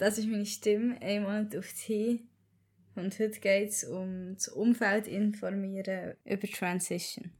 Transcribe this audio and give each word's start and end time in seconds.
Das 0.00 0.16
ist 0.16 0.28
meine 0.28 0.46
Stimme, 0.46 0.98
ein 1.02 1.24
Monat 1.24 1.54
auf 1.54 1.74
die 1.86 2.26
Und 2.94 3.18
heute 3.18 3.38
geht 3.38 3.68
es 3.68 3.84
um 3.84 4.32
das 4.32 4.48
Umfeld 4.48 5.06
informieren 5.06 6.16
über 6.24 6.48
Transition. 6.48 7.30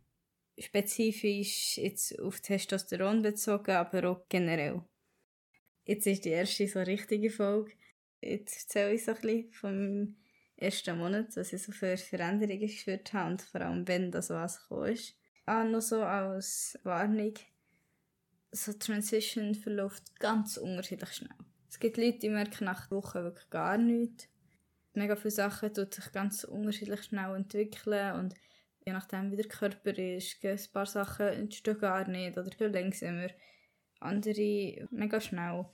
Spezifisch 0.58 1.78
jetzt 1.78 2.18
auf 2.18 2.40
Testosteron 2.40 3.22
bezogen, 3.22 3.70
aber 3.70 4.10
auch 4.10 4.28
generell. 4.28 4.82
Jetzt 5.86 6.06
ist 6.06 6.26
die 6.26 6.28
erste 6.28 6.68
so 6.68 6.80
richtige 6.80 7.30
Folge. 7.30 7.72
Jetzt 8.20 8.64
erzähle 8.64 8.92
ich 8.92 9.06
so 9.06 9.12
ein 9.12 9.20
bisschen 9.22 9.52
vom 9.52 10.16
ersten 10.58 10.98
Monat, 10.98 11.34
was 11.36 11.54
ich 11.54 11.62
so 11.62 11.72
für 11.72 11.96
Veränderungen 11.96 12.60
gespürt 12.60 13.10
habe 13.14 13.30
und 13.30 13.40
vor 13.40 13.62
allem, 13.62 13.88
wenn 13.88 14.12
das 14.12 14.28
was 14.28 14.60
gekommen 14.60 14.92
ist. 14.92 15.16
Auch 15.46 15.64
noch 15.64 15.80
so 15.80 16.02
als 16.02 16.78
Warnung, 16.82 17.32
so 18.52 18.74
Transition 18.74 19.54
verläuft 19.54 20.20
ganz 20.20 20.58
unterschiedlich 20.58 21.12
schnell. 21.14 21.49
Es 21.70 21.78
gibt 21.78 21.98
Leute, 21.98 22.18
die 22.18 22.30
merken 22.30 22.64
nach 22.64 22.90
Wochen 22.90 23.22
wirklich 23.22 23.48
gar 23.48 23.78
nichts. 23.78 24.28
Mega 24.92 25.14
viele 25.14 25.30
Sachen 25.30 25.72
tun 25.72 25.86
sich 25.88 26.10
ganz 26.10 26.42
unterschiedlich 26.42 27.04
schnell 27.04 27.36
entwickeln 27.36 28.16
und 28.16 28.34
je 28.84 28.92
nachdem 28.92 29.30
wie 29.30 29.36
der 29.36 29.46
Körper 29.46 29.96
ist, 29.96 30.40
gehen 30.40 30.58
ein 30.58 30.72
paar 30.72 30.86
Sachen 30.86 31.28
entstehen 31.28 31.78
gar 31.78 32.08
nicht 32.08 32.36
oder 32.36 32.50
viel 32.50 32.66
langsamer. 32.66 33.28
Andere 34.00 34.88
mega 34.90 35.20
schnell. 35.20 35.64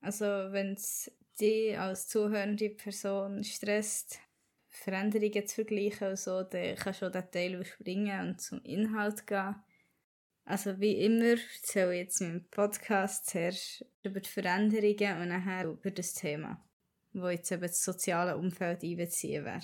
Also 0.00 0.24
wenn 0.24 0.72
es 0.72 1.12
die 1.38 1.76
als 1.76 2.08
zuhörende 2.08 2.70
Person 2.70 3.44
stresst, 3.44 4.20
Veränderungen 4.70 5.46
zu 5.46 5.56
vergleichen 5.56 6.08
und 6.08 6.18
so, 6.18 6.44
dann 6.44 6.76
kannst 6.76 7.02
du 7.02 7.06
auch 7.06 7.12
den 7.12 7.30
Teil 7.30 7.54
überspringen 7.56 8.28
und 8.28 8.40
zum 8.40 8.62
Inhalt 8.62 9.26
gehen. 9.26 9.54
Also 10.44 10.80
wie 10.80 11.04
immer 11.04 11.36
erzähle 11.36 11.94
ich 11.94 12.00
jetzt 12.00 12.20
in 12.20 12.28
meinem 12.28 12.44
Podcast 12.50 13.30
zuerst 13.30 13.84
über 14.02 14.20
die 14.20 14.28
Veränderungen 14.28 15.22
und 15.22 15.28
nachher 15.28 15.66
über 15.66 15.90
das 15.90 16.14
Thema, 16.14 16.62
wo 17.12 17.28
jetzt 17.28 17.52
eben 17.52 17.62
das 17.62 17.84
soziale 17.84 18.36
Umfeld 18.36 18.82
einbeziehen 18.82 19.44
wäre. 19.44 19.60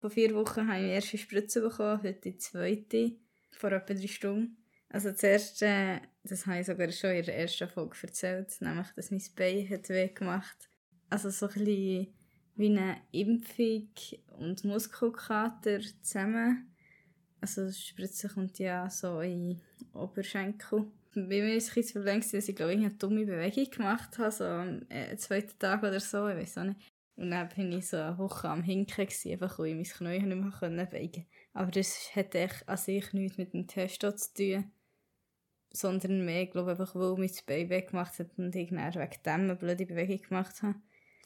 Vor 0.00 0.10
vier 0.10 0.34
Wochen 0.34 0.68
habe 0.68 0.80
ich 0.80 0.84
die 0.84 0.92
erste 0.92 1.18
Spritze 1.18 1.60
bekommen, 1.62 2.02
heute 2.02 2.20
die 2.20 2.36
zweite, 2.36 3.16
vor 3.50 3.72
etwa 3.72 3.94
drei 3.94 4.06
Stunden. 4.06 4.56
Also 4.88 5.10
das 5.10 5.22
erste, 5.22 6.00
das 6.22 6.46
habe 6.46 6.60
ich 6.60 6.66
sogar 6.66 6.92
schon 6.92 7.10
in 7.10 7.24
der 7.24 7.38
ersten 7.38 7.68
Folge 7.68 7.96
erzählt, 8.02 8.60
nämlich, 8.60 8.86
dass 8.94 9.10
mein 9.10 9.22
Bein 9.34 9.68
hat 9.68 9.88
weh 9.88 10.08
gemacht. 10.08 10.68
Also 11.10 11.30
so 11.30 11.46
ein 11.48 11.54
bisschen 11.54 12.14
wie 12.54 12.66
eine 12.66 13.00
Impfung 13.10 13.88
und 14.38 14.64
Muskelkater 14.64 15.80
zusammen. 16.02 16.73
Also 17.44 17.66
die 17.66 17.74
Spritze 17.74 18.30
kommt 18.30 18.58
ja 18.58 18.88
so 18.88 19.20
in 19.20 19.60
Oberschenkel. 19.92 20.86
Bei 21.14 21.20
mir 21.20 21.56
ist 21.56 21.76
es 21.76 21.76
ein 21.76 21.84
verlängst, 21.84 22.32
dass 22.32 22.48
ich 22.48 22.56
glaube 22.56 22.72
ich 22.72 22.78
eine 22.78 22.94
dumme 22.94 23.26
Bewegung 23.26 23.70
gemacht 23.70 24.16
habe, 24.16 24.30
so 24.30 24.44
am 24.44 24.86
äh, 24.88 25.14
zweiten 25.18 25.58
Tag 25.58 25.82
oder 25.82 26.00
so, 26.00 26.26
ich 26.26 26.36
weiß 26.36 26.56
auch 26.56 26.64
nicht. 26.64 26.80
Und 27.16 27.30
dann 27.30 27.50
bin 27.50 27.70
ich 27.72 27.86
so 27.86 27.98
eine 27.98 28.16
Woche 28.16 28.48
am 28.48 28.62
Hinken, 28.62 29.04
gewesen, 29.04 29.32
einfach 29.32 29.58
weil 29.58 29.66
ich 29.66 29.74
mein 29.74 29.84
Knie 29.84 30.26
nicht 30.26 30.40
mehr 30.40 30.52
können 30.58 30.88
bewegen 30.88 31.26
Aber 31.52 31.70
das 31.70 32.16
hat 32.16 32.34
echt 32.34 32.66
an 32.66 32.78
sich 32.78 33.12
nichts 33.12 33.36
mit 33.36 33.52
dem 33.52 33.66
Test 33.66 34.00
zu 34.00 34.34
tun, 34.34 34.72
sondern 35.70 36.24
mehr, 36.24 36.46
glaube 36.46 36.70
einfach 36.70 36.94
weil 36.94 37.14
mein 37.18 37.30
Bein 37.46 37.68
weggemacht 37.68 38.18
hat 38.20 38.38
und 38.38 38.56
ich 38.56 38.70
dann 38.70 38.94
wegen 38.94 39.22
dem 39.22 39.32
eine 39.32 39.54
blöde 39.54 39.84
Bewegung 39.84 40.22
gemacht 40.22 40.62
habe, 40.62 40.76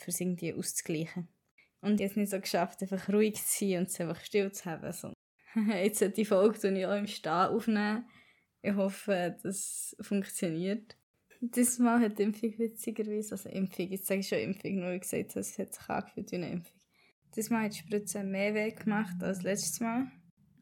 für 0.00 0.10
es 0.10 0.20
irgendwie 0.20 0.53
auszugleichen. 0.53 1.28
Und 1.80 2.00
jetzt 2.00 2.16
nicht 2.16 2.30
so 2.30 2.41
geschafft, 2.41 2.82
einfach 2.82 3.08
ruhig 3.08 3.36
zu 3.36 3.66
sein 3.66 3.78
und 3.78 3.88
es 3.88 4.00
einfach 4.00 4.20
still 4.20 4.50
zu 4.50 4.64
haben. 4.64 5.14
jetzt 5.68 6.02
hat 6.02 6.16
die 6.16 6.24
Folge 6.24 6.68
ich 6.68 6.86
auch 6.86 6.96
im 6.96 7.06
Stehen 7.06 7.32
aufnehmen 7.32 8.04
ich 8.62 8.74
hoffe, 8.74 9.36
das 9.42 9.96
funktioniert. 10.00 10.96
Diesmal 11.41 12.00
hat 12.00 12.18
die 12.18 12.24
Impfung 12.24 12.58
witzigerweise, 12.58 13.32
also 13.32 13.48
Impfung, 13.48 13.88
jetzt 13.88 14.06
sage 14.06 14.20
ich 14.20 14.28
schon 14.28 14.38
Impfung, 14.38 14.80
nur 14.80 14.92
ich 14.92 15.02
gesagt 15.02 15.36
es 15.36 15.58
hat 15.58 15.74
sich 15.74 15.88
angefühlt 15.88 16.32
wie 16.32 16.36
eine 16.36 16.50
Impfung. 16.50 16.76
Diesmal 17.36 17.64
hat 17.64 17.74
die 17.74 17.78
Spritze 17.78 18.24
mehr 18.24 18.54
weh 18.54 18.72
gemacht 18.72 19.22
als 19.22 19.42
letztes 19.42 19.78
Mal. 19.80 20.10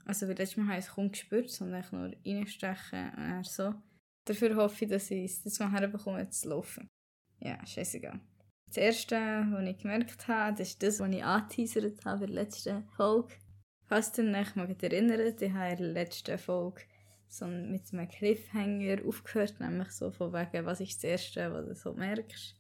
Also, 0.04 0.28
weil 0.28 0.36
letztes 0.36 0.58
Mal 0.58 0.68
habe 0.68 0.78
ich 0.78 0.84
es 0.84 0.92
kaum 0.92 1.10
gespürt, 1.10 1.50
sondern 1.50 1.80
ich 1.80 1.92
nur 1.92 2.12
reinstechen 2.26 3.10
und 3.16 3.46
so. 3.46 3.74
Dafür 4.24 4.54
hoffe 4.56 4.84
ich, 4.84 4.90
dass 4.90 5.10
ich 5.10 5.24
es 5.24 5.42
diesmal 5.42 5.72
herbekomme 5.72 6.28
zu 6.28 6.48
laufen. 6.50 6.88
Ja, 7.40 7.64
scheißegal. 7.64 8.20
Das 8.66 8.76
erste, 8.76 9.16
was 9.16 9.68
ich 9.68 9.78
gemerkt 9.78 10.28
habe, 10.28 10.58
das 10.58 10.68
ist 10.68 10.82
das, 10.82 11.00
was 11.00 11.10
ich 11.10 11.24
angeteasert 11.24 12.04
habe 12.04 12.24
in 12.24 12.34
der 12.34 12.42
letzten 12.42 12.88
Folge. 12.96 13.34
Falls 13.88 14.18
ihr 14.18 14.24
euch 14.24 14.56
mal 14.56 14.68
erinnert, 14.68 15.40
ich 15.40 15.52
habe 15.52 15.70
in 15.70 15.78
der 15.78 15.92
letzten 15.92 16.38
Folge 16.38 16.82
so 17.28 17.46
mit 17.46 17.92
einem 17.92 18.08
Cliffhanger 18.08 19.06
aufgehört, 19.06 19.60
nämlich 19.60 19.90
so 19.92 20.10
von 20.10 20.32
wegen, 20.32 20.66
was 20.66 20.80
ist 20.80 20.96
das 20.96 21.04
Erste, 21.04 21.52
was 21.52 21.66
du 21.66 21.74
so 21.74 21.92
merkst. 21.94 22.56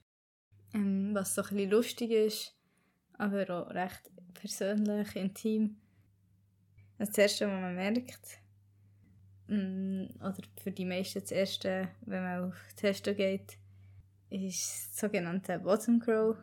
Ähm, 0.74 1.10
was 1.14 1.34
so 1.34 1.42
ein 1.42 1.48
bisschen 1.48 1.70
lustig 1.70 2.10
ist, 2.10 2.56
aber 3.18 3.48
auch 3.50 3.70
recht 3.70 4.10
persönlich, 4.34 5.16
intim. 5.16 5.76
Das 6.98 7.16
Erste, 7.18 7.46
was 7.46 7.60
man 7.60 7.74
merkt, 7.74 8.38
ähm, 9.48 10.08
oder 10.20 10.38
für 10.62 10.70
die 10.70 10.84
meisten 10.84 11.20
das 11.20 11.30
Erste, 11.30 11.88
wenn 12.02 12.22
man 12.22 12.44
auf 12.48 12.72
Testo 12.76 13.14
geht, 13.14 13.58
ist 14.30 14.90
das 14.90 14.98
sogenannte 14.98 15.58
Bottom 15.58 16.00
Grow. 16.00 16.36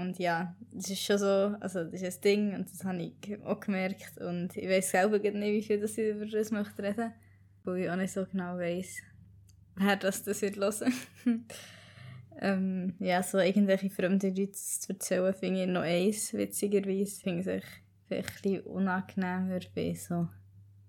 Und 0.00 0.18
ja, 0.18 0.56
das 0.72 0.90
ist 0.90 1.02
schon 1.02 1.18
so, 1.18 1.54
also 1.60 1.84
das 1.84 2.02
ist 2.02 2.18
ein 2.18 2.20
Ding 2.22 2.54
und 2.54 2.70
das 2.70 2.84
habe 2.84 3.02
ich 3.02 3.42
auch 3.44 3.60
gemerkt. 3.60 4.18
Und 4.18 4.56
ich 4.56 4.68
weiß 4.68 4.90
selber 4.90 5.18
nicht, 5.18 5.34
wie 5.34 5.62
viel 5.62 5.80
dass 5.80 5.98
ich 5.98 6.14
über 6.14 6.26
das 6.26 6.50
möchte 6.50 6.82
reden 6.82 7.12
weil 7.64 7.82
ich 7.82 7.90
auch 7.90 7.96
nicht 7.96 8.12
so 8.12 8.24
genau 8.24 8.56
weiß, 8.58 9.02
wer 9.76 9.96
das, 9.96 10.22
das 10.22 10.42
wird 10.42 10.56
hören. 10.56 10.94
ähm, 12.40 12.94
ja, 12.98 13.22
so 13.22 13.38
irgendwelche 13.38 13.90
fremden 13.90 14.34
Leute 14.34 14.52
zu 14.52 14.92
erzählen, 14.92 15.34
finde 15.34 15.64
ich 15.64 15.68
noch 15.68 15.82
eins, 15.82 16.32
witzigerweise. 16.32 17.20
Finde 17.20 17.40
ich 17.40 17.64
vielleicht 18.06 18.28
ein 18.28 18.42
bisschen 18.42 18.60
unangenehmer 18.62 19.60
bei 19.74 19.94
so 19.94 20.28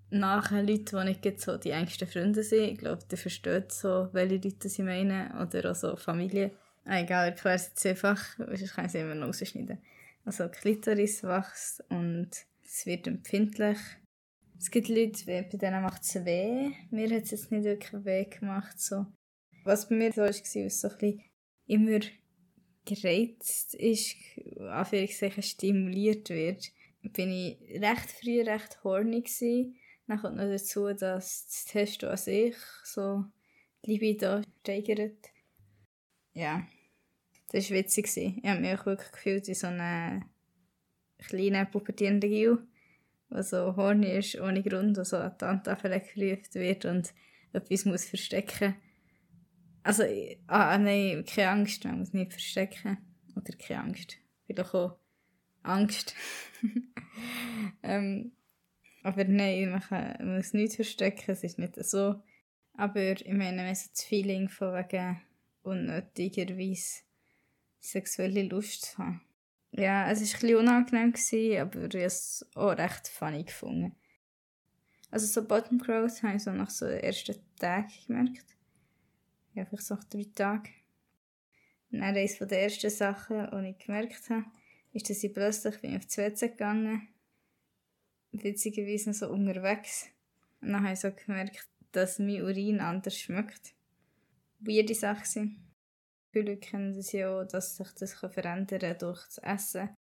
nachher 0.10 0.64
Leuten, 0.64 0.98
die 0.98 1.26
nicht 1.26 1.42
so 1.42 1.58
die 1.58 1.72
engsten 1.72 2.08
Freunde 2.08 2.44
sind. 2.44 2.64
Ich 2.64 2.78
glaube, 2.78 3.04
die 3.10 3.18
verstehen 3.18 3.66
so, 3.70 4.10
welche 4.12 4.36
Leute 4.36 4.70
sie 4.70 4.84
meinen. 4.84 5.32
Oder 5.32 5.72
auch 5.72 5.76
so 5.76 5.96
Familie. 5.96 6.52
Egal, 6.86 7.30
erklär 7.30 7.56
es 7.56 7.68
jetzt 7.68 7.86
einfach, 7.86 8.38
sonst 8.38 8.74
kann 8.74 8.86
ich 8.86 8.94
es 8.94 8.96
immer 8.96 9.16
noch 9.16 9.28
rausschneiden. 9.28 9.78
Also 10.26 10.50
Klitoris 10.50 11.24
wächst 11.24 11.84
und 11.90 12.30
es 12.64 12.86
wird 12.86 13.08
empfindlich. 13.08 13.78
Es 14.58 14.70
gibt 14.70 14.90
Leute, 14.90 15.26
bei 15.26 15.42
denen 15.42 15.82
macht 15.82 16.04
es 16.04 16.16
weh. 16.26 16.72
Mir 16.92 17.10
hat 17.16 17.24
es 17.24 17.32
jetzt 17.32 17.52
nicht 17.52 17.64
wirklich 17.64 18.06
weh 18.06 18.26
gemacht. 18.26 18.80
So. 18.80 19.08
Was 19.64 19.90
bei 19.90 19.96
mir 19.96 20.12
so 20.12 20.22
war, 20.22 20.28
dass 20.28 20.82
so 20.82 20.88
ein 20.88 20.98
bisschen 20.98 21.24
immer 21.66 22.00
gereizt 22.86 23.76
ist, 23.76 24.16
Anführungszeichen 24.60 25.44
stimuliert 25.44 26.30
wird, 26.30 26.72
bin 27.02 27.32
ich 27.32 27.58
recht 27.82 28.12
früh 28.12 28.42
recht 28.42 28.84
horny 28.84 29.22
gewesen. 29.22 29.76
Dann 30.08 30.20
kommt 30.20 30.38
noch 30.38 30.46
dazu, 30.46 30.88
dass 30.94 31.46
das 31.48 31.66
Testo 31.66 32.08
an 32.08 32.18
sich 32.18 32.56
so 32.84 33.26
Libido 33.84 34.42
steigert 34.62 35.30
ja, 36.34 36.66
das 37.52 37.70
war 37.70 37.78
witzig. 37.78 38.16
Ich 38.16 38.50
habe 38.50 38.62
mich 38.62 38.86
wirklich 38.86 39.12
gefühlt 39.12 39.48
wie 39.48 39.54
so 39.54 39.68
eine 39.68 40.24
kleine 41.20 41.66
pubertierende 41.66 42.28
Gil, 42.28 42.60
der 43.30 43.44
so 43.44 43.76
horny 43.76 44.18
ist, 44.18 44.40
ohne 44.40 44.64
Grund, 44.64 44.98
und 44.98 45.06
so 45.06 45.18
an 45.18 45.32
die 45.32 45.38
Tantafel 45.38 46.00
gerufen 46.00 46.54
wird 46.54 46.86
und 46.86 47.14
etwas 47.54 47.86
muss 47.86 48.06
verstecken. 48.06 48.76
Also, 49.84 50.04
ah, 50.48 50.78
nein, 50.78 51.26
keine 51.26 51.50
Angst, 51.50 51.84
man 51.86 52.00
muss 52.00 52.14
nicht 52.14 52.32
verstecken. 52.32 52.98
Oder 53.36 53.58
keine 53.58 53.82
Angst. 53.82 54.18
Vielleicht 54.46 54.74
auch 54.74 54.98
Angst. 55.64 56.16
ähm, 57.84 58.32
aber 59.04 59.24
nein, 59.26 59.72
man, 59.72 59.82
kann, 59.82 60.16
man 60.20 60.38
muss 60.38 60.54
nichts 60.54 60.76
verstecken, 60.76 61.32
es 61.32 61.44
ist 61.44 61.58
nicht 61.58 61.84
so. 61.84 62.22
Aber 62.74 63.20
ich 63.20 63.28
meine, 63.28 63.64
man 63.64 63.76
so 63.76 63.90
das 63.90 64.04
Feeling 64.04 64.50
von 64.50 64.74
wegen 64.74 65.20
unnötigerweise 65.64 67.02
sexuelle 67.80 68.44
Lust 68.44 68.86
zu 68.86 68.98
haben. 68.98 69.22
Ja, 69.72 70.10
es 70.12 70.20
war 70.20 70.40
bisschen 70.40 70.56
unangenehm, 70.58 71.14
gewesen, 71.14 71.62
aber 71.62 71.80
ich 71.80 71.94
habe 71.94 72.04
es 72.04 72.46
auch 72.56 72.78
recht 72.78 73.08
funny 73.08 73.44
gefunden. 73.44 73.96
Also 75.10 75.26
so 75.26 75.48
Bottom 75.48 75.78
Growth 75.78 76.24
habe 76.24 76.38
ich 76.38 76.44
so 76.44 76.52
nach 76.52 76.70
so 76.70 76.86
ersten 76.86 77.36
Tagen 77.58 77.92
gemerkt. 78.08 78.46
Ja, 79.54 79.66
vielleicht 79.66 79.86
so 79.86 79.96
nach 79.96 80.04
drei 80.06 80.26
Tagen. 80.36 80.70
Und 81.92 82.00
dann 82.00 82.16
eines 82.16 82.38
der 82.38 82.64
ersten 82.64 82.90
Sachen, 82.90 83.50
die 83.52 83.70
ich 83.70 83.86
gemerkt 83.86 84.30
habe, 84.30 84.46
ist, 84.94 85.10
dass 85.10 85.24
ich 85.24 85.34
plötzlich 85.34 85.82
bin 85.82 86.00
die 86.00 86.18
WC 86.18 86.50
gegangen 86.50 87.08
witzigerweise 88.32 89.14
so 89.14 89.30
unterwegs. 89.30 90.08
Und 90.62 90.72
dann 90.72 90.84
habe 90.84 90.94
ich 90.94 91.00
so 91.00 91.12
gemerkt, 91.12 91.68
dass 91.92 92.20
mein 92.20 92.42
Urin 92.42 92.80
anders 92.80 93.18
schmeckt 93.18 93.74
weirde 94.62 94.96
Sache 94.96 95.26
sind. 95.26 95.72
Viele 96.32 96.58
kennen 96.58 96.94
das 96.96 97.12
ja 97.12 97.44
dass 97.44 97.76
sich 97.76 97.92
das 98.00 98.14
verändern 98.14 98.80
kann 98.80 98.98
durch 98.98 99.24
das 99.26 99.38
Essen. 99.40 99.96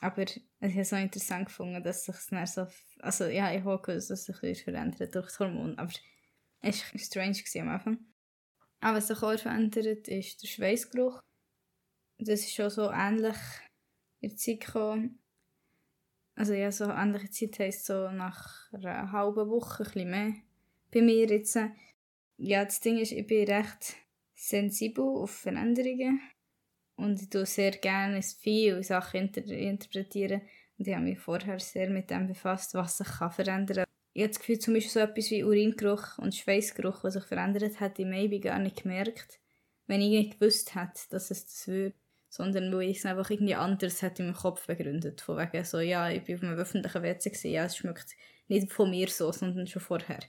Aber 0.00 0.22
ich 0.22 0.42
habe 0.60 0.80
es 0.80 0.90
so 0.90 0.96
interessant 0.96 1.46
gefunden, 1.46 1.82
dass 1.82 2.04
sich 2.04 2.16
es 2.16 2.54
so... 2.54 2.66
Also 3.00 3.24
ja, 3.26 3.52
ich 3.52 3.64
habe 3.64 3.80
gewusst, 3.82 4.10
dass 4.10 4.24
sich 4.24 4.38
das 4.40 4.60
verändert 4.60 5.14
durch 5.14 5.26
das 5.26 5.40
Hormon. 5.40 5.78
Aber 5.78 5.92
es 6.60 6.92
war 6.92 6.98
strange 6.98 7.42
am 7.60 7.68
Anfang. 7.68 7.98
Aber 8.80 8.98
was 8.98 9.08
sich 9.08 9.22
auch 9.22 9.38
verändert, 9.38 10.08
ist 10.08 10.42
der 10.42 10.48
Schweißgeruch. 10.48 11.20
das 12.18 12.40
ist 12.40 12.54
schon 12.54 12.70
so 12.70 12.90
ähnlich 12.90 13.36
in 14.20 14.30
der 14.30 14.38
Zeit 14.38 14.60
gekommen. 14.60 15.18
Also 16.34 16.52
ja, 16.52 16.70
so 16.70 16.84
ähnliche 16.90 17.30
Zeit 17.30 17.58
heisst 17.58 17.86
so 17.86 18.10
nach 18.10 18.70
einer 18.72 19.10
halben 19.12 19.48
Woche, 19.48 19.82
ein 19.82 19.84
bisschen 19.84 20.10
mehr. 20.10 20.34
Bei 20.92 21.00
mir 21.00 21.26
jetzt, 21.26 21.58
ja, 22.38 22.64
das 22.64 22.80
Ding 22.80 22.98
ist, 22.98 23.12
ich 23.12 23.26
bin 23.26 23.48
recht 23.48 23.96
sensibel 24.34 25.04
auf 25.04 25.30
Veränderungen 25.30 26.20
und 26.96 27.20
ich 27.20 27.30
tue 27.30 27.46
sehr 27.46 27.72
gerne 27.72 28.22
viele 28.22 28.82
Sachen 28.82 29.20
inter 29.20 29.44
interpretieren 29.46 30.42
und 30.78 30.86
ich 30.86 30.94
habe 30.94 31.04
mich 31.04 31.18
vorher 31.18 31.58
sehr 31.58 31.88
mit 31.90 32.10
dem 32.10 32.26
befasst, 32.26 32.74
was 32.74 32.98
sich 32.98 33.06
kann 33.06 33.30
verändern 33.30 33.76
kann. 33.76 33.84
Ich 34.12 34.22
habe 34.22 34.28
das 34.30 34.38
Gefühl, 34.38 34.58
zum 34.58 34.74
Beispiel 34.74 34.92
so 34.92 35.00
etwas 35.00 35.30
wie 35.30 35.44
Uringeruch 35.44 36.18
und 36.18 36.34
Schweißgeruch, 36.34 37.04
was 37.04 37.14
sich 37.14 37.24
verändert 37.24 37.80
hat, 37.80 37.98
ich 37.98 38.06
maybe 38.06 38.40
gar 38.40 38.58
nicht 38.58 38.82
gemerkt, 38.82 39.40
wenn 39.86 40.00
ich 40.00 40.08
nicht 40.08 40.40
gewusst 40.40 40.74
hätte, 40.74 41.00
dass 41.10 41.30
es 41.30 41.44
das 41.46 41.68
würde. 41.68 41.94
Sondern 42.28 42.74
weil 42.74 42.90
ich 42.90 42.98
es 42.98 43.06
einfach 43.06 43.30
irgendwie 43.30 43.54
anders 43.54 44.02
hätte 44.02 44.22
in 44.22 44.28
meinem 44.28 44.36
Kopf 44.36 44.66
begründet. 44.66 45.20
Von 45.20 45.38
wegen 45.38 45.64
so, 45.64 45.80
ja, 45.80 46.10
ich 46.10 46.24
bin 46.24 46.36
auf 46.36 46.42
einem 46.42 46.58
öffentlichen 46.58 47.02
WC, 47.02 47.48
ja, 47.48 47.64
es 47.64 47.76
schmeckt 47.76 48.16
nicht 48.48 48.72
von 48.72 48.90
mir 48.90 49.08
so, 49.08 49.32
sondern 49.32 49.66
schon 49.66 49.80
vorher. 49.80 50.20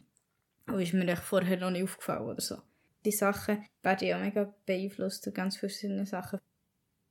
Aber 0.67 0.81
ist 0.81 0.93
mir 0.93 1.15
vorher 1.17 1.57
noch 1.57 1.71
nicht 1.71 1.83
aufgefallen 1.83 2.27
oder 2.27 2.41
so. 2.41 2.57
Die 3.05 3.11
Sachen 3.11 3.65
werden 3.81 4.07
ja 4.07 4.19
mega 4.19 4.53
beeinflusst 4.65 5.25
durch 5.25 5.35
ganz 5.35 5.57
verschiedene 5.57 6.05
Sachen. 6.05 6.39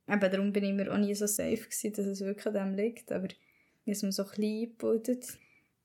Eben 0.07 0.31
darum 0.31 0.53
bin 0.53 0.63
ich 0.63 0.73
mir 0.73 0.93
auch 0.93 0.97
nie 0.97 1.15
so 1.15 1.27
safe 1.27 1.57
gewesen, 1.57 1.93
dass 1.93 2.05
es 2.05 2.21
wirklich 2.21 2.47
an 2.47 2.53
dem 2.53 2.73
liegt. 2.75 3.11
Aber 3.11 3.27
habe 3.27 4.05
mir 4.05 4.11
so 4.11 4.23
klein 4.23 4.63
eingebaut. 4.63 5.09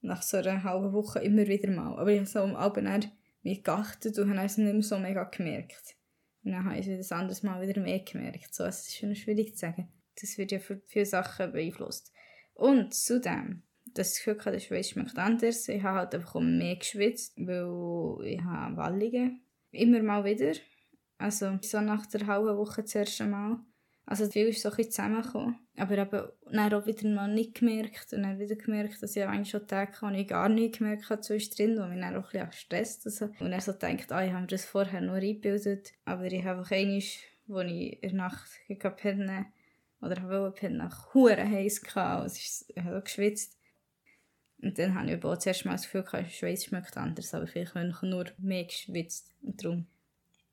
Nach 0.01 0.21
so 0.21 0.37
einer 0.37 0.63
halben 0.63 0.93
Woche 0.93 1.19
immer 1.19 1.47
wieder 1.47 1.69
mal. 1.71 1.97
Aber 1.97 2.11
ich 2.11 2.19
habe 2.19 2.29
so 2.29 2.39
am 2.39 2.55
Abend 2.55 3.11
mich 3.41 3.63
geachtet 3.63 4.17
und 4.19 4.29
habe 4.29 4.45
es 4.45 4.57
nicht 4.57 4.73
mehr 4.73 4.83
so 4.83 4.99
mega 4.99 5.23
gemerkt. 5.25 5.95
Und 6.43 6.51
dann 6.51 6.65
habe 6.65 6.77
ich 6.77 6.87
es 6.87 7.11
ein 7.11 7.19
anderes 7.19 7.43
Mal 7.43 7.67
wieder 7.67 7.81
mehr 7.81 7.99
gemerkt. 7.99 8.53
So, 8.53 8.65
es 8.65 8.87
ist 8.87 8.97
schon 8.97 9.15
schwierig 9.15 9.53
zu 9.53 9.61
sagen. 9.61 9.87
Das 10.19 10.37
wird 10.37 10.51
ja 10.51 10.59
für 10.59 10.81
viele 10.85 11.05
Sachen 11.05 11.51
beeinflusst. 11.51 12.11
Und 12.53 12.93
zudem, 12.93 13.63
das 13.93 14.15
Gefühl 14.17 14.37
hatte, 14.39 14.51
der 14.51 14.59
Schweiß 14.59 14.89
schmeckt 14.89 15.17
anders. 15.17 15.67
Ich 15.67 15.83
habe 15.83 15.99
halt 15.99 16.15
einfach 16.15 16.39
mehr 16.39 16.75
geschwitzt, 16.75 17.33
weil 17.37 18.25
ich 18.25 18.41
habe 18.41 18.77
Wallungen. 18.77 19.41
Immer 19.71 20.01
mal 20.01 20.25
wieder. 20.25 20.53
Also 21.17 21.57
so 21.61 21.81
nach 21.81 22.05
der 22.07 22.27
halben 22.27 22.57
Woche 22.57 22.81
das 22.81 22.95
erste 22.95 23.25
Mal. 23.25 23.59
Also 24.05 24.29
viel 24.29 24.47
ist 24.47 24.61
so 24.61 24.69
ein 24.69 24.75
bisschen 24.75 24.91
zusammengekommen. 24.91 25.59
Aber 25.77 25.97
eben 25.97 26.27
dann 26.51 26.73
auch 26.73 26.85
wieder 26.85 27.07
mal 27.07 27.33
nicht 27.33 27.55
gemerkt 27.55 28.11
und 28.13 28.23
dann 28.23 28.37
wieder 28.37 28.55
gemerkt, 28.55 29.01
dass 29.01 29.15
ich 29.15 29.23
eigentlich 29.23 29.49
schon 29.49 29.65
Tage 29.65 30.01
hatte, 30.01 30.17
ich 30.17 30.27
gar 30.27 30.49
nicht 30.49 30.77
gemerkt 30.77 31.09
habe 31.09 31.21
zwischendrin, 31.21 31.77
wo 31.79 31.87
mich 31.87 32.01
dann 32.01 32.15
auch 32.15 32.25
ein 32.25 32.31
bisschen 32.31 32.49
gestresst 32.49 33.05
also. 33.05 33.25
Und 33.39 33.51
dann 33.51 33.61
so 33.61 33.71
denkt, 33.71 34.11
ah, 34.11 34.23
ich 34.23 34.31
habe 34.31 34.41
mir 34.41 34.47
das 34.47 34.65
vorher 34.65 35.01
noch 35.01 35.13
eingebildet. 35.13 35.93
Aber 36.05 36.25
ich 36.25 36.43
habe 36.43 36.59
einfach 36.59 36.71
einmal, 36.71 37.01
wo 37.47 37.59
ich 37.59 38.03
in 38.03 38.09
der 38.09 38.13
Nacht 38.13 38.49
pennen 38.97 39.45
oder 40.01 40.21
wollte 40.29 40.59
pennen, 40.59 40.77
nach 40.77 41.13
Huren 41.13 41.49
heiß 41.49 41.81
gehabt. 41.81 42.23
Also 42.23 42.65
ich 42.67 42.83
habe 42.83 43.01
geschwitzt. 43.01 43.57
Und 44.63 44.79
dann 44.79 44.95
habe 44.95 45.11
ich 45.11 45.23
auch 45.23 45.37
zuerst 45.37 45.65
mal 45.65 45.73
das 45.73 45.83
Gefühl, 45.83 46.05
der 46.13 46.29
Schweiß 46.29 46.65
schmeckt 46.65 46.95
anders, 46.95 47.33
aber 47.33 47.47
vielleicht 47.47 47.75
habe 47.75 47.89
ich 47.89 48.01
nur 48.01 48.25
mehr 48.37 48.63
geschwitzt. 48.63 49.33
Und 49.41 49.63
darum. 49.63 49.87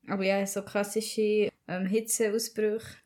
Aber 0.09 0.25
ja, 0.25 0.45
so 0.47 0.62
klassische 0.62 1.51
ähm, 1.69 1.87
Hitzeausbrüche 1.87 2.97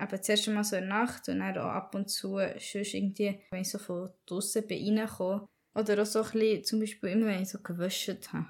eben 0.00 0.22
zuerst 0.22 0.48
einmal 0.48 0.64
so 0.64 0.76
in 0.76 0.82
der 0.82 0.90
Nacht 0.90 1.28
und 1.28 1.38
dann 1.38 1.58
auch 1.58 1.70
ab 1.70 1.94
und 1.94 2.08
zu 2.08 2.38
sonst 2.38 2.94
irgendwie, 2.94 3.40
wenn 3.50 3.62
ich 3.62 3.70
so 3.70 3.78
von 3.78 4.10
draussen 4.26 4.66
bin 4.66 4.98
reinkomme. 4.98 5.48
Oder 5.74 6.02
auch 6.02 6.06
so 6.06 6.22
ein 6.22 6.30
bisschen, 6.32 6.64
zum 6.64 6.80
Beispiel 6.80 7.10
immer, 7.10 7.26
wenn 7.26 7.42
ich 7.42 7.48
so 7.48 7.58
gewäscht 7.60 8.32
habe. 8.32 8.46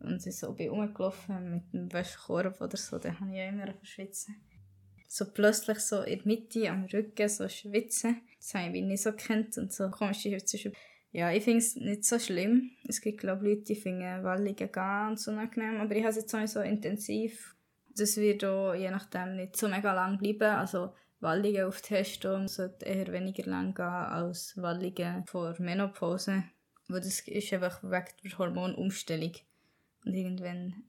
Und 0.00 0.26
ich 0.26 0.36
so 0.36 0.52
bin 0.52 0.70
rumgelaufen 0.70 1.50
mit 1.50 1.62
einem 1.72 1.92
Wäschekorb 1.92 2.60
oder 2.60 2.76
so, 2.76 2.98
dann 2.98 3.20
habe 3.20 3.30
ich 3.30 3.36
ja 3.36 3.48
immer 3.48 3.72
verschwitzen. 3.72 4.36
So 5.06 5.26
plötzlich 5.26 5.78
so 5.80 6.02
in 6.02 6.18
der 6.18 6.26
Mitte 6.26 6.70
am 6.70 6.84
Rücken 6.84 7.28
so 7.28 7.48
schwitzen. 7.48 8.22
Das 8.38 8.54
habe 8.54 8.76
ich 8.76 8.84
nicht 8.84 9.02
so 9.02 9.10
gekannt 9.10 9.58
und 9.58 9.72
so 9.72 9.90
komische 9.90 10.30
Hütze. 10.30 10.72
Ja, 11.12 11.32
ich 11.32 11.44
finde 11.44 11.58
es 11.58 11.76
nicht 11.76 12.04
so 12.04 12.18
schlimm. 12.18 12.70
Es 12.86 13.00
gibt, 13.00 13.18
glaube 13.18 13.48
ich, 13.48 13.54
Leute, 13.56 13.64
die 13.64 13.76
finden 13.76 14.22
Wallungen 14.22 14.72
ganz 14.72 15.26
unangenehm, 15.26 15.80
aber 15.80 15.94
ich 15.96 16.02
habe 16.02 16.10
es 16.10 16.16
jetzt 16.16 16.34
auch 16.34 16.40
nicht 16.40 16.52
so 16.52 16.60
intensiv 16.60 17.56
das 18.00 18.16
wird 18.16 18.44
auch 18.44 18.74
je 18.74 18.90
nachdem 18.90 19.36
nicht 19.36 19.56
so 19.56 19.68
mega 19.68 19.92
lang 19.92 20.18
bleiben. 20.18 20.56
Also 20.56 20.94
Wallungen 21.20 21.64
auf 21.64 21.80
Testo 21.82 22.46
sollte 22.46 22.86
eher 22.86 23.12
weniger 23.12 23.44
lang 23.44 23.74
gehen 23.74 23.84
als 23.84 24.56
Wallungen 24.56 25.26
vor 25.26 25.54
Menopause. 25.58 26.44
Weil 26.88 27.00
das 27.00 27.20
ist 27.20 27.52
einfach 27.52 27.82
wegen 27.82 28.06
der 28.24 28.38
Hormonumstellung. 28.38 29.32
Und 30.04 30.14
irgendwann 30.14 30.82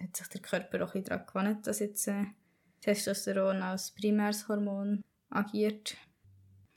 hat 0.00 0.16
sich 0.16 0.26
der 0.28 0.40
Körper 0.40 0.84
auch 0.84 0.94
daran 0.94 1.26
gewöhnt, 1.26 1.66
dass 1.66 1.78
jetzt 1.78 2.08
äh, 2.08 2.24
Testosteron 2.80 3.62
als 3.62 3.92
primäres 3.92 4.48
Hormon 4.48 5.04
agiert. 5.30 5.96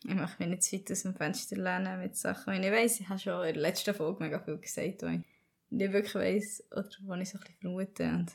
Ich 0.03 0.13
möchte 0.13 0.35
mich 0.39 0.49
nicht 0.49 0.63
zu 0.63 0.75
weit 0.75 0.91
aus 0.91 1.01
dem 1.03 1.15
Fenster 1.15 1.55
lernen 1.57 1.99
mit 1.99 2.15
Sachen, 2.15 2.53
die 2.53 2.67
ich 2.67 2.73
weiss. 2.73 2.99
Ich 2.99 3.09
habe 3.09 3.19
schon 3.19 3.45
in 3.45 3.53
der 3.53 3.61
letzten 3.61 3.95
Folge 3.95 4.23
mega 4.23 4.39
viel 4.39 4.57
gesagt, 4.57 5.01
die 5.01 5.05
ich 5.05 5.21
nicht 5.69 5.91
wirklich 5.91 6.15
weiss 6.15 6.63
oder 6.71 6.83
die 6.83 7.21
ich 7.21 7.29
so 7.29 7.37
ein 7.37 7.43
bisschen 7.43 7.55
vermute. 7.59 8.25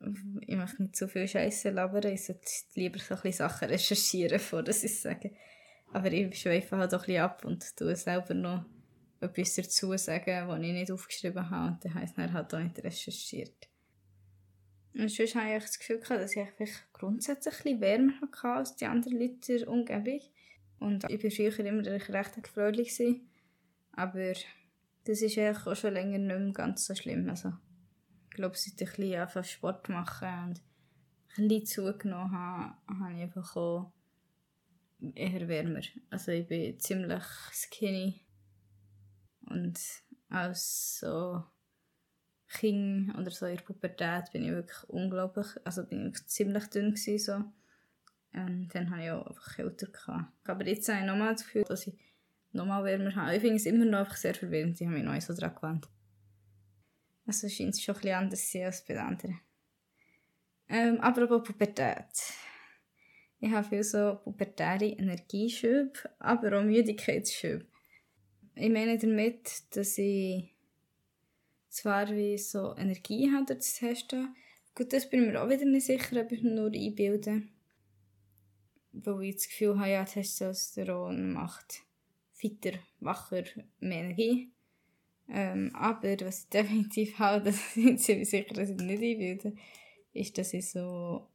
Und 0.00 0.44
ich 0.46 0.56
möchte 0.56 0.82
nicht 0.82 0.96
zu 0.96 1.08
viel 1.08 1.28
Scheiße 1.28 1.70
labern, 1.70 2.12
ich 2.12 2.24
sollte 2.24 2.50
lieber 2.74 2.98
so 2.98 3.14
ein 3.14 3.32
Sachen 3.32 3.68
recherchieren, 3.68 4.38
bevor 4.38 4.62
ich 4.62 4.84
es 4.84 5.02
sage. 5.02 5.32
Aber 5.92 6.12
ich 6.12 6.38
schweife 6.38 6.76
halt 6.76 6.94
auch 6.94 7.00
ein 7.00 7.06
bisschen 7.06 7.22
ab 7.22 7.44
und 7.44 7.76
tue 7.76 7.96
selber 7.96 8.34
noch 8.34 8.64
etwas 9.20 9.54
dazu 9.54 9.96
sagen, 9.96 10.48
was 10.48 10.60
ich 10.60 10.72
nicht 10.72 10.92
aufgeschrieben 10.92 11.48
habe 11.48 11.72
und 11.72 11.84
dann 11.84 11.94
heisst 11.94 12.18
es 12.18 12.32
halt 12.32 12.54
auch 12.54 12.58
nicht 12.58 12.82
recherchiert. 12.82 13.68
Und 14.94 15.10
sonst 15.10 15.34
habe 15.34 15.54
ich 15.54 15.62
das 15.62 15.78
Gefühl 15.78 16.00
dass 16.08 16.36
ich 16.36 16.70
grundsätzlich 16.92 17.54
ein 17.54 17.62
bisschen 17.62 17.80
wärmer 17.80 18.12
hatte 18.20 18.48
als 18.48 18.76
die 18.76 18.86
anderen 18.86 19.18
Leute 19.18 19.52
in 19.52 19.58
der 19.58 19.68
Umgebung. 19.68 20.20
Und 20.78 21.08
ich 21.10 21.22
war 21.22 21.30
früher 21.30 21.66
immer 21.66 21.84
recht 21.86 22.48
fröhlich. 22.48 23.02
Aber 23.92 24.32
das 25.04 25.22
ist 25.22 25.38
auch 25.38 25.74
schon 25.74 25.94
länger 25.94 26.18
nicht 26.18 26.38
mehr 26.38 26.52
ganz 26.52 26.86
so 26.86 26.94
schlimm. 26.94 27.28
Also, 27.30 27.52
glaube, 28.36 28.56
seit 28.56 28.80
ich 28.80 28.98
ein 28.98 29.26
bisschen 29.26 29.44
Sport 29.44 29.88
machen 29.88 30.28
und 30.48 30.62
ein 31.38 31.48
bisschen 31.48 31.66
zugenommen 31.66 32.32
habe, 32.32 33.00
habe 33.00 33.14
ich 33.14 33.22
einfach 33.22 33.56
auch 33.56 33.92
eher 35.14 35.48
wärmer. 35.48 35.80
Also 36.10 36.32
ich 36.32 36.46
bin 36.46 36.78
ziemlich 36.78 37.24
skinny 37.52 38.24
und 39.46 39.78
als 40.28 41.00
so 41.00 41.44
Kind 42.48 43.14
oder 43.16 43.30
so 43.30 43.46
in 43.46 43.56
der 43.56 43.64
Pubertät 43.64 44.32
bin 44.32 44.44
ich 44.44 44.50
wirklich 44.50 44.88
unglaublich, 44.88 45.46
also 45.64 45.84
bin 45.84 46.10
ich 46.10 46.26
ziemlich 46.26 46.66
dünn 46.66 46.94
gewesen, 46.94 47.18
so. 47.18 47.44
Und 48.36 48.68
dann 48.74 48.90
hatte 48.90 49.02
ich 49.02 49.10
auch 49.10 49.26
einfach 49.26 49.56
kälter. 49.56 49.86
Gehabt. 49.86 50.48
Aber 50.48 50.66
jetzt 50.66 50.88
habe 50.88 51.00
ich 51.00 51.06
nochmal 51.06 51.32
das 51.32 51.44
Gefühl, 51.44 51.64
dass 51.64 51.86
ich 51.86 51.94
nochmal 52.52 52.84
wärmer 52.84 53.14
habe. 53.14 53.34
Ich 53.34 53.40
finde 53.40 53.56
es 53.56 53.66
immer 53.66 53.84
noch 53.84 54.14
sehr 54.14 54.34
verwirrend, 54.34 54.80
ich 54.80 54.86
habe 54.86 54.98
mich 54.98 55.04
noch 55.04 55.20
so 55.20 55.34
daran 55.34 55.54
gewöhnt. 55.54 55.88
Also 57.26 57.48
scheint 57.48 57.74
es 57.74 57.82
schon 57.82 57.94
ein 57.94 58.00
bisschen 58.00 58.14
anders 58.14 58.46
zu 58.46 58.52
sein 58.52 58.66
als 58.66 58.84
bei 58.84 58.94
den 58.94 59.02
anderen. 59.02 59.40
Ähm, 60.68 61.00
apropos 61.00 61.42
Pubertät. 61.42 62.04
Ich 63.38 63.52
habe 63.52 63.68
viel 63.68 63.82
so 63.84 64.18
pubertäre 64.24 64.86
Energieschübe, 64.86 65.92
aber 66.18 66.58
auch 66.58 66.64
Müdigkeitsschübe. 66.64 67.66
Ich 68.54 68.70
meine 68.70 68.98
damit, 68.98 69.76
dass 69.76 69.98
ich 69.98 70.54
zwar 71.68 72.08
wie 72.10 72.38
so 72.38 72.74
Energie 72.76 73.30
habe 73.30 73.54
das 73.54 73.74
Testen. 73.74 74.34
Gut, 74.74 74.92
das 74.92 75.08
bin 75.08 75.24
ich 75.24 75.32
mir 75.32 75.42
auch 75.42 75.48
wieder 75.48 75.66
nicht 75.66 75.86
sicher, 75.86 76.20
ob 76.20 76.32
ich 76.32 76.42
nur 76.42 76.72
einbilde. 76.72 77.42
Weil 79.04 79.24
ich 79.24 79.36
das 79.36 79.48
Gefühl 79.48 79.78
habe, 79.78 79.90
ja, 79.90 80.04
Testosteron 80.04 81.32
macht 81.32 81.82
fitter, 82.32 82.72
wacher, 83.00 83.44
mehr 83.80 84.04
Energie. 84.04 84.50
Ähm, 85.28 85.70
aber 85.74 86.20
was 86.20 86.44
ich 86.44 86.48
definitiv 86.50 87.18
habe, 87.18 87.44
das 87.44 87.74
sind 87.74 88.00
sie 88.00 88.24
sicher, 88.24 88.54
dass 88.54 88.70
ich 88.70 88.76
nicht 88.76 89.02
einbilde, 89.02 89.54
ist, 90.12 90.38
dass 90.38 90.54
ich 90.54 90.70
so 90.70 91.28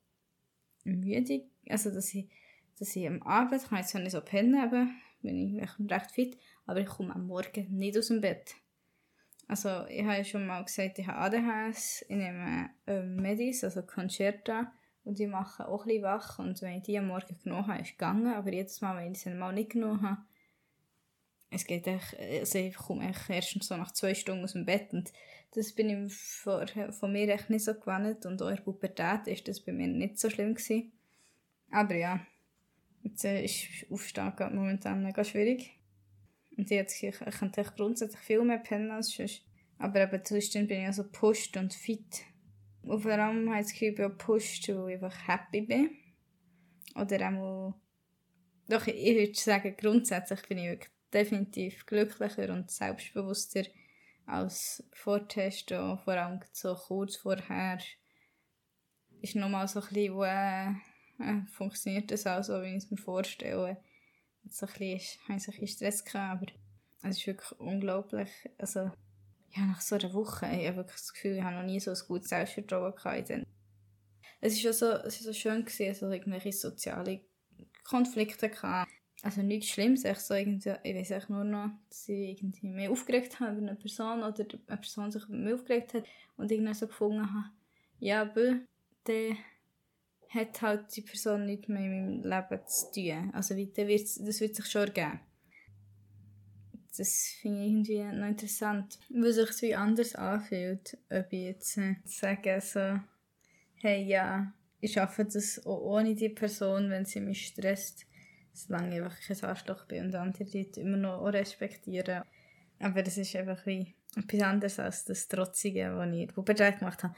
müde, 0.84 1.44
also 1.70 1.92
dass 1.92 2.14
ich, 2.14 2.28
dass 2.80 2.96
ich 2.96 3.08
am 3.08 3.22
Abend, 3.24 3.64
kann 3.64 3.80
jetzt 3.80 3.94
nicht 3.94 4.12
so 4.12 4.22
pennen, 4.22 4.64
eben, 4.64 5.02
bin 5.22 5.60
ich 5.60 5.92
recht 5.92 6.12
fit, 6.12 6.38
aber 6.66 6.80
ich 6.80 6.88
komme 6.88 7.14
am 7.14 7.28
Morgen 7.28 7.78
nicht 7.78 7.98
aus 7.98 8.08
dem 8.08 8.22
Bett. 8.22 8.56
Also 9.48 9.86
ich 9.88 10.04
habe 10.04 10.18
ja 10.18 10.24
schon 10.24 10.48
mal 10.48 10.64
gesagt, 10.64 10.98
ich 10.98 11.08
habe 11.08 11.36
ADHS, 11.36 12.06
ich 12.08 12.16
nehme 12.16 12.70
ähm, 12.88 13.18
Medis, 13.18 13.64
also 13.64 13.84
Concerta, 13.84 14.72
und 15.04 15.20
die 15.20 15.28
machen 15.28 15.66
auch 15.66 15.86
ein 15.86 16.02
wach 16.02 16.40
und 16.40 16.62
wenn 16.62 16.78
ich 16.78 16.84
die 16.84 16.98
am 16.98 17.08
Morgen 17.08 17.38
genommen 17.44 17.68
habe, 17.68 17.82
ist 17.82 17.90
es 17.90 17.98
gegangen, 17.98 18.34
aber 18.34 18.52
jedes 18.52 18.82
Mal, 18.82 18.98
wenn 18.98 19.12
ich 19.12 19.20
sie 19.20 19.30
mal 19.32 19.54
nicht 19.54 19.72
genommen 19.72 20.02
habe, 20.02 20.22
es 21.50 21.66
geht 21.66 21.88
echt, 21.88 22.18
also 22.20 22.60
ich 22.60 22.76
komme 22.76 23.12
erst 23.30 23.64
so 23.64 23.76
nach 23.76 23.92
zwei 23.92 24.14
Stunden 24.14 24.44
aus 24.44 24.54
dem 24.54 24.66
Bett 24.66 24.94
und 24.94 25.12
das 25.54 25.74
bin 25.74 25.90
ich 25.90 26.14
von, 26.14 26.66
von 26.92 27.12
mir 27.12 27.28
echt 27.30 27.50
nicht 27.50 27.66
so 27.66 27.74
gewohnt 27.74 28.26
und 28.26 28.42
auch 28.42 28.50
in 28.50 28.56
der 28.56 28.64
Pubertät 28.64 29.28
ist 29.28 29.48
das 29.48 29.60
bei 29.60 29.74
mir 29.74 29.88
nicht 29.88 30.18
so 30.18 30.30
schlimm 30.30 30.56
gewesen. 30.56 30.94
Aber 31.72 31.96
ja, 31.96 32.26
jetzt 33.04 33.26
äh, 33.26 33.44
ist 33.44 33.68
Aufstehen 33.90 34.34
momentan 34.54 35.04
mega 35.04 35.24
schwierig. 35.24 35.78
Und 36.58 36.70
jetzt, 36.70 37.02
ich, 37.02 37.20
ich 37.22 37.38
könnte 37.38 37.64
grundsätzlich 37.76 38.22
viel 38.22 38.44
mehr 38.44 38.60
pennen 38.60 38.92
als 38.92 39.10
sonst. 39.10 39.44
Aber 39.78 40.02
eben 40.02 40.24
zwischendurch 40.24 40.68
bin 40.68 40.82
ich 40.82 40.88
also 40.88 41.04
gepusht 41.04 41.58
und 41.58 41.74
fit. 41.74 42.24
Und 42.84 43.02
vor 43.02 43.12
allem 43.12 43.50
habe 43.50 43.60
ich 43.60 43.66
das 43.66 43.74
Gefühl, 43.74 43.90
ich 43.90 43.96
bin 43.96 44.10
gepusht, 44.10 44.70
weil 44.70 44.90
ich 44.90 45.04
einfach 45.04 45.28
happy 45.28 45.62
bin. 45.62 45.92
Oder 46.96 47.30
auch 47.30 47.76
doch, 48.68 48.88
ich 48.88 49.16
würde 49.16 49.40
sagen, 49.40 49.76
grundsätzlich 49.78 50.42
bin 50.48 50.58
ich 50.60 50.70
wirklich 50.70 50.92
definitiv 51.14 51.86
glücklicher 51.86 52.54
und 52.54 52.72
selbstbewusster 52.72 53.64
als 54.26 54.84
vor 54.94 55.28
Test, 55.28 55.70
vor 55.70 56.08
allem 56.08 56.40
so 56.54 56.74
kurz 56.76 57.18
vorher 57.18 57.80
ist 59.22 59.36
nochmal 59.36 59.68
so 59.68 59.82
ein 59.82 59.88
bisschen, 59.88 60.16
wo, 60.16 60.24
äh, 60.24 60.74
funktioniert 61.52 62.12
das 62.12 62.26
auch 62.26 62.44
so, 62.44 62.62
wie 62.62 62.78
ich 62.78 62.84
es 62.84 62.92
mir 62.92 62.98
vorstelle. 62.98 63.78
So 64.50 64.66
ein 64.66 64.72
bisschen, 64.72 64.96
ich 64.96 65.30
ein 65.30 65.36
bisschen 65.38 65.68
Stress 65.68 66.06
gehabt, 66.06 66.54
aber 67.02 67.10
es 67.10 67.18
ist 67.18 67.28
wirklich 67.28 67.60
unglaublich, 67.60 68.30
also 68.58 68.92
ja, 69.54 69.66
nach 69.66 69.82
so 69.82 69.96
einer 69.96 70.14
Woche, 70.14 70.46
ich 70.46 70.68
habe 70.68 70.78
wirklich 70.78 70.98
das 70.98 71.14
Gefühl, 71.14 71.38
ich 71.38 71.44
habe 71.44 71.56
noch 71.56 71.64
nie 71.64 71.80
so 71.80 71.92
ein 71.92 71.98
gutes 72.08 72.30
Selbstvertrauen 72.30 72.96
gehabt. 72.96 73.32
Es 74.40 74.64
war 74.64 74.74
so, 74.74 74.86
es 74.88 75.20
so 75.20 75.34
schön, 75.34 75.66
gewesen, 75.66 75.88
also 75.90 76.10
irgendwelche 76.10 76.52
soziale 76.52 77.22
Konflikte 77.84 78.50
gehabt. 78.50 78.92
Also 79.24 79.44
nichts 79.44 79.68
Schlimmes, 79.68 80.04
ich, 80.04 80.18
so 80.18 80.34
ich 80.34 80.48
weiß 80.66 81.12
echt 81.12 81.30
nur 81.30 81.44
noch, 81.44 81.70
dass 81.90 82.10
ich 82.10 82.42
irgendwie 82.42 82.68
mehr 82.68 82.90
aufgeregt 82.90 83.40
habe 83.40 83.58
über 83.58 83.68
eine 83.68 83.76
Person 83.76 84.24
oder 84.24 84.46
eine 84.68 84.78
Person 84.78 85.12
sich 85.12 85.24
über 85.26 85.38
mich 85.38 85.54
aufgeregt 85.54 85.94
hat 85.94 86.06
und 86.38 86.52
irgendwie 86.52 86.74
so 86.74 86.88
gefunden 86.88 87.32
habe, 87.32 87.52
ja, 88.00 88.24
aber 88.24 88.62
dann 89.04 89.38
hat 90.30 90.62
halt 90.62 90.96
die 90.96 91.02
Person 91.02 91.46
nicht 91.46 91.70
mehr 91.70 91.84
in 91.84 92.22
meinem 92.22 92.24
Leben 92.24 92.66
zu 92.66 92.92
tun. 92.92 93.32
Also 93.34 93.56
wie, 93.56 93.72
wird, 93.76 94.28
das 94.28 94.42
wird 94.42 94.56
sich 94.56 94.66
schon 94.66 94.88
ergeben. 94.88 95.20
Das 96.98 97.38
finde 97.40 97.62
ich 97.62 97.72
irgendwie 97.72 98.04
noch 98.04 98.28
interessant, 98.28 99.00
weil 99.10 99.32
sich 99.32 99.62
wie 99.62 99.76
anders 99.76 100.16
anfühlt, 100.16 100.98
ob 101.10 101.32
ich 101.32 101.44
jetzt 101.44 101.78
äh, 101.78 101.96
sage 102.04 102.60
so, 102.60 103.00
hey 103.76 104.04
ja, 104.04 104.54
ich 104.82 104.94
schaffe 104.94 105.24
das 105.26 105.66
auch 105.66 105.80
ohne 105.80 106.16
die 106.16 106.30
Person, 106.30 106.90
wenn 106.90 107.06
sie 107.06 107.22
mich 107.22 107.48
stresst, 107.48 108.06
solange 108.52 108.98
ich 108.98 109.04
einfach 109.04 109.20
kein 109.22 109.50
Arschloch 109.50 109.86
bin 109.86 110.06
und 110.06 110.16
andere 110.16 110.44
Leute 110.44 110.82
immer 110.82 110.98
noch 110.98 111.24
respektieren. 111.28 112.24
Aber 112.80 113.04
das 113.04 113.18
ist 113.18 113.36
einfach 113.36 113.66
wie 113.66 113.96
etwas 114.16 114.42
anderes 114.42 114.80
als 114.80 115.06
das 115.06 115.28
Trotzige, 115.28 115.96
was 115.96 116.14
ich 116.14 116.22
in 116.22 116.28
Pubertät 116.28 116.80
gemacht 116.80 117.04
habe. 117.04 117.16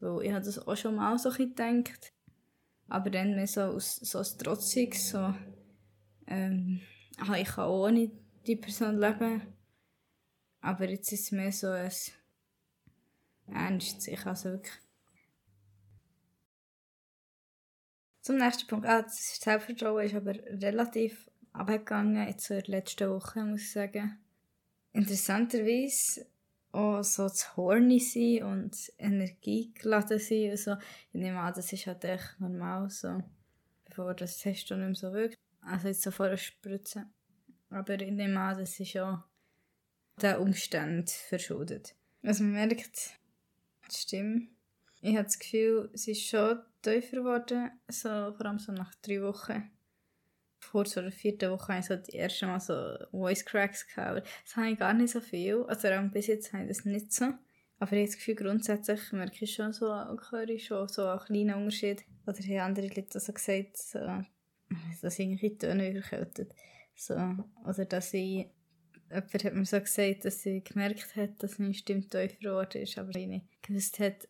Weil 0.00 0.26
ich 0.26 0.32
habe 0.32 0.44
das 0.44 0.58
auch 0.58 0.76
schon 0.76 0.96
mal 0.96 1.18
so 1.18 1.30
ein 1.30 1.36
gedacht. 1.36 2.12
Aber 2.88 3.10
dann 3.10 3.34
mehr 3.34 3.46
so 3.46 3.60
aus, 3.62 3.96
so 3.96 4.18
aus 4.18 4.36
Trotzig, 4.36 4.96
so, 4.96 5.32
ähm, 6.26 6.80
ich 7.36 7.46
kann 7.46 7.64
auch 7.64 7.86
ohne 7.86 8.10
die 8.46 8.56
Person 8.56 8.98
leben. 8.98 9.42
Aber 10.60 10.88
jetzt 10.88 11.12
ist 11.12 11.24
es 11.24 11.32
mehr 11.32 11.52
so 11.52 11.68
ein 11.68 11.90
Ernst. 13.48 14.08
Ich 14.08 14.26
also 14.26 14.50
wirklich 14.50 14.72
Zum 18.22 18.36
nächsten 18.36 18.68
Punkt. 18.68 18.86
Ah, 18.86 19.02
das 19.02 19.40
Selbstvertrauen 19.40 20.06
ist 20.06 20.14
aber 20.14 20.34
relativ 20.62 21.28
abgegangen 21.52 22.28
in 22.28 22.36
der 22.48 22.62
letzten 22.66 23.10
Woche, 23.10 23.44
muss 23.44 23.62
ich 23.62 23.72
sagen. 23.72 24.16
Interessanterweise 24.92 26.26
auch 26.70 27.02
so 27.02 27.28
zu 27.28 27.56
horny 27.56 27.98
sein 27.98 28.44
und 28.44 28.92
energiegeladen 28.98 30.20
sein 30.20 30.52
und 30.52 30.58
so. 30.58 30.76
Ich 31.12 31.20
nehme 31.20 31.40
an, 31.40 31.52
das 31.52 31.72
ist 31.72 31.86
halt 31.88 32.04
echt 32.04 32.36
normal 32.38 32.88
so. 32.90 33.24
Bevor 33.84 34.14
das 34.14 34.38
Test 34.38 34.70
nicht 34.70 34.78
mehr 34.78 34.94
so 34.94 35.12
wirkt. 35.12 35.36
Also 35.60 35.88
jetzt 35.88 36.02
so 36.02 36.12
vor 36.12 36.28
der 36.28 36.36
Spritze. 36.36 37.06
Aber 37.72 37.96
nehme 37.96 38.40
an, 38.40 38.58
das 38.58 38.78
ist 38.78 38.96
auch 38.98 39.18
der 40.20 40.40
Umstand 40.40 41.10
verschuldet. 41.10 41.94
Also 42.22 42.44
man 42.44 42.52
merkt, 42.52 43.18
das 43.86 44.02
stimmt. 44.02 44.48
Ich 45.00 45.14
habe 45.14 45.24
das 45.24 45.38
Gefühl, 45.38 45.90
es 45.92 46.06
ist 46.06 46.26
schon 46.26 46.60
tiefer 46.82 47.16
geworden, 47.16 47.70
so, 47.88 48.08
vor 48.08 48.46
allem 48.46 48.58
so 48.58 48.72
nach 48.72 48.94
drei 48.96 49.22
Wochen. 49.22 49.70
Vor 50.60 50.86
so 50.86 51.00
der 51.00 51.10
vierten 51.10 51.50
Woche 51.50 51.72
hatte 51.74 51.80
ich 51.80 51.86
so 51.86 51.96
die 51.96 52.16
erste 52.16 52.46
Mal 52.46 52.60
so 52.60 52.96
Voice 53.10 53.44
Cracks 53.44 53.86
gehabt. 53.86 54.28
Das 54.44 54.54
habe 54.54 54.70
ich 54.70 54.78
gar 54.78 54.94
nicht 54.94 55.10
so 55.10 55.20
viel. 55.20 55.64
Also 55.64 55.88
bis 56.12 56.28
jetzt 56.28 56.52
habe 56.52 56.62
ich 56.64 56.68
das 56.68 56.84
nicht 56.84 57.12
so. 57.12 57.24
Aber 57.80 57.92
ich 57.92 57.98
habe 57.98 58.06
das 58.06 58.16
Gefühl, 58.16 58.36
grundsätzlich 58.36 59.10
merke 59.10 59.44
ich 59.44 59.54
schon 59.54 59.72
so, 59.72 59.92
höre 59.92 60.48
ich 60.48 60.66
schon 60.66 60.86
so 60.86 61.04
einen 61.04 61.18
kleinen 61.18 61.54
Unterschied. 61.54 62.04
Oder 62.26 62.38
haben 62.38 62.58
andere 62.60 62.86
Leute 62.86 63.18
so 63.18 63.32
gesagt, 63.32 63.76
so, 63.76 63.98
dass 65.00 65.18
irgendwie 65.18 65.58
Töne 65.58 65.90
überkältet. 65.90 66.52
So, 66.94 67.14
oder 67.14 67.84
dass 67.84 68.14
ich, 68.14 68.46
jemand 69.10 69.44
hat 69.44 69.54
mir 69.54 69.64
so 69.64 69.80
gesagt, 69.80 70.24
dass 70.24 70.42
sie 70.42 70.62
gemerkt 70.62 71.16
hat, 71.16 71.42
dass 71.42 71.58
meine 71.58 71.74
Stimme 71.74 72.02
tiefer 72.02 72.36
geworden 72.36 72.82
ist, 72.82 72.98
aber 72.98 73.14
ich 73.16 73.26
nicht 73.26 73.62
gewusst 73.62 73.98
hat, 73.98 74.28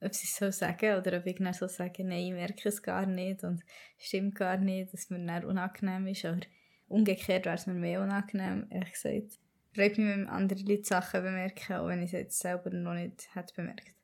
ob 0.00 0.14
sie 0.14 0.26
es 0.26 0.36
so 0.36 0.50
sagen 0.50 0.96
oder 0.96 1.18
ob 1.18 1.26
ich 1.26 1.36
dann 1.36 1.52
so 1.52 1.66
sagen, 1.66 2.08
nein, 2.08 2.26
ich 2.26 2.32
merke 2.32 2.68
es 2.68 2.82
gar 2.82 3.06
nicht 3.06 3.42
und 3.44 3.62
es 3.98 4.06
stimmt 4.06 4.36
gar 4.36 4.56
nicht, 4.56 4.92
dass 4.92 5.10
mir 5.10 5.24
dann 5.24 5.44
unangenehm 5.44 6.06
ist. 6.06 6.24
Aber 6.24 6.40
umgekehrt 6.86 7.46
wäre 7.46 7.56
es 7.56 7.66
mir 7.66 7.74
mehr 7.74 8.02
unangenehm, 8.02 8.66
ehrlich 8.70 8.92
gesagt. 8.92 9.38
Freut 9.74 9.98
mich, 9.98 10.08
wenn 10.08 10.28
andere 10.28 10.60
Leute 10.60 10.84
Sachen 10.84 11.22
bemerken, 11.22 11.76
auch 11.76 11.88
wenn 11.88 12.02
ich 12.02 12.12
es 12.12 12.20
jetzt 12.20 12.38
selber 12.38 12.70
noch 12.70 12.94
nicht 12.94 13.34
hätte 13.34 13.54
bemerkt. 13.54 13.94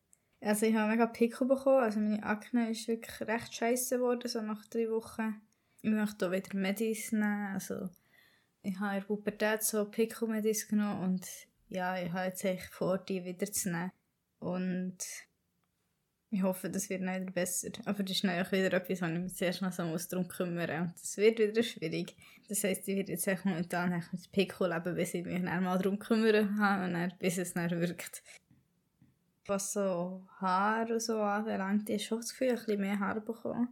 Also 0.40 0.66
ich 0.66 0.74
habe 0.74 0.90
mega 0.90 1.06
Pickel 1.06 1.48
bekommen, 1.48 1.82
also 1.82 2.00
meine 2.00 2.22
Akne 2.22 2.70
ist 2.70 2.86
wirklich 2.86 3.20
recht 3.22 3.54
scheiße 3.54 3.96
geworden, 3.96 4.28
so 4.28 4.42
nach 4.42 4.66
drei 4.66 4.90
Wochen. 4.90 5.40
Ich 5.84 5.90
möchte 5.90 6.26
auch 6.26 6.32
wieder 6.32 6.56
Medis 6.56 7.12
nehmen, 7.12 7.52
also 7.52 7.90
ich 8.62 8.80
habe 8.80 8.94
in 8.94 9.00
der 9.00 9.06
Pubertät 9.06 9.62
so 9.62 9.84
Pickel-Medis 9.84 10.66
genommen 10.66 11.02
und 11.02 11.26
ja, 11.68 11.98
ich 11.98 12.10
habe 12.10 12.24
jetzt 12.24 12.42
eigentlich 12.42 12.70
vor, 12.70 12.96
die 12.96 13.22
wieder 13.22 13.52
zu 13.52 13.70
nehmen. 13.70 13.92
Und 14.38 14.96
ich 16.30 16.42
hoffe, 16.42 16.70
das 16.70 16.88
wird 16.88 17.02
nicht 17.02 17.34
besser. 17.34 17.68
Aber 17.84 18.02
das 18.02 18.16
ist 18.16 18.24
natürlich 18.24 18.50
wieder 18.52 18.72
etwas, 18.72 19.02
wo 19.02 19.06
ich 19.06 19.18
mich 19.18 19.34
zuerst 19.34 19.60
noch 19.60 19.72
so 19.72 19.84
muss 19.84 20.08
darum 20.08 20.26
kümmern 20.26 20.84
muss. 20.84 21.02
Das 21.02 21.18
wird 21.18 21.38
wieder 21.38 21.62
schwierig. 21.62 22.16
Das 22.48 22.64
heisst, 22.64 22.88
ich 22.88 22.96
werde 22.96 23.12
jetzt 23.12 23.26
echt 23.26 23.44
momentan 23.44 23.90
mit 23.90 24.32
Pico 24.32 24.64
leben, 24.64 24.94
bis 24.94 25.12
ich 25.12 25.26
mich 25.26 25.44
dann 25.44 25.64
mal 25.64 25.76
darum 25.76 25.98
kümmern 25.98 26.56
kann 26.56 26.84
und 26.84 26.94
dann, 26.94 27.12
bis 27.18 27.36
es 27.36 27.52
dann 27.52 27.70
wirkt. 27.70 28.22
Was 29.44 29.74
so 29.74 30.26
Haar 30.40 30.90
und 30.90 31.02
so 31.02 31.20
anbelangt, 31.20 31.90
ich 31.90 31.96
habe 31.96 32.04
schon 32.04 32.20
das 32.20 32.30
Gefühl, 32.30 32.48
ein 32.48 32.54
bisschen 32.54 32.80
mehr 32.80 32.98
Haar 32.98 33.20
bekommen. 33.20 33.68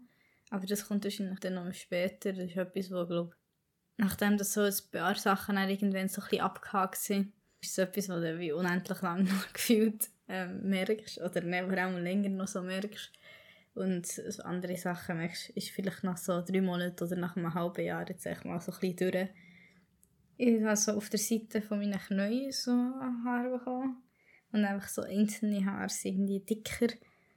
Aber 0.52 0.66
das 0.66 0.86
kommt 0.86 1.04
wahrscheinlich 1.04 1.40
dann 1.40 1.54
noch 1.54 1.72
später. 1.72 2.34
Das 2.34 2.44
ist 2.44 2.56
etwas, 2.58 2.90
wo, 2.90 3.06
glaube 3.06 3.34
nachdem 3.96 4.36
das 4.36 4.52
so 4.52 4.60
ein 4.60 4.74
paar 4.90 5.14
Sachen 5.14 5.56
dann 5.56 5.70
irgendwann 5.70 6.08
so 6.08 6.20
ein 6.20 6.28
bisschen 6.28 6.44
abgehakt 6.44 6.96
sind, 6.96 7.32
ist 7.62 7.70
es 7.70 7.78
etwas, 7.78 8.10
was 8.10 8.20
dann 8.20 8.38
wie 8.38 8.52
unendlich 8.52 9.00
lang 9.00 9.26
gefühlt 9.54 10.10
ähm, 10.28 10.68
merkst 10.68 11.22
oder 11.22 11.40
ne, 11.40 11.66
vor 11.66 11.78
allem 11.78 12.02
länger 12.02 12.28
noch 12.28 12.48
so 12.48 12.60
merkst. 12.60 13.12
Und 13.74 14.06
so 14.06 14.42
andere 14.42 14.76
Sachen 14.76 15.16
merkst, 15.16 15.48
ist 15.50 15.70
vielleicht 15.70 16.04
nach 16.04 16.18
so 16.18 16.42
drei 16.42 16.60
Monaten 16.60 17.02
oder 17.02 17.16
nach 17.16 17.34
einem 17.34 17.54
halben 17.54 17.86
Jahr 17.86 18.06
jetzt 18.06 18.26
echt 18.26 18.44
mal 18.44 18.60
so 18.60 18.72
ein 18.72 18.80
bisschen 18.80 19.10
durch. 19.10 19.28
Ich 20.36 20.62
habe 20.62 20.76
so 20.76 20.92
auf 20.92 21.08
der 21.08 21.18
Seite 21.18 21.62
von 21.62 21.78
meinen 21.78 21.98
Knien 21.98 22.52
so 22.52 22.72
Haare 22.72 23.56
bekommen. 23.56 24.02
Und 24.52 24.66
einfach 24.66 24.88
so 24.88 25.00
einzelne 25.00 25.64
Haare 25.64 25.88
sind 25.88 26.28
irgendwie 26.28 26.40
dicker 26.40 26.92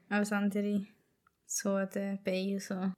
als 0.10 0.34
andere. 0.34 0.86
So 1.46 1.76
an 1.76 1.90
den 1.92 2.22
Beinen 2.22 2.60
so. 2.60 2.92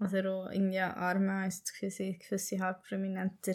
Oder 0.00 0.30
auch 0.32 0.50
irgendwie 0.50 0.80
an 0.80 0.92
Armen 0.92 1.48
ist 1.48 1.72
gewisse, 1.74 2.14
gewisse 2.14 2.58
Haare 2.58 2.80
prominenter 2.86 3.54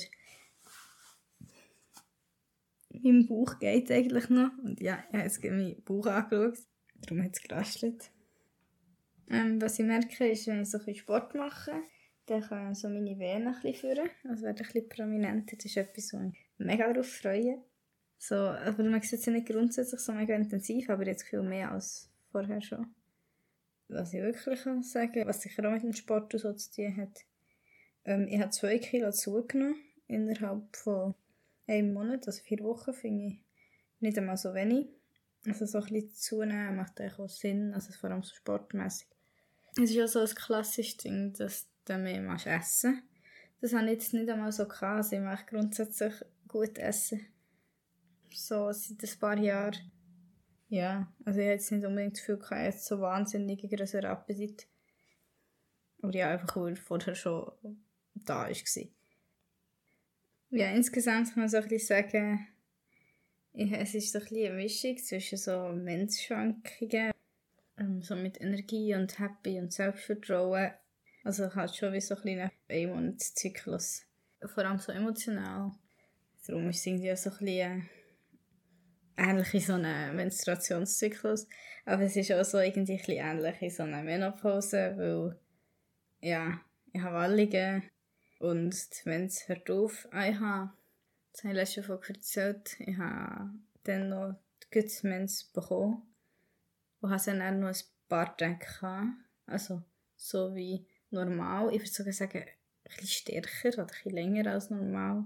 mein 2.91 3.27
Bauch 3.27 3.59
geht 3.59 3.91
eigentlich 3.91 4.29
noch. 4.29 4.51
Und 4.63 4.79
ja, 4.81 5.03
ich 5.09 5.13
habe 5.13 5.23
jetzt 5.23 5.43
meinen 5.43 5.81
Bauch 5.83 6.07
angeschaut. 6.07 6.59
Darum 6.95 7.23
hat 7.23 7.35
es 7.35 7.41
geraschelt. 7.41 8.11
Ähm, 9.29 9.61
was 9.61 9.79
ich 9.79 9.85
merke, 9.85 10.27
ist, 10.27 10.47
wenn 10.47 10.63
ich 10.63 10.69
so 10.69 10.79
ein 10.79 10.95
Sport 10.95 11.35
mache, 11.35 11.71
dann 12.25 12.41
kann 12.41 12.75
so 12.75 12.89
meine 12.89 13.17
Venen 13.17 13.47
ein 13.47 13.61
bisschen 13.61 13.95
führen. 13.95 14.09
Also 14.27 14.43
werden 14.43 14.65
ein 14.65 14.71
bisschen 14.73 14.89
prominenter. 14.89 15.55
Das 15.55 15.65
ist 15.65 15.77
etwas, 15.77 16.13
wo 16.13 16.19
ich 16.29 16.49
mega 16.57 16.91
darauf 16.91 17.07
freue. 17.07 17.63
So, 18.17 18.35
aber 18.35 18.83
man 18.83 19.01
sieht 19.01 19.19
es 19.19 19.25
ja 19.25 19.31
nicht 19.31 19.47
grundsätzlich 19.47 20.01
so 20.01 20.11
mega 20.11 20.35
intensiv, 20.35 20.89
aber 20.89 21.05
jetzt 21.05 21.23
viel 21.23 21.41
mehr 21.41 21.71
als 21.71 22.11
vorher 22.31 22.61
schon. 22.61 22.93
Was 23.89 24.13
ich 24.13 24.21
wirklich 24.21 24.63
kann 24.63 24.83
sagen 24.83 25.27
was 25.27 25.41
sicher 25.41 25.67
auch 25.67 25.73
mit 25.73 25.83
dem 25.83 25.93
Sport 25.93 26.31
so 26.33 26.53
zu 26.53 26.71
tun 26.71 26.97
hat. 26.97 27.25
Ähm, 28.05 28.27
ich 28.29 28.39
habe 28.39 28.51
zwei 28.51 28.77
Kilo 28.77 29.11
zugenommen 29.11 29.75
innerhalb 30.07 30.75
von 30.75 31.15
einem 31.67 31.93
Monat, 31.93 32.27
also 32.27 32.41
vier 32.43 32.59
Wochen, 32.59 32.93
finde 32.93 33.25
ich 33.25 33.43
nicht 33.99 34.17
einmal 34.17 34.37
so 34.37 34.53
wenig. 34.53 34.87
Also 35.45 35.65
so 35.65 35.79
ein 35.79 35.85
bisschen 35.85 36.13
zunehmen 36.13 36.75
macht 36.75 37.01
auch 37.01 37.29
Sinn, 37.29 37.73
also 37.73 37.91
vor 37.93 38.09
allem 38.09 38.23
so 38.23 38.35
sportmäßig. 38.35 39.07
Es 39.71 39.83
ist 39.89 39.93
ja 39.93 40.07
so 40.07 40.19
ein 40.19 40.27
klassisches 40.27 40.97
Ding, 40.97 41.33
dass 41.33 41.67
du 41.85 41.97
mehr 41.97 42.21
machst 42.21 42.47
essen. 42.47 43.03
Das 43.61 43.73
habe 43.73 43.85
ich 43.85 43.91
jetzt 43.93 44.13
nicht 44.13 44.29
einmal 44.29 44.51
so 44.51 44.67
gehabt, 44.67 44.83
also 44.83 45.15
ich 45.15 45.21
mache 45.21 45.45
grundsätzlich 45.45 46.13
gut 46.47 46.77
essen. 46.77 47.25
So 48.33 48.71
seit 48.71 49.03
ein 49.03 49.19
paar 49.19 49.37
Jahren. 49.37 49.91
Ja, 50.69 51.11
also 51.25 51.39
ich 51.39 51.45
habe 51.45 51.53
jetzt 51.53 51.71
nicht 51.71 51.85
unbedingt 51.85 52.15
das 52.15 52.25
Gefühl, 52.25 52.39
habe 52.51 52.63
jetzt 52.63 52.85
so 52.85 53.01
wahnsinnig 53.01 53.61
größeren 53.61 54.05
Appetit. 54.05 54.67
Aber 56.01 56.15
ja, 56.15 56.29
einfach 56.29 56.55
weil 56.55 56.73
er 56.73 56.77
vorher 56.77 57.15
schon 57.15 57.51
da 58.13 58.43
war. 58.43 58.49
Ja, 60.51 60.71
insgesamt 60.71 61.29
kann 61.29 61.41
man 61.41 61.49
so 61.49 61.57
ein 61.57 61.67
bisschen 61.67 61.87
sagen, 61.87 62.47
es 63.53 63.95
ist 63.95 64.11
so 64.11 64.19
ein 64.19 64.25
bisschen 64.25 64.45
eine 64.45 64.55
Mischung 64.55 64.97
zwischen 64.97 65.37
so 65.37 65.69
Menschschwankungen. 65.69 67.11
ähm, 67.77 68.01
so 68.01 68.15
mit 68.15 68.39
Energie 68.39 68.93
und 68.95 69.17
Happy 69.19 69.59
und 69.59 69.73
Selbstvertrauen. 69.73 70.71
Also 71.23 71.53
hatte 71.53 71.73
schon 71.73 71.93
wie 71.93 72.01
so 72.01 72.15
ein 72.15 72.21
kleiner 72.21 72.51
Einmonatszyklus. 72.67 74.03
Vor 74.45 74.65
allem 74.65 74.79
so 74.79 74.91
emotional. 74.91 75.71
Darum 76.47 76.69
ist 76.69 76.79
es 76.79 76.85
irgendwie 76.85 77.11
auch 77.11 77.17
so 77.17 77.29
ein 77.31 77.37
bisschen 77.39 77.89
ähnlich 79.19 79.53
wie 79.53 79.59
so 79.59 79.73
ein 79.73 80.15
Menstruationszyklus. 80.15 81.47
Aber 81.85 82.03
es 82.03 82.15
ist 82.15 82.31
auch 82.31 82.43
so 82.45 82.59
irgendwie 82.59 82.93
ein 82.93 82.97
bisschen 82.97 83.25
ähnlich 83.25 83.61
wie 83.61 83.69
so 83.69 83.83
eine 83.83 84.03
Menopause, 84.03 84.93
weil 84.97 85.39
ja, 86.21 86.59
ich 86.91 87.01
habe 87.01 87.15
Wallungen 87.15 87.83
und 88.39 88.75
wenn 89.03 89.25
es 89.25 89.47
hört 89.47 89.69
auf, 89.69 90.07
ah, 90.11 90.27
ich 90.27 90.39
habe, 90.39 90.71
das 91.31 91.43
habe 91.43 91.53
ich 91.53 91.59
letzte 91.59 91.83
Folge 91.83 92.13
erzählt, 92.13 92.79
ich 92.79 92.97
habe 92.97 93.51
dann 93.83 94.09
noch 94.09 94.35
die 94.71 95.07
Mens 95.07 95.43
bekommen 95.45 96.03
und 97.01 97.09
habe 97.09 97.21
dann 97.25 97.59
noch 97.59 97.67
ein 97.67 97.75
paar 98.07 98.35
Tage 98.37 98.59
gehabt. 98.59 99.07
Also 99.45 99.83
so 100.15 100.55
wie 100.55 100.85
normal. 101.09 101.73
Ich 101.73 101.81
würde 101.81 101.91
sogar 101.91 102.13
sagen, 102.13 102.39
ein 102.39 102.95
bisschen 102.97 103.07
stärker 103.07 103.69
oder 103.69 103.81
ein 103.81 103.87
bisschen 103.87 104.11
länger 104.11 104.51
als 104.51 104.69
normal. 104.69 105.25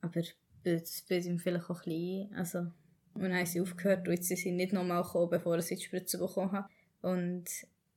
Aber 0.00 0.22
das 0.64 1.04
ihm 1.10 1.38
vielleicht 1.38 1.70
auch 1.70 1.80
ein 1.80 1.84
bisschen 1.84 2.34
Also, 2.34 2.72
und 3.18 3.30
dann 3.30 3.38
haben 3.38 3.46
sie 3.46 3.60
aufgehört 3.60 4.06
und 4.06 4.14
jetzt 4.14 4.28
sind 4.28 4.38
sie 4.38 4.52
nicht 4.52 4.72
nochmal 4.72 5.02
gekommen, 5.02 5.30
bevor 5.30 5.60
sie 5.60 5.76
die 5.76 5.82
Spritze 5.82 6.18
bekommen 6.18 6.52
haben. 6.52 6.68
Und 7.02 7.46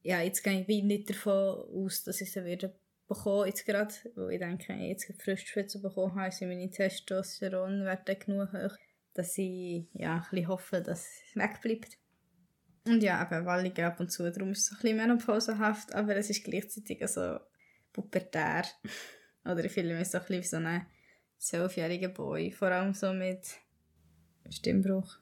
ja, 0.04 0.22
jetzt 0.22 0.44
gehe 0.44 0.66
ich 0.68 0.84
nicht 0.84 1.10
davon 1.10 1.64
aus, 1.74 2.04
dass 2.04 2.22
ich 2.22 2.32
sie 2.32 2.44
wieder 2.44 2.72
bekommen 3.08 3.48
jetzt 3.48 3.66
gerade, 3.66 3.94
weil 4.16 4.32
ich 4.32 4.40
denke, 4.40 4.74
jetzt 4.74 5.12
frisch 5.22 5.46
Spritze 5.46 5.80
bekommen 5.80 6.16
habe, 6.16 6.32
sind 6.32 6.48
meine 6.48 6.70
Testosteronwerte 6.70 8.16
genug 8.16 8.52
hoch, 8.54 8.76
dass 9.14 9.38
ich 9.38 9.86
ja, 9.94 10.16
ein 10.16 10.22
bisschen 10.32 10.48
hoffe, 10.48 10.82
dass 10.82 11.06
es 11.06 11.36
wegbleibt. 11.36 11.98
Und 12.86 13.04
ja, 13.04 13.22
eben 13.22 13.46
Wallige 13.46 13.86
ab 13.86 14.00
und 14.00 14.12
zu, 14.12 14.32
darum 14.32 14.52
ist 14.52 14.66
es 14.66 14.72
ein 14.72 14.82
bisschen 14.82 14.98
menopausenhaft, 14.98 15.94
aber 15.94 16.16
es 16.16 16.30
ist 16.30 16.44
gleichzeitig 16.44 17.06
so 17.08 17.38
pubertär. 17.94 18.64
Oder 19.46 19.66
ich 19.66 19.72
fühle 19.72 19.98
mich 19.98 20.10
so 20.10 20.18
ein 20.18 20.26
bisschen 20.26 20.42
wie 20.42 20.48
so 20.48 20.58
ein 20.58 20.86
zwölfjähriger 21.38 22.10
Boy, 22.10 22.52
vor 22.52 22.70
allem 22.70 22.94
so 22.94 23.14
mit 23.14 23.46
Stimmbruch 24.50 25.18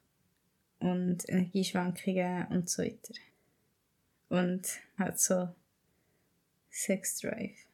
und 0.79 1.27
Energieschwankungen 1.27 2.47
und 2.47 2.69
so 2.69 2.83
weiter. 2.83 3.13
Und 4.29 4.67
hat 4.97 5.19
so 5.19 5.49
Sex 6.69 7.19
Drive. 7.19 7.65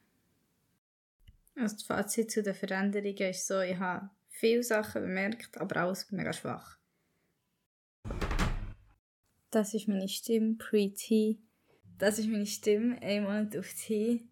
Also 1.56 1.75
das 1.75 1.84
Fazit 1.84 2.32
zu 2.32 2.44
den 2.44 2.54
Veränderungen 2.54 3.30
ist 3.30 3.48
so, 3.48 3.62
ich 3.62 3.78
habe 3.78 4.10
viele 4.30 4.64
Sachen 4.64 5.02
bemerkt, 5.02 5.58
aber 5.58 5.78
alles 5.78 6.12
mega 6.12 6.34
schwach. 6.34 6.78
Das 9.52 9.74
ist 9.74 9.88
meine 9.88 10.10
Stimme 10.10 10.56
pre-T. 10.56 11.40
Das 11.98 12.20
ist 12.20 12.28
meine 12.28 12.46
Stimme, 12.46 13.02
ein 13.02 13.24
Monat 13.24 13.56
auf 13.56 13.74
T. 13.74 14.28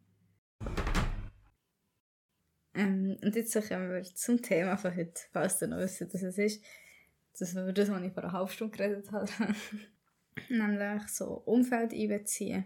Ähm, 2.76 3.18
und 3.22 3.36
jetzt 3.36 3.54
kommen 3.70 3.90
wir 3.90 4.04
zum 4.04 4.42
Thema 4.42 4.76
von 4.76 4.96
heute, 4.96 5.22
falls 5.32 5.62
ihr 5.62 5.68
noch 5.68 5.78
wisst, 5.78 6.02
was 6.14 6.24
es 6.24 6.38
ist. 6.38 6.64
Das 7.38 7.56
war 7.56 7.72
das, 7.72 7.90
was 7.90 8.02
ich 8.02 8.14
vor 8.14 8.24
einer 8.24 8.34
halben 8.34 8.50
Stunde 8.52 8.78
geredet 8.78 9.12
habe. 9.12 9.30
Nämlich 10.50 11.08
so 11.08 11.42
Umfeld 11.46 11.94
einbeziehen 11.94 12.66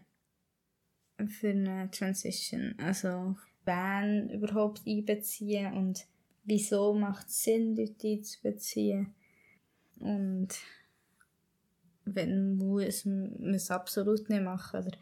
für 1.25 1.49
eine 1.49 1.89
Transition. 1.91 2.75
Also, 2.77 3.35
wen 3.65 4.29
überhaupt 4.29 4.81
einbeziehen 4.85 5.73
und 5.73 6.05
wieso 6.43 6.93
macht 6.93 7.27
es 7.27 7.43
Sinn, 7.43 7.75
Leute 7.75 8.07
einzubeziehen. 8.07 9.13
Und 9.99 10.49
wenn 12.05 12.55
muss 12.55 13.05
man 13.05 13.53
es 13.53 13.71
absolut 13.71 14.29
nicht 14.29 14.43
machen. 14.43 14.85
Oder, 14.85 14.97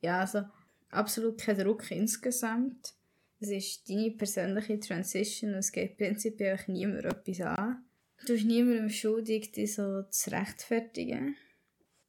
ja, 0.00 0.20
also 0.20 0.42
absolut 0.90 1.38
kein 1.38 1.58
Druck 1.58 1.90
insgesamt. 1.90 2.94
Es 3.38 3.50
ist 3.50 3.88
deine 3.88 4.12
persönliche 4.12 4.80
Transition 4.80 5.50
und 5.52 5.58
es 5.58 5.72
geht 5.72 5.98
prinzipiell 5.98 6.58
niemand 6.68 7.04
etwas 7.04 7.40
an. 7.42 7.84
Du 8.24 8.32
bist 8.32 8.46
niemandem 8.46 8.90
schuldig, 8.90 9.52
dich 9.52 9.74
so 9.74 10.02
zu 10.04 10.30
rechtfertigen. 10.30 11.36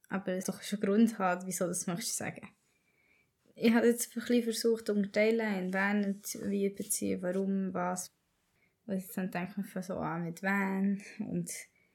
Aber 0.08 0.32
es 0.32 0.46
doch 0.46 0.62
schon 0.62 0.80
Grund 0.80 1.18
haben, 1.18 1.46
wieso 1.46 1.66
das 1.66 1.86
möchtest 1.86 2.20
du 2.20 2.24
sagen. 2.24 2.48
Ich 3.54 3.72
habe 3.74 3.86
jetzt 3.88 4.08
ein 4.08 4.20
bisschen 4.20 4.42
versucht, 4.42 4.86
zu 4.86 4.94
unterteilen, 4.94 5.64
in 5.64 5.74
wen 5.74 6.04
und 6.04 6.50
wie 6.50 6.70
beziehen, 6.70 7.20
warum, 7.22 7.74
was. 7.74 8.14
Und 8.86 9.04
dann 9.14 9.30
denke 9.30 9.64
ich 9.66 9.84
so 9.84 9.96
an 9.96 10.24
mit 10.24 10.42
wen 10.42 11.02
und 11.18 11.50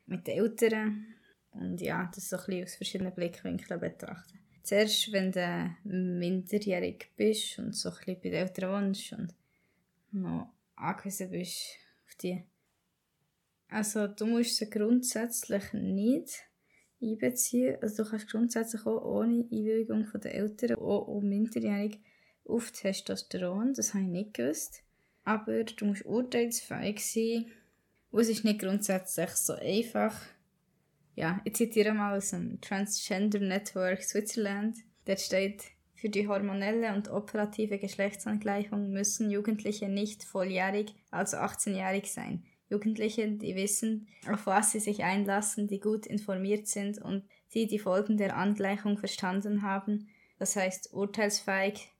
mit 0.05 0.27
den 0.27 0.37
Eltern 0.37 1.07
und 1.51 1.81
ja, 1.81 2.09
das 2.13 2.29
so 2.29 2.37
ein 2.37 2.45
bisschen 2.45 2.63
aus 2.63 2.75
verschiedenen 2.75 3.13
Blickwinkeln 3.13 3.79
betrachten. 3.79 4.39
Zuerst, 4.63 5.11
wenn 5.11 5.31
du 5.31 5.75
minderjährig 5.83 7.11
bist 7.15 7.59
und 7.59 7.75
so 7.75 7.89
ein 7.89 7.95
bisschen 7.95 8.21
bei 8.21 8.29
den 8.29 8.33
Eltern 8.33 8.71
wohnst 8.71 9.13
und 9.13 9.33
noch 10.11 10.53
angewiesen 10.75 11.31
bist 11.31 11.77
auf 12.07 12.15
die. 12.15 12.43
Also 13.73 14.07
du 14.07 14.25
musst 14.25 14.57
sie 14.57 14.69
grundsätzlich 14.69 15.73
nicht 15.73 16.43
einbeziehen. 17.01 17.77
Also 17.81 18.03
du 18.03 18.09
kannst 18.09 18.29
grundsätzlich 18.29 18.85
auch 18.85 19.03
ohne 19.03 19.45
Einwilligung 19.51 20.07
der 20.21 20.35
Eltern, 20.35 20.75
auch 20.75 21.07
um 21.07 21.27
minderjährig, 21.27 21.99
auf 22.45 22.71
Testosteron. 22.71 23.73
Das 23.73 23.93
habe 23.93 24.03
ich 24.03 24.09
nicht 24.09 24.33
gewusst. 24.35 24.83
Aber 25.23 25.63
du 25.63 25.85
musst 25.85 26.05
urteilsfähig 26.05 26.99
sein. 26.99 27.45
Und 28.11 28.21
es 28.21 28.29
ist 28.29 28.43
nicht 28.43 28.59
grundsätzlich 28.59 29.31
so 29.31 29.53
einfach 29.53 30.15
ja, 31.15 31.41
ich 31.43 31.55
zitiere 31.55 31.93
mal 31.93 32.17
aus 32.17 32.31
dem 32.31 32.59
Transgender 32.59 33.39
Network 33.39 34.01
Switzerland. 34.01 34.77
Der 35.05 35.17
steht, 35.17 35.63
für 35.95 36.09
die 36.09 36.27
hormonelle 36.27 36.93
und 36.93 37.09
operative 37.09 37.77
Geschlechtsangleichung 37.77 38.89
müssen 38.89 39.29
Jugendliche 39.29 39.87
nicht 39.87 40.23
volljährig, 40.23 40.93
also 41.11 41.37
18-jährig 41.37 42.11
sein. 42.11 42.43
Jugendliche, 42.69 43.29
die 43.29 43.55
wissen, 43.55 44.07
auf 44.27 44.45
was 44.45 44.71
sie 44.71 44.79
sich 44.79 45.03
einlassen, 45.03 45.67
die 45.67 45.79
gut 45.79 46.05
informiert 46.05 46.67
sind 46.67 46.99
und 46.99 47.23
die 47.53 47.67
die 47.67 47.79
Folgen 47.79 48.17
der 48.17 48.35
Angleichung 48.35 48.97
verstanden 48.97 49.61
haben, 49.61 50.07
das 50.39 50.55
heißt 50.55 50.93
urteilsfähig, 50.93 51.91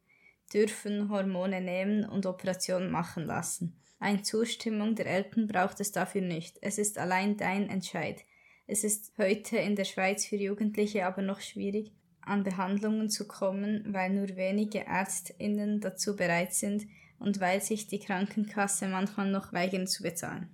dürfen 0.53 1.09
Hormone 1.09 1.61
nehmen 1.61 2.07
und 2.07 2.25
Operationen 2.25 2.91
machen 2.91 3.25
lassen. 3.25 3.75
Eine 3.99 4.21
Zustimmung 4.21 4.95
der 4.95 5.07
Eltern 5.07 5.47
braucht 5.47 5.79
es 5.79 5.91
dafür 5.91 6.21
nicht. 6.21 6.57
Es 6.61 6.77
ist 6.77 6.97
allein 6.97 7.37
dein 7.37 7.69
Entscheid. 7.69 8.23
Es 8.67 8.83
ist 8.83 9.13
heute 9.17 9.57
in 9.57 9.75
der 9.75 9.85
Schweiz 9.85 10.25
für 10.25 10.35
Jugendliche 10.35 11.05
aber 11.05 11.21
noch 11.21 11.41
schwierig, 11.41 11.91
an 12.21 12.43
Behandlungen 12.43 13.09
zu 13.09 13.27
kommen, 13.27 13.85
weil 13.87 14.09
nur 14.09 14.35
wenige 14.35 14.85
Ärztinnen 14.85 15.79
dazu 15.81 16.15
bereit 16.15 16.53
sind 16.53 16.85
und 17.23 17.39
weil 17.39 17.61
sich 17.61 17.87
die 17.87 17.99
Krankenkasse 17.99 18.87
manchmal 18.87 19.31
noch 19.31 19.53
weigern 19.53 19.87
zu 19.87 20.03
bezahlen. 20.03 20.49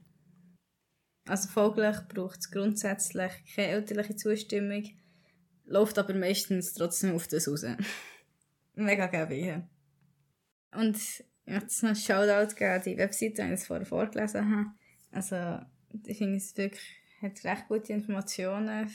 Also 1.27 1.49
folglich 1.49 1.97
braucht 2.07 2.39
es 2.39 2.51
grundsätzlich 2.51 3.31
keine 3.53 3.69
elterliche 3.69 4.15
Zustimmung, 4.15 4.83
läuft 5.65 5.97
aber 5.97 6.13
meistens 6.13 6.73
trotzdem 6.73 7.15
auf 7.15 7.27
das 7.27 7.47
raus. 7.47 7.65
Mega 8.75 9.07
geil. 9.07 9.67
Und 10.71 10.95
ich 10.95 11.25
möchte 11.45 11.85
noch 11.85 11.89
ein 11.89 11.95
Shoutout 11.95 12.55
geben 12.55 12.83
die 12.85 12.97
Webseite, 12.97 13.47
die 13.47 13.53
ich 13.53 13.59
vorher 13.61 13.85
vorgelesen 13.85 14.55
habe. 14.55 14.69
Also, 15.11 15.65
ich 16.05 16.17
finde 16.17 16.37
es 16.37 16.55
wirklich 16.55 16.81
hat 17.21 17.43
recht 17.43 17.67
gute 17.67 17.93
Informationen 17.93 18.89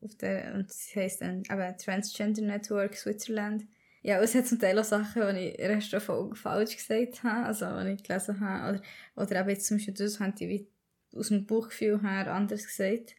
auf 0.00 0.14
der, 0.16 0.54
und 0.54 0.70
das 0.70 0.90
heisst 0.94 1.20
dann 1.20 1.42
eben 1.50 1.76
Transgender 1.76 2.42
Network 2.42 2.96
Switzerland. 2.96 3.64
Ja, 4.08 4.22
es 4.22 4.34
hat 4.34 4.46
zum 4.46 4.58
Teil 4.58 4.78
auch 4.78 4.84
Sachen, 4.84 5.36
die 5.36 5.48
ich 5.48 5.58
in 5.58 5.80
der 5.90 6.00
Folge 6.00 6.34
falsch 6.34 6.78
gesagt 6.78 7.22
habe, 7.24 7.44
also 7.44 7.66
die 7.84 7.90
ich 7.90 8.02
gelesen 8.02 8.40
habe, 8.40 8.78
oder, 8.78 8.82
oder 9.16 9.40
eben 9.40 9.50
jetzt 9.50 9.66
zum 9.66 9.76
Beispiel 9.76 9.92
das, 9.92 10.18
haben 10.18 10.34
die 10.34 10.66
aus 11.14 11.28
dem 11.28 11.44
Buchgefühl 11.44 12.00
her 12.00 12.32
anders 12.32 12.64
gesagt. 12.64 13.16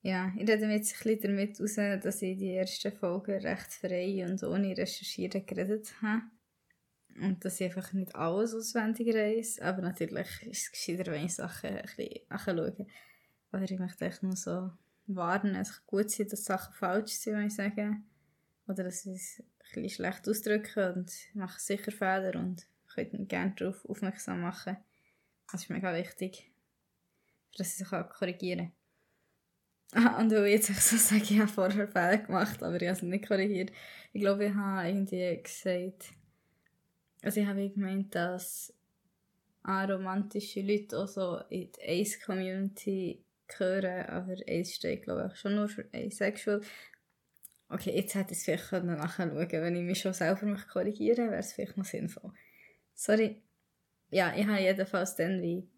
Ja, 0.00 0.32
ich 0.34 0.48
rede 0.48 0.66
mir 0.66 0.76
jetzt 0.76 0.94
ein 0.94 1.18
bisschen 1.18 1.36
damit 1.36 1.60
raus, 1.60 1.74
dass 2.02 2.22
ich 2.22 2.38
die 2.38 2.54
ersten 2.54 2.90
Folgen 2.92 3.38
recht 3.38 3.70
frei 3.70 4.24
und 4.26 4.42
ohne 4.44 4.74
Recherchieren 4.74 5.44
geredet 5.44 5.92
habe. 6.00 6.22
Und 7.20 7.44
dass 7.44 7.60
ich 7.60 7.66
einfach 7.66 7.92
nicht 7.92 8.14
alles 8.14 8.54
auswendig 8.54 9.14
reise, 9.14 9.62
aber 9.62 9.82
natürlich 9.82 10.42
ist 10.44 10.62
es 10.62 10.72
gescheiter, 10.72 11.12
wenn 11.12 11.26
ich 11.26 11.34
Sachen 11.34 11.68
ein 11.68 11.82
bisschen 11.82 12.20
nachschaue. 12.30 12.86
Oder 13.52 13.62
ich 13.70 13.78
möchte 13.78 14.06
echt 14.06 14.22
nur 14.22 14.36
so 14.36 14.70
warnen, 15.06 15.54
es 15.54 15.70
kann 15.70 15.82
gut 15.86 16.10
sein, 16.10 16.28
dass 16.28 16.44
Sachen 16.44 16.72
falsch 16.72 17.12
sind, 17.12 17.36
wenn 17.36 17.48
ich 17.48 17.54
sage. 17.54 17.98
Oder 18.66 18.84
dass 18.84 19.04
ich 19.04 19.16
es 19.16 19.42
bisschen 19.82 19.90
schlecht 19.90 20.28
ausdrücke 20.28 20.92
und 20.94 21.12
mache 21.34 21.60
sicher 21.60 21.92
Fehler 21.92 22.38
und 22.38 22.66
könnt 22.92 23.12
mich 23.12 23.28
gerne 23.28 23.54
darauf 23.56 23.84
aufmerksam 23.84 24.40
machen. 24.40 24.76
Das 25.50 25.62
ist 25.62 25.70
mega 25.70 25.94
wichtig, 25.94 26.50
dass 27.56 27.68
ich 27.68 27.74
sich 27.74 27.88
korrigieren 27.88 28.72
kann. 29.92 30.06
Ah, 30.06 30.20
und 30.20 30.30
weil 30.32 30.46
ich 30.46 30.68
jetzt 30.68 30.90
so 30.90 30.96
sage, 30.96 31.22
ich 31.22 31.38
habe 31.38 31.48
vorher 31.48 31.88
Fehler 31.88 32.18
gemacht, 32.18 32.62
aber 32.62 32.76
ich 32.76 32.88
habe 32.88 32.96
es 32.96 33.02
nicht 33.02 33.28
korrigiert. 33.28 33.70
Ich 34.12 34.20
glaube, 34.20 34.46
ich 34.46 34.54
habe 34.54 34.88
irgendwie 34.88 35.40
gesagt, 35.42 36.12
also 37.22 37.40
ich 37.40 37.46
habe 37.46 37.70
gemeint, 37.70 38.14
dass 38.14 38.74
aromantische 39.62 40.60
Leute 40.60 40.98
auch 40.98 41.08
so 41.08 41.38
in 41.48 41.70
die 41.72 42.02
Ace-Community 42.02 43.24
hören, 43.56 44.06
aber 44.06 44.36
eins 44.48 44.74
steht 44.74 45.04
glaube 45.04 45.30
ich 45.32 45.38
schon 45.38 45.54
nur 45.54 45.68
für 45.68 45.86
asexual. 45.92 46.60
Okay, 47.74 47.90
jetzt 47.90 48.14
hätte 48.14 48.32
ich 48.32 48.38
es 48.38 48.44
vielleicht 48.44 48.70
nachschauen 48.70 49.34
wenn 49.34 49.74
ich 49.74 49.82
mich 49.82 49.98
schon 49.98 50.14
selber 50.14 50.56
korrigieren 50.72 51.28
wäre 51.30 51.40
es 51.40 51.54
vielleicht 51.54 51.76
noch 51.76 51.84
sinnvoll. 51.84 52.30
Sorry. 52.94 53.42
Ja, 54.10 54.32
ich 54.36 54.46
habe 54.46 54.60
jedenfalls 54.60 55.16
dann 55.16 55.42
wie 55.42 55.68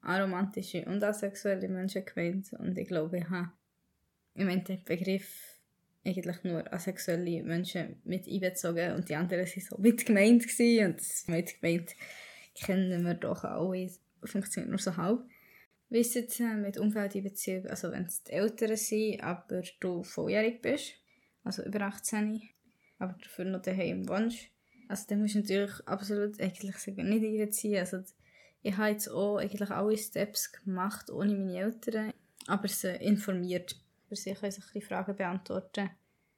aromantische 0.00 0.82
und 0.86 1.04
asexuelle 1.04 1.68
Menschen 1.68 2.06
gemeint 2.06 2.54
und 2.54 2.78
ich 2.78 2.88
glaube, 2.88 3.18
ich 3.18 3.28
habe 3.28 3.52
im 4.34 4.48
Endeffekt 4.48 4.86
Begriff 4.86 5.58
eigentlich 6.06 6.42
nur 6.42 6.72
asexuelle 6.72 7.42
Menschen 7.42 8.00
mit 8.04 8.26
einbezogen 8.26 8.94
und 8.94 9.10
die 9.10 9.14
anderen 9.14 9.44
waren 9.44 9.60
so 9.60 9.76
mit 9.76 10.06
gemeint 10.06 10.46
und 10.46 10.98
das 10.98 11.28
mit 11.28 11.60
gemeint 11.60 11.94
kennen 12.54 13.04
wir 13.04 13.12
doch 13.12 13.44
alle, 13.44 13.90
funktioniert 14.24 14.70
nur 14.70 14.78
so 14.78 14.96
halb. 14.96 15.20
Wie 15.90 15.98
ist 15.98 16.16
es 16.16 16.38
mit 16.38 16.78
Umfeldeinbeziehung, 16.78 17.66
also 17.66 17.92
wenn 17.92 18.06
es 18.06 18.22
die 18.22 18.32
Eltern 18.32 18.74
sind, 18.74 19.22
aber 19.22 19.62
du 19.80 20.02
volljährig 20.02 20.62
bist, 20.62 21.01
also 21.44 21.64
über 21.64 21.80
18, 21.82 22.42
aber 22.98 23.16
dafür 23.22 23.44
noch 23.46 23.62
daheim 23.62 24.08
wohnst, 24.08 24.48
also 24.88 25.04
dann 25.08 25.20
musst 25.20 25.34
du 25.34 25.40
natürlich 25.40 25.86
absolut 25.86 26.40
eigentlich 26.40 26.76
sagen, 26.76 27.08
nicht 27.08 27.24
einbeziehen, 27.24 27.78
also 27.78 27.98
ich 28.62 28.76
habe 28.76 28.90
jetzt 28.90 29.08
auch 29.08 29.38
eigentlich 29.38 29.70
alle 29.70 29.98
Steps 29.98 30.52
gemacht 30.52 31.10
ohne 31.10 31.34
meine 31.34 31.58
Eltern, 31.58 32.12
aber 32.46 32.68
sie 32.68 32.94
informiert 32.96 33.76
für 34.08 34.16
sich 34.16 34.38
können 34.38 34.52
sich 34.52 34.64
ein 34.74 34.82
Fragen 34.82 35.16
beantworten. 35.16 35.90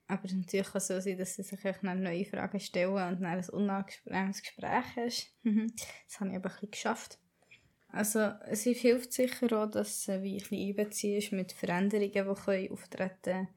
Aber 0.07 0.29
natürlich 0.33 0.67
kann 0.67 0.79
es 0.79 0.87
so 0.87 1.01
sein, 1.01 1.19
dass 1.19 1.35
sie 1.35 1.43
sich 1.43 1.61
neue 1.83 2.25
Fragen 2.25 2.61
stellen 2.61 2.93
und 2.93 3.23
dann 3.23 3.25
ein 3.25 3.49
unangenehmes 3.49 4.43
Gespräch 4.43 4.85
hast. 4.97 5.35
das 6.07 6.21
habe 6.21 6.31
ich 6.31 6.37
aber 6.37 6.51
ein 6.51 6.53
bisschen 6.53 6.71
geschafft. 6.71 7.19
Also 7.89 8.21
es 8.47 8.63
hilft 8.63 9.13
sicher 9.13 9.53
auch, 9.53 9.71
dass 9.71 10.09
wie 10.09 10.35
ein 10.35 10.39
bisschen 10.39 10.69
einbeziehst 10.69 11.33
mit 11.33 11.53
Veränderungen, 11.53 12.13
die 12.13 12.43
können 12.43 12.73
auftreten 12.73 13.23
können. 13.23 13.49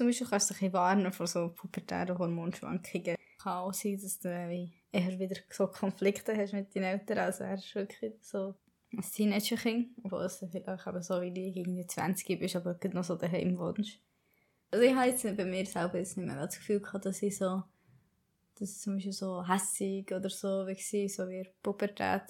Zum 0.00 0.06
Beispiel 0.06 0.28
kannst 0.28 0.48
du 0.48 0.54
dich 0.54 0.72
warnen 0.72 1.12
vor 1.12 1.26
so 1.26 1.50
pubertären 1.50 2.16
Hormonschwankungen. 2.16 3.16
Es 3.18 3.42
kann 3.42 3.58
auch 3.58 3.74
sein, 3.74 4.00
dass 4.00 4.18
du 4.18 4.30
eher 4.30 5.18
wieder 5.18 5.36
so 5.50 5.66
Konflikte 5.66 6.34
hast 6.34 6.54
mit 6.54 6.74
deinen 6.74 6.84
Eltern. 6.84 7.18
Also 7.18 7.44
er 7.44 7.56
ist 7.56 7.74
wirklich 7.74 8.14
so 8.22 8.54
ein 8.94 9.02
Teenager-Kind, 9.02 9.90
obwohl 10.02 10.22
du 10.26 10.48
vielleicht 10.48 10.86
eben 10.86 11.02
so 11.02 11.20
wie 11.20 11.34
du 11.34 11.52
gegen 11.52 11.76
die 11.76 11.86
20 11.86 12.40
bist, 12.40 12.56
aber 12.56 12.78
noch 12.94 13.04
so 13.04 13.14
daheim 13.14 13.58
wohnst. 13.58 14.00
Also 14.70 14.86
ich 14.86 14.94
habe 14.94 15.10
jetzt 15.10 15.36
bei 15.36 15.44
mir 15.44 15.66
selber 15.66 15.98
jetzt 15.98 16.16
nicht 16.16 16.26
mehr 16.26 16.46
das 16.46 16.56
Gefühl 16.56 16.80
gehabt, 16.80 17.04
dass 17.04 17.20
ich 17.20 17.36
so, 17.36 17.62
dass 18.58 18.70
ich 18.70 18.78
zum 18.78 18.94
Beispiel 18.94 19.12
so 19.12 19.46
hässig 19.46 20.10
oder 20.12 20.30
so 20.30 20.48
war, 20.48 21.08
so 21.10 21.28
wie 21.28 21.46
Pubertät. 21.62 22.22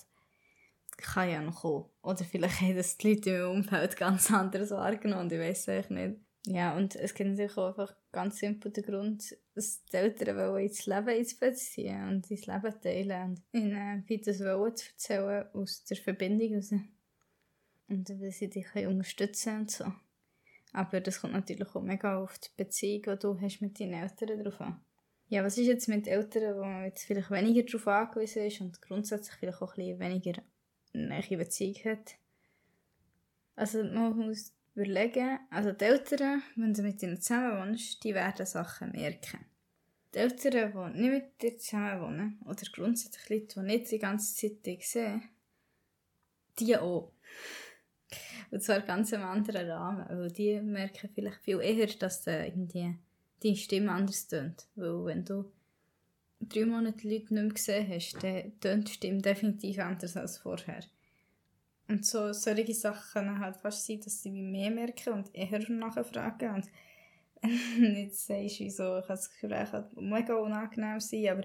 Kann 0.97 1.31
ja 1.31 1.41
noch 1.41 1.61
kommen. 1.61 1.85
Oder 2.03 2.25
vielleicht 2.25 2.63
haben 2.63 2.75
das 2.75 2.97
die 2.97 3.15
Leute 3.15 3.31
im 3.31 3.51
Umfeld 3.59 3.97
ganz 3.97 4.29
anders 4.33 4.73
wahrgenommen 4.73 5.31
ich 5.31 5.39
weiß 5.39 5.69
es 5.69 5.91
nicht. 5.91 6.17
Ja, 6.47 6.75
und 6.75 6.97
es 6.97 7.13
gibt 7.15 7.31
natürlich 7.31 7.57
auch 7.59 7.69
einfach 7.69 7.95
ganz 8.13 8.39
simpel 8.39 8.73
den 8.73 8.85
Grund, 8.85 9.37
dass 9.55 9.85
die 9.85 9.97
Eltern 9.97 10.37
wollen 10.37 10.65
ins 10.65 10.87
Leben 10.87 11.09
ins 11.09 11.35
und 11.39 12.31
ins 12.31 12.47
Leben 12.47 12.81
teilen 12.81 13.31
und 13.31 13.43
ihnen 13.53 14.05
wie 14.07 14.19
das 14.19 14.41
wollen 14.41 14.75
zu 14.75 14.87
erzählen 14.91 15.47
aus 15.53 15.85
der 15.85 15.99
Verbindung 15.99 16.55
raus. 16.55 16.73
Und 17.89 18.09
dass 18.09 18.39
sie 18.39 18.49
dich 18.49 18.75
unterstützen 18.75 19.61
und 19.61 19.71
so. 19.71 19.93
Aber 20.73 21.01
das 21.01 21.21
kommt 21.21 21.35
natürlich 21.35 21.75
auch 21.75 21.83
mega 21.83 22.19
auf 22.19 22.39
die 22.39 22.49
Beziehung, 22.57 23.03
die 23.03 23.19
du 23.19 23.41
hast 23.41 23.61
mit 23.61 23.79
deinen 23.79 23.95
Eltern 23.95 24.43
drauf 24.43 24.61
an. 24.61 24.81
Ja, 25.29 25.45
was 25.45 25.59
ist 25.59 25.67
jetzt 25.67 25.89
mit 25.89 26.09
Eltern, 26.09 26.57
wo 26.57 26.65
man 26.65 26.85
jetzt 26.85 27.05
vielleicht 27.05 27.31
weniger 27.31 27.63
darauf 27.63 27.87
angewiesen 27.87 28.45
ist 28.45 28.61
und 28.61 28.81
grundsätzlich 28.81 29.37
vielleicht 29.37 29.63
auch 29.63 29.77
ein 29.77 29.85
bisschen 29.85 30.01
weniger 30.01 30.43
eine 30.95 31.37
Beziehung 31.37 31.77
hat? 31.85 32.17
Also 33.57 33.85
man 33.85 34.17
muss 34.17 34.53
überlegen, 34.75 35.39
also 35.51 35.73
die 35.73 35.85
Eltern, 35.85 36.43
wenn 36.57 36.75
du 36.75 36.83
mit 36.83 37.03
ihnen 37.03 37.21
zusammen 37.21 37.69
wohnst, 37.69 38.03
die 38.05 38.15
werden 38.15 38.47
Sachen 38.47 38.93
merken. 38.93 39.45
Die 40.15 40.19
Eltern, 40.19 40.93
die 40.95 41.01
nicht 41.01 41.13
mit 41.13 41.43
dir 41.43 41.59
zusammen 41.59 42.01
wohnen, 42.01 42.41
oder 42.45 42.63
grundsätzlich 42.73 43.29
Leute, 43.29 43.61
die 43.61 43.67
nicht 43.67 43.91
die 43.91 43.99
ganze 43.99 44.35
Zeit 44.35 44.65
dich 44.67 44.89
sehen, 44.89 45.23
die 46.59 46.77
auch. 46.77 47.13
Und 48.51 48.63
zwar 48.63 48.81
ganz 48.81 49.13
im 49.13 49.23
anderen 49.23 49.71
Rahmen, 49.71 50.07
weil 50.09 50.31
die 50.33 50.61
merken 50.61 51.11
vielleicht 51.15 51.43
viel 51.43 51.61
eher, 51.61 51.87
dass 51.87 52.23
de 52.23 52.47
irgendwie 52.47 52.97
deine 53.43 53.57
Stimme 53.57 53.93
anders 53.93 54.27
tönt. 54.27 54.67
Weil 54.75 55.05
wenn 55.05 55.25
du 55.25 55.53
drei 56.41 56.65
Monate 56.65 57.09
Leute 57.09 57.33
nicht 57.35 57.43
mehr 57.45 57.49
gesehen 57.49 57.89
hast, 57.89 58.23
dann 58.23 58.59
tönt 58.61 58.89
die 58.89 58.93
Stimme 58.95 59.23
definitiv 59.23 59.79
anders 59.79 60.17
als 60.17 60.39
vorher. 60.39 60.83
Und 61.91 62.07
so 62.07 62.33
solche 62.33 62.73
Sachen 62.73 63.13
können 63.13 63.41
halt 63.41 63.57
fast 63.57 63.85
sein, 63.85 64.01
dass 64.01 64.23
sie 64.23 64.31
mehr 64.31 64.71
merken 64.71 65.13
und 65.13 65.35
eher 65.35 65.59
nachfragen. 65.69 66.55
Und 66.55 66.67
wenn 67.43 67.95
du 67.95 68.01
jetzt 68.01 68.27
sagst, 68.29 68.61
wieso 68.61 69.01
kann 69.01 69.05
das 69.09 69.29
Gespräch 69.29 69.73
halt 69.73 69.97
mega 69.97 70.35
unangenehm 70.35 71.01
sein, 71.01 71.29
aber 71.31 71.45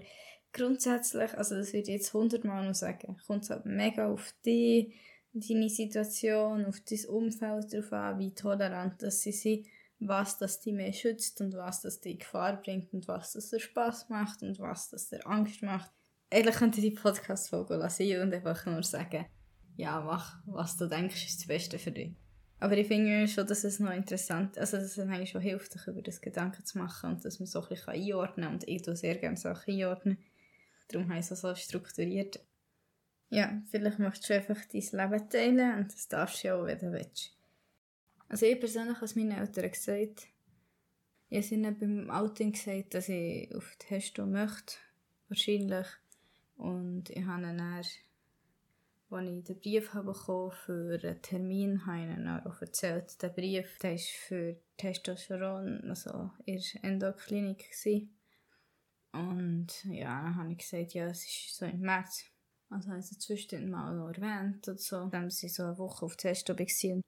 grundsätzlich, 0.53 1.35
also 1.35 1.55
das 1.55 1.73
würde 1.73 1.89
ich 1.89 1.97
jetzt 1.97 2.13
hundertmal 2.13 2.63
noch 2.63 2.75
sagen, 2.75 3.17
kommt 3.25 3.43
es 3.43 3.49
halt 3.49 3.65
mega 3.65 4.07
auf 4.07 4.35
dich, 4.45 4.93
deine 5.33 5.69
Situation, 5.69 6.65
auf 6.65 6.79
dein 6.81 7.05
Umfeld 7.09 7.73
darauf 7.73 7.91
an, 7.91 8.19
wie 8.19 8.35
tolerant 8.35 9.01
dass 9.01 9.21
sie 9.21 9.31
sind, 9.31 9.65
was 9.99 10.37
das 10.37 10.59
dich 10.59 10.73
mehr 10.73 10.93
schützt 10.93 11.41
und 11.41 11.55
was 11.55 11.81
das 11.81 12.01
dir 12.01 12.17
Gefahr 12.17 12.61
bringt 12.61 12.93
und 12.93 13.07
was 13.07 13.33
das 13.33 13.49
dir 13.49 13.59
Spass 13.59 14.09
macht 14.09 14.43
und 14.43 14.59
was 14.59 14.89
das 14.89 15.09
dir 15.09 15.25
Angst 15.25 15.63
macht. 15.63 15.89
Eigentlich 16.29 16.55
könnte 16.55 16.81
ich 16.81 16.93
die 16.93 17.01
Podcast-Folge 17.01 17.77
lassen 17.77 18.21
und 18.21 18.33
einfach 18.33 18.63
nur 18.67 18.83
sagen, 18.83 19.25
ja, 19.75 20.01
mach, 20.01 20.37
was 20.45 20.77
du 20.77 20.87
denkst, 20.87 21.25
ist 21.25 21.39
das 21.39 21.47
Beste 21.47 21.79
für 21.79 21.91
dich. 21.91 22.11
Aber 22.59 22.77
ich 22.77 22.87
finde 22.87 23.27
schon, 23.27 23.45
dass 23.45 23.63
es 23.63 23.79
noch 23.79 23.91
interessant 23.91 24.57
also 24.57 24.77
dass 24.77 24.97
es 24.97 24.99
eigentlich 24.99 25.31
schon 25.31 25.41
hilft, 25.41 25.73
sich 25.73 25.87
über 25.87 26.01
das 26.01 26.21
Gedanken 26.21 26.63
zu 26.63 26.77
machen 26.77 27.11
und 27.11 27.25
dass 27.25 27.39
man 27.39 27.47
so 27.47 27.61
ein 27.61 27.69
bisschen 27.69 27.93
einordnen 27.93 28.45
kann. 28.45 28.53
Und 28.55 28.67
ich 28.67 28.81
tue 28.81 28.95
sehr 28.95 29.15
gerne 29.15 29.37
Sachen 29.37 29.73
einordnen. 29.73 30.17
Darum 30.87 31.09
habe 31.09 31.19
ich 31.19 31.29
es 31.29 31.39
so 31.39 31.53
strukturiert. 31.55 32.39
Ja, 33.29 33.61
vielleicht 33.69 33.99
möchtest 33.99 34.29
du 34.29 34.35
einfach 34.35 34.59
dein 34.71 35.09
Leben 35.09 35.29
teilen 35.29 35.77
und 35.79 35.93
das 35.93 36.07
darfst 36.07 36.43
du 36.43 36.47
ja 36.47 36.55
auch, 36.55 36.65
wenn 36.65 36.79
du 36.79 36.91
willst. 36.91 37.35
Also 38.29 38.45
ich 38.45 38.59
persönlich 38.59 38.95
habe 38.95 39.05
es 39.05 39.15
meinen 39.15 39.31
Eltern 39.31 39.69
gesagt. 39.69 40.27
Ich 41.29 41.45
habe 41.45 41.55
ihnen 41.55 41.77
beim 41.77 42.09
Outing 42.09 42.53
gesagt, 42.53 42.93
dass 42.93 43.09
ich 43.09 43.53
auf 43.53 43.75
die 43.81 43.87
Hesto 43.87 44.25
möchte. 44.25 44.75
Wahrscheinlich. 45.27 45.87
Und 46.55 47.09
ich 47.09 47.25
habe 47.25 47.41
dann 47.41 47.83
als 49.09 49.29
ich 49.29 49.43
den 49.43 49.59
Brief 49.59 49.91
bekommen 49.91 50.51
für 50.51 50.99
einen 51.01 51.21
Termin, 51.21 51.85
habe 51.85 51.99
ich 51.99 52.17
ihnen 52.17 52.41
auch 52.45 52.61
erzählt, 52.61 53.21
der 53.21 53.29
Brief 53.29 53.77
der 53.79 53.95
ist 53.95 54.09
für 54.09 54.57
Testosteron, 54.77 55.89
also 55.89 56.31
in 56.45 56.57
der 56.57 56.83
Endoklinik. 56.83 57.65
Und 59.13 59.67
ja, 59.85 60.23
dann 60.23 60.35
habe 60.35 60.51
ich 60.51 60.57
gesagt, 60.57 60.93
ja, 60.93 61.07
es 61.07 61.23
ist 61.23 61.55
so 61.55 61.65
im 61.65 61.79
März. 61.79 62.25
Also 62.69 62.89
habe 62.89 62.99
ich 62.99 63.11
es 63.11 63.19
zwischendurch 63.19 63.71
mal 63.71 63.95
noch 63.95 64.09
erwähnt 64.09 64.67
und 64.67 64.79
so. 64.79 65.05
Dann 65.05 65.29
sie 65.29 65.49
so 65.49 65.63
eine 65.63 65.77
Woche 65.77 66.05
auf 66.05 66.17
Testo 66.17 66.57
war, 66.57 67.01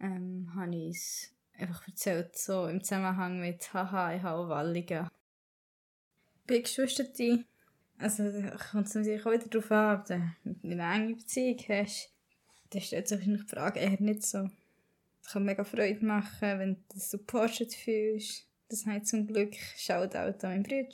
ähm, 0.00 0.50
habe 0.54 0.74
ich 0.74 0.96
es 0.96 1.34
einfach 1.58 1.86
erzählt, 1.86 2.36
so 2.38 2.66
im 2.66 2.82
Zusammenhang 2.82 3.40
mit 3.40 3.74
«Haha, 3.74 4.14
ich 4.14 4.22
habe 4.22 4.48
Walligen». 4.48 5.08
Bei 6.46 6.58
Geschwistern 6.58 7.44
also 7.98 8.24
kommt 8.70 8.88
es 8.88 8.94
natürlich 8.94 9.24
auch 9.24 9.32
wieder 9.32 9.48
darauf 9.48 9.70
an, 9.70 10.00
ob 10.00 10.06
du 10.06 10.68
eine 10.68 10.94
enge 10.94 11.16
Beziehung 11.16 11.58
hast. 11.68 12.10
Dann 12.70 12.82
stellt 12.82 13.08
sich 13.08 13.24
die 13.24 13.38
Frage 13.38 13.80
eher 13.80 14.00
nicht 14.00 14.26
so. 14.26 14.48
Es 15.22 15.32
kann 15.32 15.44
mega 15.44 15.64
Freude 15.64 16.04
machen, 16.04 16.58
wenn 16.58 16.84
du 16.92 16.98
supported 16.98 17.72
fühlst. 17.72 18.46
Das 18.68 18.84
heißt 18.84 19.06
zum 19.06 19.26
Glück 19.26 19.54
Shoutout 19.76 20.16
an 20.18 20.36
meinen 20.42 20.62
Bruder. 20.64 20.88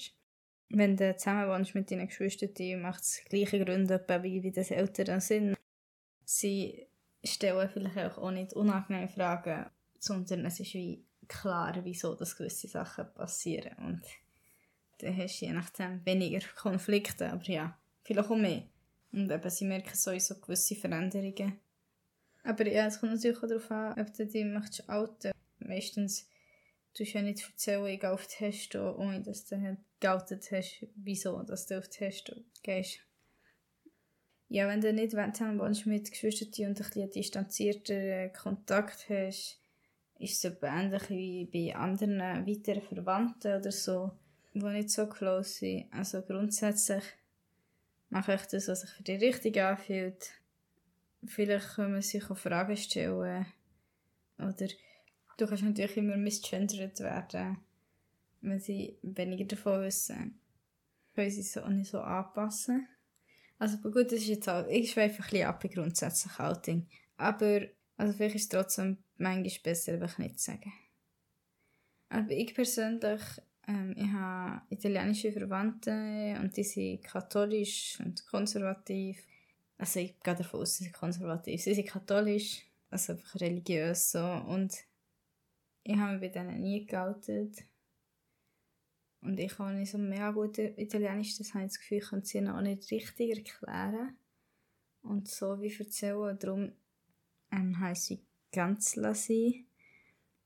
Wenn 0.68 0.96
du 0.96 1.16
zusammen 1.16 1.48
wohnst 1.48 1.74
mit 1.74 1.90
deinen 1.90 2.06
Geschwistern, 2.06 2.80
macht 2.80 3.02
es 3.02 3.22
gleiche 3.28 3.64
Gründe 3.64 4.04
wie, 4.22 4.42
wie 4.42 4.52
das 4.52 4.70
Eltern 4.70 5.20
sind. 5.20 5.56
Sie 6.24 6.86
stellen 7.24 7.68
vielleicht 7.68 8.18
auch 8.18 8.30
nicht 8.30 8.52
unangenehme 8.52 9.08
Fragen, 9.08 9.66
sondern 9.98 10.46
es 10.46 10.60
ist 10.60 10.74
wie 10.74 11.04
klar, 11.26 11.76
wieso 11.82 12.14
dass 12.14 12.36
gewisse 12.36 12.68
Sachen 12.68 13.12
passieren. 13.14 13.76
Und 13.78 14.02
dann 15.02 15.16
hast 15.16 15.40
du 15.40 15.46
je 15.46 15.52
nachdem 15.52 16.04
weniger 16.04 16.46
Konflikte, 16.56 17.30
aber 17.30 17.44
ja, 17.44 17.78
vielleicht 18.02 18.30
auch 18.30 18.36
mehr. 18.36 18.62
Und 19.12 19.30
eben, 19.30 19.50
sie 19.50 19.64
merken 19.64 19.94
sowieso 19.94 20.38
gewisse 20.40 20.76
Veränderungen. 20.76 21.58
Aber 22.42 22.66
ja, 22.66 22.86
es 22.86 23.00
kommt 23.00 23.12
natürlich 23.12 23.38
auch 23.38 23.48
darauf 23.48 23.70
an, 23.70 24.00
ob 24.00 24.12
du 24.14 24.26
dich 24.26 24.44
möchtest 24.44 24.88
outen. 24.88 25.32
Meistens 25.58 26.28
tust 26.94 27.14
du 27.14 27.18
ja 27.18 27.22
nicht 27.22 27.42
erzählen, 27.42 27.86
ich 27.86 28.00
gehe 28.00 28.12
auf 28.12 28.26
die 28.26 28.36
Testo, 28.36 28.96
ohne 28.96 29.22
dass 29.22 29.44
du 29.46 29.60
halt 29.60 29.78
geoutet 30.00 30.50
hast, 30.52 30.86
wieso 30.96 31.42
dass 31.42 31.66
du 31.66 31.78
auf 31.78 31.88
die 31.88 32.12
gehst. 32.62 33.00
Ja, 34.48 34.66
wenn 34.66 34.80
du 34.80 34.92
nicht 34.92 35.12
zusammen 35.12 35.60
wohnst 35.60 35.86
mit 35.86 36.10
Geschwistern 36.10 36.70
und 36.70 36.80
ein 36.80 36.86
bisschen 36.86 37.10
distanzierter 37.10 38.30
Kontakt 38.30 39.08
hast, 39.08 39.60
ist 40.18 40.44
es 40.44 40.56
ähnlich 40.62 41.08
wie 41.08 41.46
bei 41.46 41.76
anderen 41.76 42.18
weiteren 42.46 42.82
Verwandten 42.82 43.58
oder 43.58 43.72
so 43.72 44.10
die 44.54 44.64
nicht 44.64 44.90
so 44.90 45.06
close 45.06 45.50
sind. 45.50 45.92
Also 45.92 46.22
grundsätzlich 46.22 47.04
mache 48.08 48.34
ich 48.34 48.42
das, 48.42 48.68
was 48.68 48.80
sich 48.80 48.90
für 48.90 49.02
dich 49.02 49.20
richtig 49.20 49.60
anfühlt. 49.60 50.32
Vielleicht 51.24 51.74
können 51.74 51.94
wir 51.94 52.02
sich 52.02 52.30
auch 52.30 52.36
Fragen 52.36 52.76
stellen. 52.76 53.46
Oder 54.38 54.68
du 55.36 55.46
kannst 55.46 55.62
natürlich 55.62 55.96
immer 55.96 56.16
misgendert 56.16 56.98
werden. 57.00 57.58
wenn 58.42 58.60
sie 58.60 58.98
weniger 59.02 59.44
davon 59.44 59.82
wissen, 59.82 60.40
können 61.14 61.30
sie 61.30 61.40
es 61.40 61.58
auch 61.58 61.68
nicht 61.68 61.90
so 61.90 62.00
anpassen. 62.00 62.88
Also 63.58 63.76
gut, 63.78 64.06
das 64.06 64.20
ist 64.20 64.28
jetzt 64.28 64.48
auch, 64.48 64.66
ich 64.68 64.90
schweife 64.90 65.22
ein 65.22 65.28
bisschen 65.30 65.46
ab 65.46 65.62
bei 65.62 65.68
grundsätzlich 65.68 66.38
Outing. 66.38 66.88
Aber 67.18 67.60
also 67.98 68.14
vielleicht 68.14 68.36
ist 68.36 68.42
es 68.44 68.48
trotzdem 68.48 68.96
manchmal 69.18 69.52
besser, 69.62 69.92
einfach 69.92 70.16
nicht 70.16 70.40
zu 70.40 70.52
sagen. 70.52 70.72
Aber 72.08 72.30
ich 72.30 72.54
persönlich, 72.54 73.20
ähm, 73.66 73.94
ich 73.96 74.11
habe 74.12 74.62
italienische 74.70 75.33
Verwandte 75.33 76.38
und 76.40 76.57
die 76.57 76.64
sind 76.64 77.03
katholisch 77.03 77.99
und 78.01 78.27
konservativ. 78.27 79.23
Also 79.79 80.01
ich 80.01 80.20
gehe 80.20 80.35
davon 80.35 80.61
aus, 80.61 80.77
sie 80.77 80.85
sind 80.85 80.92
konservativ. 80.92 81.62
Sie 81.62 81.75
sind 81.75 81.88
katholisch, 81.88 82.66
also 82.90 83.12
einfach 83.12 83.40
religiös 83.40 84.12
so. 84.12 84.23
Und 84.23 84.75
ich 85.83 85.96
habe 85.96 86.12
mich 86.12 86.20
bei 86.20 86.29
denen 86.29 86.61
nie 86.61 86.87
geoutet. 86.87 87.64
Und 89.23 89.38
ich 89.38 89.55
kann 89.55 89.79
nicht 89.79 89.90
so 89.90 89.99
mega 89.99 90.31
gut 90.31 90.59
Italienisch, 90.59 91.37
das 91.37 91.53
habe 91.53 91.64
ich 91.64 91.73
das 91.73 91.81
Gefühl, 91.81 91.99
ich 91.99 92.09
kann 92.09 92.25
sie 92.25 92.49
auch 92.49 92.61
nicht 92.62 92.90
richtig 92.90 93.37
erklären. 93.37 94.16
Und 95.03 95.29
so 95.29 95.61
wie 95.61 95.75
erzählen, 95.75 96.38
darum 96.38 96.73
ähm, 97.51 97.79
heisst 97.81 98.07
sie 98.07 98.20
ganz 98.53 98.96
lassen. 98.96 99.66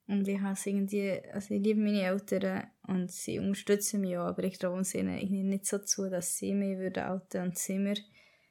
Und 0.06 0.28
ich 0.28 0.40
habe 0.40 0.58
irgendwie, 0.64 1.20
also 1.32 1.54
ich 1.54 1.62
liebe 1.62 1.80
meine 1.80 2.02
Eltern 2.02 2.66
und 2.86 3.10
sie 3.10 3.38
unterstützen 3.38 4.02
mich 4.02 4.18
auch, 4.18 4.26
aber 4.26 4.44
ich 4.44 4.58
traue 4.58 4.80
es 4.80 4.94
ihnen 4.94 5.48
nicht 5.48 5.66
so 5.66 5.78
zu, 5.78 6.10
dass 6.10 6.36
sie 6.36 6.52
mich 6.52 6.76
würden 6.76 7.04
outen 7.04 7.42
und 7.42 7.58
sie 7.58 7.78
mir 7.78 7.96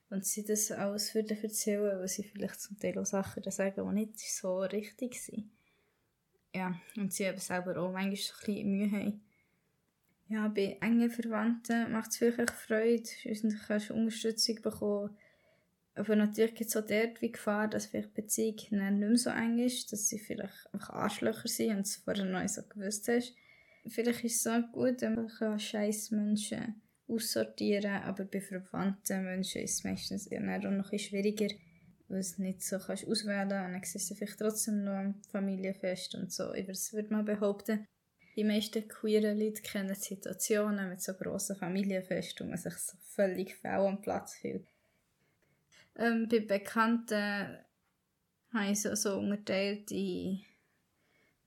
und 0.09 0.25
sie 0.25 0.43
das 0.43 0.71
alles 0.71 1.13
würden 1.13 1.37
erzählen, 1.41 1.99
weil 1.99 2.07
sie 2.07 2.23
vielleicht 2.23 2.59
zum 2.59 2.77
Teil 2.79 2.97
auch 2.97 3.05
Sachen 3.05 3.43
sagen, 3.51 3.87
die 3.87 3.93
nicht 3.93 4.19
so 4.19 4.59
richtig 4.59 5.21
sind. 5.21 5.51
Ja, 6.55 6.79
und 6.97 7.13
sie 7.13 7.27
haben 7.27 7.37
selber 7.37 7.77
auch 7.77 7.91
manchmal 7.91 8.15
so 8.15 8.33
ein 8.33 8.45
bisschen 8.45 8.71
Mühe 8.71 8.91
haben. 8.91 9.21
Ja, 10.29 10.47
bei 10.47 10.77
engen 10.81 11.11
Verwandten 11.11 11.91
macht 11.91 12.11
es 12.11 12.21
wirklich 12.21 12.49
Freude, 12.51 13.03
du 13.23 13.57
kannst 13.67 13.91
Unterstützung 13.91 14.61
bekommen 14.61 15.15
aber 15.95 16.15
natürlich 16.15 16.55
gibt 16.55 16.69
es 16.69 16.77
auch 16.77 16.85
dort 16.85 17.21
die 17.21 17.31
Gefahr, 17.31 17.67
dass 17.67 17.85
vielleicht 17.85 18.13
Beziehung 18.13 18.55
nicht 18.55 18.71
mehr 18.71 19.17
so 19.17 19.29
eng 19.29 19.59
ist, 19.59 19.91
dass 19.91 20.07
sie 20.07 20.19
vielleicht 20.19 20.73
einfach 20.73 20.89
Arschlöcher 20.89 21.47
sind 21.47 21.75
und 21.75 21.81
es 21.81 21.97
vorher 21.97 22.25
noch 22.25 22.41
nicht 22.41 22.53
so 22.53 22.63
gewusst 22.63 23.07
hast. 23.07 23.35
Vielleicht 23.87 24.23
ist 24.23 24.45
es 24.45 24.47
auch 24.47 24.71
gut, 24.71 25.01
wenn 25.01 25.15
man 25.15 25.59
scheiß 25.59 26.11
Menschen 26.11 26.81
aussortieren 27.07 27.91
kann, 27.91 28.03
aber 28.03 28.25
bei 28.25 28.41
verwandten 28.41 29.23
Menschen 29.23 29.61
ist 29.61 29.79
es 29.79 29.83
meistens 29.83 30.27
eher 30.27 30.41
noch 30.41 30.91
ein 30.91 30.99
schwieriger, 30.99 31.53
weil 32.07 32.19
es 32.19 32.39
nicht 32.39 32.63
so 32.63 32.79
kannst 32.79 33.07
auswählen 33.07 33.49
kannst 33.49 33.65
und 33.65 33.73
dann 33.73 33.83
siehst 33.83 34.09
du 34.09 34.15
vielleicht 34.15 34.39
trotzdem 34.39 34.83
noch 34.83 34.93
am 34.93 35.21
Familienfest 35.31 36.15
und 36.15 36.31
so. 36.31 36.53
Ich 36.53 36.67
würde 36.67 37.13
mal 37.13 37.23
behaupten, 37.23 37.85
die 38.35 38.43
meisten 38.43 38.87
queeren 38.87 39.37
Leute 39.37 39.61
kennen 39.61 39.93
Situationen 39.93 40.89
mit 40.89 41.01
so 41.01 41.13
grossen 41.13 41.55
Familienfesten, 41.55 42.47
wo 42.47 42.49
man 42.49 42.57
sich 42.57 42.73
so 42.73 42.97
völlig 43.09 43.55
fehl 43.55 43.71
am 43.71 44.01
Platz 44.01 44.35
fühlt. 44.35 44.72
Ähm, 45.95 46.27
bei 46.29 46.39
Bekannten 46.39 47.57
habe 48.53 48.71
ich 48.71 48.81
so, 48.81 48.95
so 48.95 49.17
unterteilt 49.17 49.91
in 49.91 50.41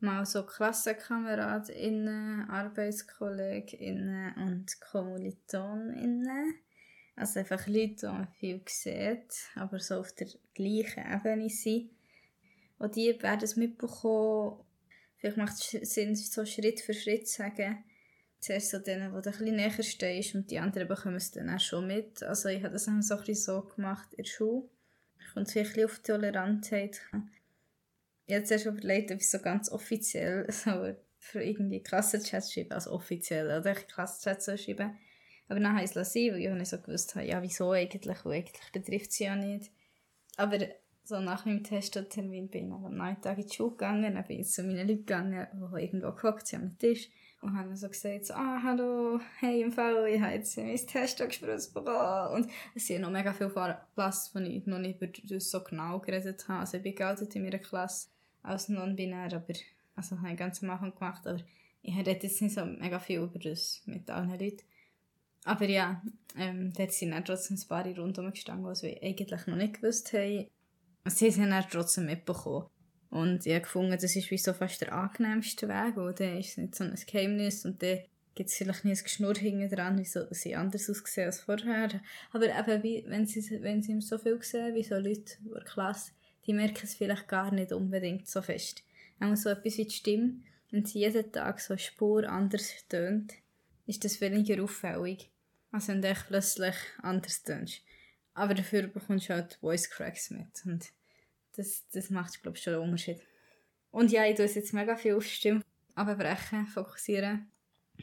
mal 0.00 0.26
so 0.26 0.44
KlassenkameradInnen, 0.44 2.50
ArbeitskollegInnen 2.50 4.34
und 4.34 4.80
KommilitonInnen. 4.80 6.54
Also 7.16 7.40
einfach 7.40 7.66
Leute, 7.66 7.96
die 7.96 8.06
man 8.06 8.28
viel 8.38 8.60
sieht, 8.66 9.50
aber 9.54 9.78
so 9.78 9.96
auf 9.96 10.12
der 10.12 10.28
gleichen 10.54 11.04
Ebene 11.12 11.48
sind. 11.48 11.90
Und 12.78 12.96
die 12.96 13.20
werden 13.22 13.42
es 13.42 13.56
mitbekommen. 13.56 14.62
Vielleicht 15.16 15.38
macht 15.38 15.54
es 15.54 15.94
Sinn, 15.94 16.14
so 16.14 16.44
Schritt 16.44 16.80
für 16.80 16.92
Schritt 16.92 17.26
zu 17.26 17.38
sagen, 17.38 17.82
zuerst 18.46 18.70
so 18.70 18.78
denen, 18.78 19.10
die 19.10 19.16
ein 19.16 19.22
bisschen 19.22 19.56
näher 19.56 19.82
stehst 19.82 20.34
und 20.34 20.50
die 20.50 20.58
anderen 20.58 20.86
bekommen 20.86 21.16
es 21.16 21.32
dann 21.32 21.50
auch 21.50 21.60
schon 21.60 21.86
mit. 21.86 22.22
Also 22.22 22.48
ich 22.48 22.62
habe 22.62 22.72
das 22.72 22.88
auch 22.88 22.92
so 23.00 23.14
ein 23.14 23.24
bisschen 23.24 23.34
so 23.34 23.62
gemacht 23.62 24.08
in 24.12 24.24
der 24.24 24.30
Schule. 24.30 24.68
Ich 25.18 25.34
komme 25.34 25.54
wirklich 25.54 25.84
auf 25.84 25.98
Toleranzheit. 25.98 27.00
Ich 28.26 28.34
habe 28.34 28.44
zuerst 28.44 28.66
überlegt, 28.66 29.10
ob 29.10 29.18
ich 29.18 29.28
so 29.28 29.40
ganz 29.40 29.70
offiziell 29.70 30.46
so 30.50 30.94
für 31.18 31.42
irgendwie 31.42 31.82
Klassenchat 31.82 32.50
schreiben, 32.50 32.72
also 32.72 32.92
offiziell, 32.92 33.46
oder 33.46 33.72
ich 33.72 33.86
Klassenchat 33.88 34.42
so 34.42 34.56
schreiben. 34.56 34.96
Aber 35.48 35.60
dann 35.60 35.72
habe 35.72 35.84
ich 35.84 35.90
es 35.90 35.94
lassen, 35.94 36.32
weil 36.32 36.40
ich 36.40 36.50
nicht 36.50 36.68
so 36.68 36.78
gewusst 36.78 37.14
habe, 37.16 37.26
ja 37.26 37.42
wieso 37.42 37.72
eigentlich, 37.72 38.24
weil 38.24 38.38
eigentlich 38.38 38.72
betrifft 38.72 39.12
sie 39.12 39.24
ja 39.24 39.34
nicht. 39.34 39.72
Aber 40.36 40.58
so 41.02 41.18
nach 41.20 41.46
meinem 41.46 41.64
Testtermin 41.64 42.48
bin 42.48 42.68
ich 42.68 42.72
am 42.72 42.96
Nachmittag 42.96 43.38
in 43.38 43.46
die 43.46 43.54
Schule 43.54 43.70
gegangen, 43.72 44.14
dann 44.14 44.24
bin 44.24 44.40
ich 44.40 44.48
zu 44.48 44.62
meinen 44.62 44.86
Leuten 44.86 45.06
gegangen, 45.06 45.46
die 45.52 45.82
irgendwo 45.82 46.12
gehockt 46.12 46.46
sind 46.46 46.62
am 46.62 46.78
Tisch 46.78 47.10
und 47.46 47.56
haben 47.56 47.76
so 47.76 47.88
gesagt, 47.88 48.26
so, 48.26 48.34
ah, 48.34 48.60
hallo, 48.62 49.20
hey, 49.38 49.62
im 49.62 49.72
Fall, 49.72 50.08
ich 50.08 50.20
habe 50.20 50.32
jetzt 50.32 50.56
mein 50.56 50.76
Test 50.76 51.18
gespritzt 51.18 51.72
bekommen. 51.72 52.34
Und 52.34 52.50
es 52.74 52.86
sind 52.86 53.02
noch 53.02 53.10
mega 53.10 53.32
viele 53.32 53.78
Klassen, 53.94 54.30
wo 54.34 54.44
ich 54.44 54.66
noch 54.66 54.78
nicht 54.78 55.00
über 55.00 55.06
das 55.06 55.50
so 55.50 55.62
genau 55.62 56.00
geredet 56.00 56.48
habe. 56.48 56.60
Also 56.60 56.78
ich 56.78 56.82
bin 56.82 56.94
geoutet 56.94 57.34
in 57.36 57.44
meiner 57.44 57.58
Klasse 57.58 58.08
als 58.42 58.68
non-binär, 58.68 59.32
aber, 59.32 59.54
also 59.94 60.18
habe 60.18 60.32
ich 60.32 60.36
ganz 60.36 60.62
am 60.62 60.70
Anfang 60.70 60.94
gemacht, 60.94 61.26
aber 61.26 61.40
ich 61.82 61.96
rede 61.96 62.10
jetzt 62.10 62.42
nicht 62.42 62.54
so 62.54 62.64
mega 62.64 62.98
viel 62.98 63.20
über 63.20 63.38
das 63.38 63.82
mit 63.86 64.10
allen 64.10 64.30
Leuten. 64.30 64.64
Aber 65.44 65.68
ja, 65.68 66.02
ähm, 66.36 66.72
dort 66.76 66.92
sind 66.92 67.12
dann 67.12 67.24
trotzdem 67.24 67.56
ein 67.56 67.68
paar 67.68 67.86
rundherum 67.86 68.32
gestanden, 68.32 68.74
die 68.74 68.82
wir 68.82 69.02
eigentlich 69.02 69.46
noch 69.46 69.56
nicht 69.56 69.80
gewusst 69.80 70.12
haben. 70.12 70.48
Sie 71.04 71.30
haben 71.30 71.50
dann 71.50 71.64
trotzdem 71.70 72.06
mitbekommen. 72.06 72.66
Und 73.16 73.46
ich 73.46 73.52
habe 73.54 73.62
gefunden, 73.62 73.92
das 73.92 74.14
ist 74.14 74.30
wie 74.30 74.36
so 74.36 74.52
fast 74.52 74.82
der 74.82 74.92
angenehmste 74.92 75.68
Weg, 75.68 75.96
weil 75.96 76.12
dann 76.12 76.38
ist 76.38 76.50
es 76.50 76.56
nicht 76.58 76.74
so 76.74 76.84
ein 76.84 76.94
Geheimnis 77.06 77.64
und 77.64 77.82
dann 77.82 78.00
gibt 78.34 78.50
es 78.50 78.56
vielleicht 78.56 78.84
nicht 78.84 79.00
ein 79.00 79.04
Geschnurr 79.04 79.36
hinten 79.36 79.74
dran, 79.74 79.98
wieso 79.98 80.26
sie 80.32 80.54
anders 80.54 80.90
aussehen 80.90 81.24
als 81.24 81.40
vorher. 81.40 82.02
Aber 82.32 82.44
eben, 82.44 82.82
wie, 82.82 83.04
wenn 83.06 83.26
sie, 83.26 83.62
wenn 83.62 83.82
sie 83.82 83.98
so 84.02 84.18
viel 84.18 84.42
sehen, 84.42 84.74
wie 84.74 84.82
so 84.82 84.96
Leute 84.96 85.32
in 85.42 85.50
der 85.50 85.64
Klasse, 85.64 86.12
die 86.46 86.52
merken 86.52 86.82
es 86.82 86.94
vielleicht 86.94 87.26
gar 87.26 87.50
nicht 87.54 87.72
unbedingt 87.72 88.28
so 88.28 88.42
fest. 88.42 88.84
Auch 89.18 89.34
so 89.34 89.48
etwas 89.48 89.78
wie 89.78 89.86
die 89.86 89.94
Stimme, 89.94 90.34
wenn 90.70 90.84
sie 90.84 90.98
jeden 90.98 91.32
Tag 91.32 91.58
so 91.60 91.72
eine 91.72 91.78
Spur 91.78 92.28
anders 92.28 92.70
tönt, 92.90 93.32
ist 93.86 94.04
das 94.04 94.20
weniger 94.20 94.62
auffällig, 94.62 95.30
als 95.72 95.88
wenn 95.88 96.02
du 96.02 96.14
plötzlich 96.28 96.76
anders 97.00 97.42
tönst. 97.42 97.80
Aber 98.34 98.52
dafür 98.52 98.88
bekommst 98.88 99.30
du 99.30 99.32
halt 99.32 99.54
Voice 99.62 99.88
Cracks 99.88 100.28
mit. 100.28 100.66
Und 100.66 100.92
das, 101.56 101.88
das 101.92 102.10
macht, 102.10 102.42
glaube 102.42 102.56
ich, 102.56 102.62
schon 102.62 102.74
einen 102.74 102.82
Unterschied. 102.84 103.20
Und 103.90 104.12
ja, 104.12 104.24
ich 104.26 104.36
tue 104.36 104.46
jetzt 104.46 104.72
mega 104.72 104.96
viel 104.96 105.14
auf 105.14 105.24
Stimme 105.24 105.62
abbrechen, 105.94 106.66
fokussieren. 106.66 107.50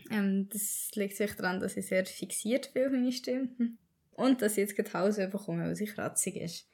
Ähm, 0.09 0.49
das 0.51 0.89
liegt 0.95 1.15
sich 1.15 1.33
daran, 1.35 1.59
dass 1.59 1.77
ich 1.77 1.87
sehr 1.87 2.05
fixiert 2.05 2.73
bin 2.73 2.85
auf 2.85 2.91
meine 2.91 3.11
Stimme. 3.11 3.49
Und 4.11 4.41
dass 4.41 4.53
ich 4.53 4.59
jetzt 4.59 4.75
gerade 4.75 4.93
Hause 4.93 5.27
bekomme, 5.27 5.65
weil 5.65 5.75
sie 5.75 5.85
kratzig 5.85 6.35
ist. 6.35 6.67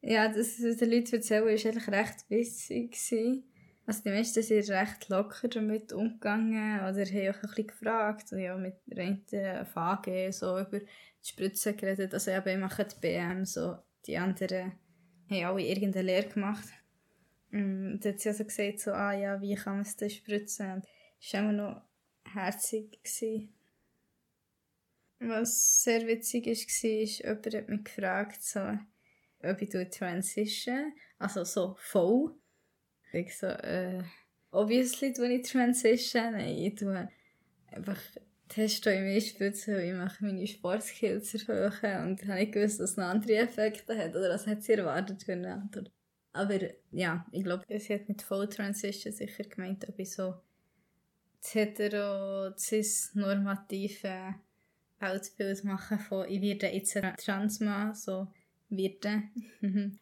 Ja, 0.00 0.28
das, 0.28 0.60
was 0.62 0.76
den 0.78 0.90
Leuten 0.90 1.14
erzählen, 1.14 1.44
war 1.44 1.50
eigentlich 1.50 1.88
recht 1.88 2.24
witzig. 2.28 3.44
Also 3.86 4.02
die 4.04 4.10
meisten 4.10 4.42
sind 4.42 4.70
recht 4.70 5.08
locker 5.08 5.48
damit 5.48 5.92
umgegangen 5.92 6.80
oder 6.80 7.04
haben 7.04 7.30
auch 7.30 7.42
ein 7.42 7.48
bisschen 7.48 7.66
gefragt. 7.66 8.32
Und 8.32 8.38
ja, 8.38 8.56
mit 8.56 9.32
der 9.32 9.66
VG 9.66 10.30
so 10.30 10.58
über 10.58 10.80
die 10.80 10.86
Spritzen 11.22 11.76
geredet. 11.76 12.14
Also 12.14 12.30
ich 12.30 12.56
mache 12.56 12.84
die 12.84 13.00
BM, 13.00 13.44
so 13.44 13.78
die 14.06 14.16
anderen 14.18 14.72
haben 15.32 15.44
alle 15.44 15.66
irgendeine 15.66 16.06
Lehre 16.06 16.28
gemacht. 16.28 16.68
Und 17.50 18.00
dann 18.00 18.12
hat 18.12 18.20
sie 18.20 18.28
also 18.30 18.44
gesagt, 18.44 18.80
so, 18.80 18.92
ah 18.92 19.12
ja, 19.12 19.40
wie 19.40 19.54
kann 19.54 19.74
man 19.74 19.82
es 19.82 19.96
denn 19.96 20.10
spritzen? 20.10 20.72
Und 20.72 20.86
das 21.20 21.32
war 21.32 21.40
immer 21.40 21.52
noch 21.52 21.82
herzig. 22.24 22.98
Was 25.18 25.82
sehr 25.82 26.06
witzig 26.06 26.46
war, 26.46 26.52
ist, 26.52 27.18
jemand 27.18 27.54
hat 27.54 27.68
mich 27.68 27.84
gefragt, 27.84 28.42
so, 28.42 28.78
ob 29.42 29.62
ich 29.62 29.90
Transition, 29.90 30.92
also 31.18 31.44
so 31.44 31.76
voll. 31.78 32.34
Ich 33.12 33.36
so, 33.36 33.46
äh, 33.46 34.02
obviously 34.50 35.12
tue 35.12 35.32
ich 35.34 35.48
Transition, 35.48 36.32
nein, 36.32 36.56
ich 36.56 36.74
tue 36.74 37.08
einfach 37.70 38.00
Testo 38.52 38.90
in 38.90 39.04
mir 39.04 39.20
spritzen, 39.20 39.74
weil 39.74 39.88
ich 39.88 39.94
mache 39.94 40.24
meine 40.24 40.46
Sportskills 40.46 41.34
erhöhen 41.34 42.06
und 42.06 42.22
habe 42.28 42.40
nicht 42.40 42.52
gewusst, 42.52 42.80
dass 42.80 42.90
es 42.90 42.96
noch 42.98 43.06
andere 43.06 43.36
Effekte 43.36 43.96
hat 43.96 44.10
oder 44.10 44.28
was 44.28 44.46
hat 44.46 44.62
sie 44.62 44.74
erwartet 44.74 45.22
für 45.22 45.32
eine 45.32 45.54
Antwort. 45.54 45.90
Aber 46.34 46.58
ja, 46.90 47.26
ich 47.32 47.44
glaube, 47.44 47.64
sie 47.78 47.94
hat 47.94 48.08
mit 48.08 48.20
Full 48.20 48.48
Transition 48.48 49.12
sicher 49.12 49.44
gemeint, 49.44 49.88
ob 49.88 49.98
ich 49.98 50.12
so 50.12 50.34
das 51.40 51.54
hetero 51.54 52.54
cis 52.56 53.14
normative 53.14 54.34
Weltbild 55.00 55.64
mache 55.64 55.98
von 55.98 56.28
ich 56.28 56.40
werde 56.42 56.68
jetzt 56.68 56.96
ein 56.96 57.16
Transmann, 57.16 57.94
so 57.94 58.28
werde. 58.68 59.22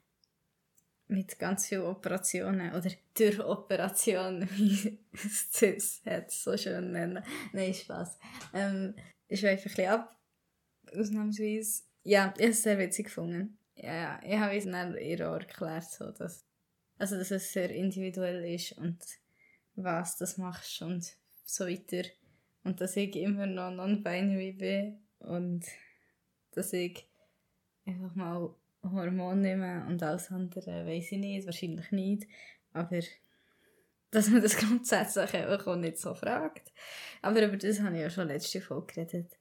mit 1.10 1.38
ganz 1.38 1.66
vielen 1.66 1.82
Operationen 1.82 2.72
oder 2.72 2.90
durch 3.14 3.40
Operationen, 3.40 4.48
wie 4.56 4.98
es 5.12 6.02
so 6.28 6.56
schön 6.56 6.92
nennen. 6.92 7.22
Nein, 7.52 7.74
Spaß. 7.74 8.18
Ähm, 8.54 8.94
ich 9.28 9.40
schweife 9.40 9.68
ein 9.68 9.74
bisschen 9.74 9.90
ab, 9.90 10.16
ausnahmsweise. 10.96 11.82
Ja, 12.04 12.32
ich 12.36 12.42
habe 12.42 12.50
es 12.50 12.62
sehr 12.62 12.78
witzig 12.78 13.06
gefunden. 13.06 13.58
Ja, 13.76 14.20
ich 14.24 14.38
habe 14.38 14.56
es 14.56 14.64
dann 14.64 14.96
ihr 14.96 15.28
auch 15.28 15.34
erklärt, 15.34 15.84
so, 15.84 16.10
dass, 16.10 16.44
also, 16.98 17.16
dass 17.16 17.30
es 17.30 17.52
sehr 17.52 17.70
individuell 17.70 18.44
ist 18.54 18.72
und 18.72 18.98
was 19.74 20.16
das 20.16 20.38
machst 20.38 20.82
und 20.82 21.16
so 21.44 21.66
weiter. 21.66 22.08
Und 22.62 22.80
dass 22.80 22.96
ich 22.96 23.16
immer 23.16 23.46
noch 23.46 23.70
non-binary 23.70 24.52
bin 24.52 24.98
und 25.18 25.64
dass 26.52 26.72
ich 26.72 27.06
einfach 27.86 28.14
mal 28.14 28.54
Hormone 28.82 29.40
nehme 29.40 29.86
und 29.86 30.02
alles 30.02 30.30
andere 30.30 30.86
weiß 30.86 31.12
ich 31.12 31.18
nicht, 31.18 31.46
wahrscheinlich 31.46 31.90
nicht, 31.90 32.26
aber 32.72 33.00
dass 34.10 34.28
man 34.28 34.42
das 34.42 34.56
grundsätzlich 34.58 35.34
auch 35.46 35.76
nicht 35.76 35.98
so 35.98 36.14
fragt. 36.14 36.72
Aber 37.22 37.42
über 37.42 37.56
das 37.56 37.80
habe 37.80 37.96
ich 37.96 38.02
ja 38.02 38.10
schon 38.10 38.28
letzte 38.28 38.60
Folge 38.60 38.94
geredet. 38.94 39.36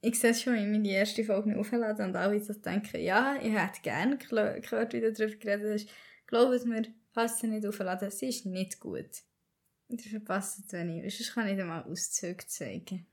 Ich 0.00 0.18
sehe 0.18 0.30
es 0.30 0.42
schon 0.42 0.56
in 0.56 0.72
meine 0.72 0.90
erste 0.90 1.24
Folge 1.24 1.50
nicht 1.50 1.58
aufladen 1.58 2.06
und 2.06 2.16
alle 2.16 2.42
so 2.42 2.52
denken, 2.54 3.00
ja, 3.00 3.36
ich 3.40 3.52
hätte 3.52 3.82
gerne 3.82 4.18
gehört, 4.18 4.92
wie 4.92 5.00
du 5.00 5.12
darüber 5.12 5.36
geredet 5.36 5.80
hast. 5.80 5.88
Glaubt 6.26 6.64
mir, 6.66 6.82
falls 7.12 7.38
sie 7.38 7.46
nicht 7.46 7.66
aufladen, 7.66 8.10
sie 8.10 8.28
ist 8.28 8.46
nicht 8.46 8.80
gut. 8.80 9.22
Und 9.88 10.04
ich 10.04 10.10
verpasse 10.10 10.62
es 10.66 10.72
wenig, 10.72 11.14
sonst 11.14 11.34
kann 11.34 11.46
ich 11.46 11.56
dir 11.56 11.64
mal 11.64 11.84
Auszüge 11.84 12.46
zeigen. 12.46 13.06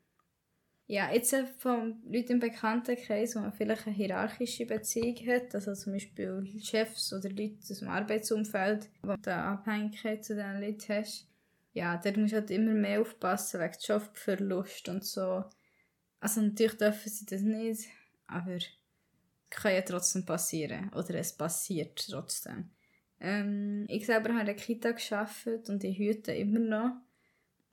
Ja, 0.92 1.14
jetzt 1.14 1.36
von 1.60 2.02
Leuten 2.12 2.32
im 2.32 2.40
Bekanntenkreis, 2.40 3.36
wo 3.36 3.42
man 3.42 3.54
vielleicht 3.54 3.86
eine 3.86 3.96
hierarchische 3.96 4.66
Beziehung 4.66 5.16
hat, 5.28 5.54
also 5.54 5.76
zum 5.76 5.94
Beispiel 5.94 6.44
Chefs 6.64 7.14
oder 7.14 7.30
Leute 7.30 7.58
aus 7.62 7.78
dem 7.78 7.90
Arbeitsumfeld, 7.90 8.90
wo 9.04 9.16
du 9.16 9.32
Abhängigkeit 9.32 10.26
zu 10.26 10.34
diesen 10.34 10.60
Leuten 10.60 10.94
hast. 10.96 11.28
Ja, 11.74 11.98
da 11.98 12.12
musst 12.18 12.34
du 12.34 12.38
halt 12.38 12.50
immer 12.50 12.74
mehr 12.74 13.02
aufpassen 13.02 13.60
wegen 13.60 13.78
Jobverlust 13.80 14.90
und 14.90 15.06
so. 15.06 15.44
Also 16.22 16.42
natürlich 16.42 16.78
dürfen 16.78 17.10
sie 17.12 17.26
das 17.28 17.42
nicht, 17.42 17.88
aber 18.26 18.58
kann 19.52 19.76
ja 19.76 19.82
trotzdem 19.82 20.26
passieren. 20.26 20.90
Oder 20.96 21.14
es 21.20 21.38
passiert 21.38 22.04
trotzdem. 22.10 22.72
Ähm, 23.20 23.86
ich 23.90 24.08
selber 24.08 24.30
habe 24.30 24.40
in 24.40 24.46
der 24.48 24.56
Kita 24.56 24.94
gearbeitet 24.94 25.70
und 25.70 25.84
ich 25.84 26.00
hüte 26.00 26.32
immer 26.32 26.60
noch 26.60 26.92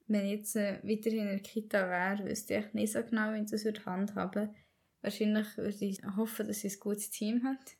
wenn 0.08 0.24
ich 0.24 0.32
jetzt 0.32 0.56
äh, 0.56 0.78
weiterhin 0.82 1.22
in 1.22 1.28
der 1.28 1.40
Kita 1.40 1.88
wäre, 1.88 2.28
wüsste 2.28 2.56
ich 2.56 2.74
nicht 2.74 2.92
so 2.92 3.02
genau, 3.02 3.32
wie 3.32 3.42
ich 3.42 3.50
das 3.50 3.64
würde 3.64 3.84
handhaben 3.84 4.54
Wahrscheinlich 5.02 5.56
würde 5.56 5.84
ich 5.84 6.02
hoffen, 6.16 6.48
dass 6.48 6.60
sie 6.60 6.68
ein 6.68 6.80
gutes 6.80 7.10
Team 7.10 7.44
hat 7.44 7.76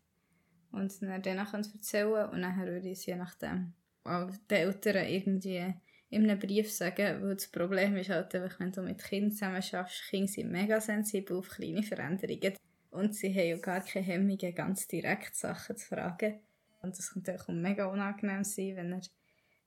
und 0.71 1.03
dann 1.03 1.23
danach 1.23 1.55
erzählen 1.55 2.29
und 2.29 2.43
dann 2.43 2.57
würde 2.59 2.89
ich 2.89 2.99
es 2.99 3.07
je 3.07 3.17
nachdem 3.17 3.73
auch 4.05 4.31
den 4.49 4.59
Eltern 4.59 5.09
irgendwie 5.09 5.75
in 6.11 6.23
einem 6.23 6.39
Brief 6.39 6.71
sagen, 6.71 7.23
weil 7.23 7.35
das 7.35 7.49
Problem 7.49 7.97
ist 7.97 8.11
halt 8.11 8.35
einfach, 8.35 8.61
wenn 8.61 8.71
du 8.71 8.83
mit 8.83 9.03
Kindern 9.03 9.33
zusammen 9.33 9.63
schaffst, 9.63 10.09
Kinder 10.09 10.29
sind 10.29 10.53
mega 10.53 10.81
sensibel 10.81 11.39
auf 11.39 11.49
kleine 11.49 11.83
Veränderungen 11.83 12.55
und 12.91 13.15
sie 13.15 13.31
haben 13.31 13.49
ja 13.49 13.57
gar 13.57 13.81
keine 13.81 14.07
Hemmungen, 14.07 14.55
ganz 14.55 14.87
direkt 14.87 15.35
Sachen 15.35 15.77
zu 15.77 15.87
fragen. 15.87 16.41
Und 16.83 16.97
das 16.97 17.13
kann 17.13 17.37
auch 17.37 17.49
mega 17.49 17.87
unangenehm 17.87 18.45
sein, 18.45 18.77
wenn 18.77 18.93
er 18.93 19.01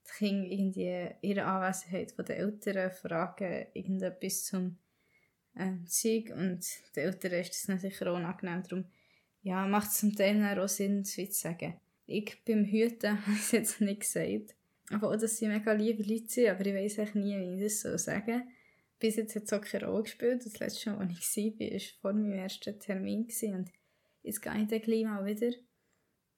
die 0.07 0.11
Kinder 0.17 0.47
irgendwie 0.47 1.09
ihre 1.21 1.45
Anwesenheit 1.45 2.17
den 2.17 2.35
Eltern 2.35 2.91
fragen, 2.91 3.67
irgendetwas 3.73 4.45
zum 4.45 4.77
ähm, 5.55 5.85
Zeug 5.87 6.31
und 6.35 6.65
den 6.95 7.03
Eltern 7.03 7.31
ist 7.33 7.53
das 7.53 7.63
dann 7.67 7.79
sicher 7.79 8.13
unangenehm. 8.13 8.63
Darum 8.63 8.85
ja, 9.41 9.65
macht 9.67 9.89
es 9.89 9.99
zum 9.99 10.15
Teil 10.15 10.59
auch 10.59 10.67
Sinn, 10.67 11.05
zu 11.05 11.25
sagen. 11.31 11.79
Ich 12.05 12.43
beim 12.45 12.65
Hüten 12.65 13.25
habe 13.25 13.35
es 13.37 13.51
jetzt 13.51 13.81
nicht 13.81 14.01
gesagt. 14.01 14.55
Aber 14.91 15.09
auch, 15.11 15.17
dass 15.17 15.37
sie 15.37 15.47
mega 15.47 15.71
liebe 15.71 16.03
Leute 16.03 16.27
sind, 16.27 16.49
aber 16.49 16.65
ich 16.65 16.73
weiß 16.73 16.99
eigentlich 16.99 17.15
nie, 17.15 17.37
wie 17.37 17.55
ich 17.55 17.63
das 17.63 17.81
so 17.81 17.97
sagen 17.97 18.43
Bis 18.97 19.17
jetzt 19.17 19.35
hat 19.35 19.43
es 19.43 19.53
auch 19.53 19.61
keine 19.61 19.85
Rolle 19.85 20.03
gespielt. 20.03 20.45
Das 20.45 20.59
letzte 20.59 20.91
Mal, 20.91 21.07
als 21.07 21.37
ich 21.37 21.59
war, 21.59 21.71
war 21.71 21.79
vor 22.01 22.13
meinem 22.13 22.33
ersten 22.33 22.79
Termin. 22.79 23.27
Und 23.53 23.71
jetzt 24.23 24.41
gehe 24.41 24.61
ich 24.61 24.67
dann 24.67 24.81
gleich 24.81 25.03
mal 25.03 25.25
wieder 25.25 25.51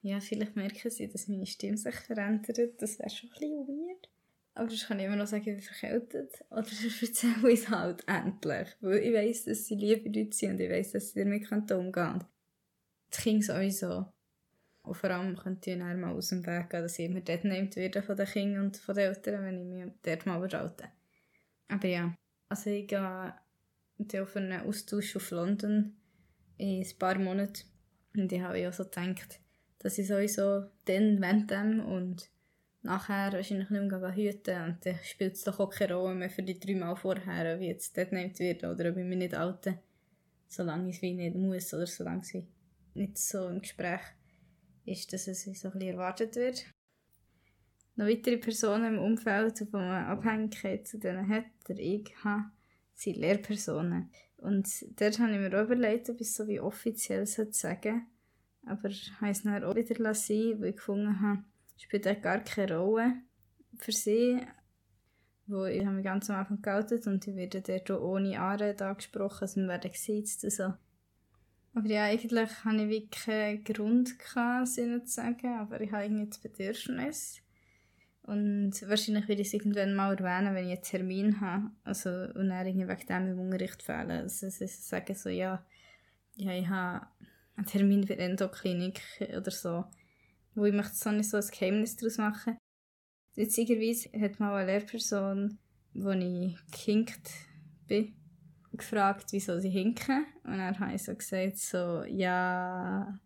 ja, 0.02 0.20
vielleicht 0.20 0.56
merken 0.56 0.90
sie, 0.90 1.08
dass 1.08 1.28
meine 1.28 1.46
Stimme 1.46 1.78
sich 1.78 1.96
verändert. 1.96 2.82
Das 2.82 3.00
wäre 3.00 3.10
schon 3.10 3.30
ein 3.30 3.34
bisschen 3.34 3.68
weird. 3.68 4.10
Aber 4.54 4.68
das 4.68 4.88
kann 4.88 5.00
ich 5.00 5.06
immer 5.06 5.16
noch 5.16 5.28
sagen, 5.28 5.48
ich 5.48 5.56
bin 5.56 5.62
verkältet. 5.62 6.44
Oder 6.50 6.68
ich 6.86 7.02
erzähle 7.02 7.54
es 7.54 7.70
halt 7.70 8.04
endlich. 8.08 8.68
Weil 8.82 8.98
ich 8.98 9.14
weiss, 9.14 9.46
dass 9.46 9.66
sie 9.66 9.76
liebe 9.76 10.10
Leute 10.10 10.36
sind 10.36 10.52
und 10.52 10.60
ich 10.60 10.70
weiss, 10.70 10.92
dass 10.92 11.12
sie 11.12 11.20
damit 11.20 11.52
umgehen 11.52 11.92
können. 11.92 12.24
Das 13.10 13.22
Kind 13.22 13.44
sowieso. 13.46 14.12
Und 14.84 14.96
vor 14.96 15.12
allem 15.12 15.38
könnte 15.38 15.72
ich 15.72 15.78
dann 15.78 16.00
mal 16.00 16.14
aus 16.14 16.30
dem 16.30 16.46
Weg 16.46 16.70
gehen, 16.72 16.82
dass 16.82 16.98
ich 16.98 17.06
immer 17.06 17.22
dort 17.22 17.44
nimmt 17.44 17.76
werden 17.76 18.02
von 18.02 18.18
den 18.18 18.26
Kindern 18.26 18.66
und 18.66 18.78
von 18.78 18.96
den 18.96 19.10
Eltern, 19.10 19.46
wenn 19.46 19.60
ich 19.60 19.86
mich 19.86 19.94
dort 20.02 20.26
mal 20.26 20.44
überhalte. 20.44 20.86
Aber 21.68 21.88
ja, 21.88 22.16
also 22.50 22.70
ich 22.72 22.88
gehe 22.88 23.34
auf 24.24 24.36
einen 24.36 24.62
Austausch 24.62 25.16
auf 25.16 25.30
London 25.30 25.96
in 26.58 26.82
ein 26.82 26.98
paar 26.98 27.20
Monaten. 27.20 27.64
Und 28.16 28.32
ich 28.32 28.42
habe 28.42 28.60
ja 28.60 28.72
so 28.72 28.84
gedacht, 28.84 29.41
dass 29.82 29.98
ich 29.98 30.08
sowieso 30.08 30.65
dann, 30.86 31.22
während 31.22 31.50
dem 31.50 31.80
und 31.84 32.30
nachher 32.84 33.34
wahrscheinlich 33.34 33.70
nicht 33.70 33.91
mehr 33.91 34.15
hüten 34.15 34.63
und 34.63 34.86
dann 34.86 35.00
spielt 35.04 35.36
es 35.36 35.44
doch 35.44 35.60
auch 35.60 35.70
keine 35.70 35.96
Rolle 35.96 36.15
mehr 36.15 36.30
für 36.30 36.44
die 36.44 36.60
drei 36.60 36.76
Mal 36.76 36.96
vorher, 36.96 37.60
wie 37.60 37.67
jetzt 37.67 37.98
dort 37.98 38.12
nimmt 38.12 38.39
wird 38.39 38.63
oder 38.63 38.89
ob 38.89 38.98
ich 38.98 39.06
mich 39.06 39.17
nicht 39.17 39.36
alte, 39.36 39.80
solange 40.48 40.89
ich 40.89 40.96
es 40.98 41.02
nicht 41.02 41.36
muss 41.36 41.74
oder 41.74 41.86
solange 41.86 42.22
es 42.22 42.34
nicht 42.94 43.17
so 43.17 43.48
im 43.48 43.62
Gespräch 43.62 44.02
ist, 44.86 45.13
dass 45.13 45.28
es 45.28 45.44
so 45.44 45.50
ein 45.50 45.54
bisschen 45.54 45.82
erwartet 45.82 46.36
wird. 46.36 46.65
Noch 47.96 48.08
weitere 48.08 48.38
Personen 48.38 48.96
im 48.96 49.00
Umfeld, 49.00 49.60
die 49.60 49.67
man 49.72 50.06
Abhängigkeit 50.06 50.88
zu 50.88 50.98
denen 50.98 51.28
hat, 51.28 51.46
der 51.67 51.78
ich 51.78 52.12
habe, 52.24 52.46
sind 52.94 53.17
Lehrpersonen. 53.17 54.10
Und 54.38 54.67
dort 55.00 55.20
habe 55.20 55.34
ich 55.34 55.38
mir 55.38 55.60
auch 55.60 55.65
überlegt, 55.65 56.10
ob 56.10 56.15
ich 56.15 56.28
es 56.28 56.36
so 56.36 56.48
wie 56.48 56.60
offiziell 56.60 57.28
sagen 57.28 57.54
sollte 57.54 58.02
aber 58.65 58.89
ich 58.89 59.12
habe 59.19 59.32
es 59.32 59.43
dann 59.43 59.63
auch 59.63 59.76
wieder 59.76 59.95
lassen, 59.95 60.62
weil 60.62 60.69
ich 60.69 60.76
gefunden 60.76 61.19
habe, 61.21 61.43
spielt 61.78 62.08
auch 62.08 62.21
gar 62.21 62.39
keine 62.39 62.78
Rolle 62.78 63.13
für 63.78 63.91
sie. 63.91 64.41
Wo 65.47 65.65
ich 65.65 65.86
habe 65.86 65.95
mich 65.95 66.06
ganz 66.06 66.30
am 66.30 66.38
Anfang 66.38 66.62
geoutet 66.62 67.08
und 67.08 67.28
ich 67.28 67.36
werde 67.36 67.62
dort 67.62 67.91
auch 67.91 68.02
ohne 68.02 68.39
Anrede 68.39 68.86
angesprochen, 68.86 69.41
also 69.41 69.62
wir 69.62 69.67
werden 69.67 69.91
gesiezt 69.91 70.43
und 70.43 70.54
so. 70.54 70.74
Aber 71.74 71.88
ja, 71.88 72.06
eigentlich 72.06 72.50
hatte 72.63 72.84
ich 72.84 72.89
wirklich 72.89 73.26
keinen 73.26 73.63
Grund, 73.63 74.15
sie 74.65 74.86
nicht 74.86 75.08
zu 75.08 75.13
sagen, 75.13 75.60
aber 75.60 75.80
ich 75.82 75.91
habe 75.91 76.04
irgendwie 76.04 76.28
das 76.28 76.39
Bedürfnis. 76.39 77.41
Und 78.24 78.74
wahrscheinlich 78.88 79.28
werde 79.28 79.41
ich 79.41 79.47
es 79.47 79.54
irgendwann 79.54 79.95
mal 79.95 80.13
erwähnen, 80.13 80.54
wenn 80.54 80.65
ich 80.65 80.74
einen 80.74 80.84
Termin 80.84 81.41
habe. 81.41 81.71
Also, 81.84 82.10
und 82.10 82.50
dann 82.50 82.67
irgendwie 82.67 82.88
wegen 82.88 83.08
dem 83.08 83.32
im 83.32 83.39
Unterricht 83.39 83.82
fehlen. 83.82 84.12
Also, 84.12 84.50
sie 84.50 84.67
sagen 84.67 85.15
so, 85.15 85.30
ja, 85.30 85.65
ja, 86.36 86.52
ich 86.54 86.67
habe 86.67 87.08
einen 87.62 87.67
Termin 87.67 88.08
für 88.08 88.17
Endoklinik 88.17 89.02
oder 89.38 89.52
so. 89.52 89.86
Wo 90.56 90.65
ich 90.65 90.74
möchte 90.74 90.95
so 90.95 91.12
nicht 91.12 91.30
so 91.30 91.38
ein 91.38 91.47
Geheimnis 91.47 91.95
daraus 91.95 92.17
machen. 92.17 92.58
Witzigerweise 93.36 94.10
hat 94.19 94.39
mal 94.39 94.56
eine 94.56 94.71
Lehrperson, 94.71 95.58
wo 95.93 96.10
ich 96.12 96.58
gehinkt 96.71 97.30
bin, 97.88 98.13
gefragt, 98.74 99.28
wieso 99.32 99.60
sie 99.60 99.69
hinken. 99.69 100.26
Und 100.43 100.60
habe 100.60 100.93
ich 100.93 101.04
so 101.04 101.15
gesagt, 101.15 101.58
so, 101.58 102.04
ja, 102.04 103.17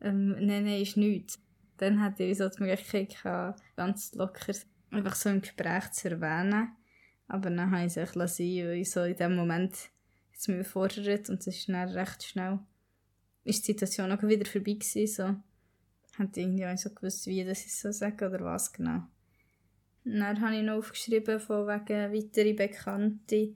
ähm, 0.00 0.30
nein, 0.32 0.64
nein, 0.64 0.82
ist 0.82 0.96
nichts. 0.96 1.40
Dann 1.78 2.02
hatte 2.02 2.24
ich 2.24 2.38
so 2.38 2.48
die 2.48 2.62
Möglichkeit 2.62 3.22
gehabt, 3.22 3.62
ganz 3.76 4.12
locker 4.14 4.52
einfach 4.90 5.14
so 5.14 5.30
im 5.30 5.40
Gespräch 5.40 5.90
zu 5.92 6.10
erwähnen. 6.10 6.76
Aber 7.28 7.48
dann 7.48 7.70
habe 7.70 7.86
ich 7.86 7.96
es 7.96 7.98
ein 7.98 8.18
lassen, 8.18 8.44
weil 8.44 8.76
ich 8.76 8.90
so 8.90 9.04
in 9.04 9.16
dem 9.16 9.36
Moment 9.36 9.90
jetzt 10.32 10.48
mich 10.48 10.58
überfordert 10.58 11.30
und 11.30 11.40
es 11.40 11.46
ist 11.46 11.68
dann 11.68 11.88
recht 11.88 12.22
schnell 12.24 12.58
ist 13.44 13.66
die 13.66 13.72
Situation 13.72 14.12
auch 14.12 14.22
wieder 14.22 14.48
vorbei 14.48 14.74
gewesen, 14.74 15.06
so. 15.06 16.18
Hat 16.18 16.36
irgendwie 16.36 16.66
auch 16.66 16.76
so 16.76 16.90
gewusst, 16.90 17.26
wie 17.26 17.44
das 17.44 17.64
ich 17.64 17.74
so 17.74 17.90
sage 17.90 18.26
oder 18.26 18.40
was 18.44 18.72
genau. 18.72 19.02
dann 20.04 20.40
habe 20.40 20.56
ich 20.56 20.62
noch 20.62 20.74
aufgeschrieben 20.74 21.40
von 21.40 21.66
wegen 21.66 22.12
weitere 22.12 22.52
Bekannte, 22.52 23.54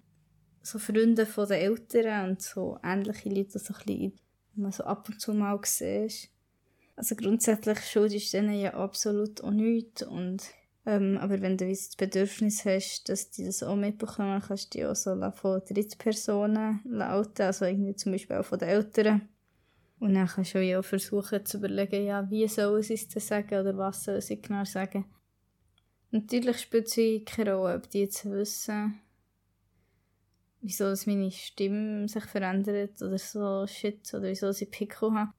so 0.62 0.78
Freunde 0.78 1.26
von 1.26 1.46
den 1.48 1.60
Eltern 1.60 2.30
und 2.30 2.42
so 2.42 2.78
ähnliche 2.82 3.28
Leute, 3.28 3.58
so 3.58 3.74
ein 3.74 3.84
die 3.86 4.14
man 4.54 4.72
so 4.72 4.84
ab 4.84 5.08
und 5.08 5.20
zu 5.20 5.34
mal 5.34 5.60
siehst. 5.64 6.30
Also 6.96 7.14
grundsätzlich 7.14 7.78
schuldest 7.80 8.32
du 8.32 8.38
denen 8.38 8.58
ja 8.58 8.72
absolut 8.72 9.44
auch 9.44 9.50
nichts 9.50 10.02
und 10.02 10.42
ähm, 10.86 11.18
aber 11.18 11.40
wenn 11.42 11.58
du 11.58 11.68
das 11.68 11.94
Bedürfnis 11.96 12.64
hast, 12.64 13.08
dass 13.08 13.30
die 13.30 13.44
das 13.44 13.62
auch 13.62 13.76
mitbekommen, 13.76 14.40
kannst 14.40 14.72
du 14.72 14.78
die 14.78 14.86
auch 14.86 14.94
so 14.94 15.20
von 15.32 15.60
Drittpersonen 15.68 16.80
lauten, 16.84 17.42
also 17.42 17.64
irgendwie 17.64 17.96
zum 17.96 18.12
Beispiel 18.12 18.36
auch 18.36 18.46
von 18.46 18.60
den 18.60 18.68
Eltern 18.68 19.28
und 19.98 20.14
dann 20.14 20.26
kannst 20.26 20.54
du 20.54 20.62
ja 20.62 20.78
auch 20.78 20.84
versuchen 20.84 21.44
zu 21.46 21.58
überlegen, 21.58 22.04
ja, 22.04 22.28
wie 22.30 22.46
soll 22.48 22.82
sie 22.82 22.94
es 22.94 23.26
sagen 23.26 23.60
oder 23.60 23.76
was 23.76 24.04
soll 24.04 24.20
sie 24.20 24.40
genau 24.40 24.64
sagen. 24.64 25.06
Natürlich 26.10 26.60
spielt 26.60 26.86
es 26.86 27.24
keine 27.24 27.54
Rolle, 27.54 27.76
ob 27.76 27.90
die 27.90 28.00
jetzt 28.00 28.24
wissen, 28.30 29.00
wieso 30.60 30.92
meine 31.06 31.30
Stimme 31.30 32.08
sich 32.08 32.24
verändert 32.24 33.00
oder 33.02 33.18
so 33.18 33.66
shit 33.66 34.12
oder 34.14 34.28
wieso 34.28 34.52
sie 34.52 34.66
Pickel 34.66 35.12
haben. 35.12 35.32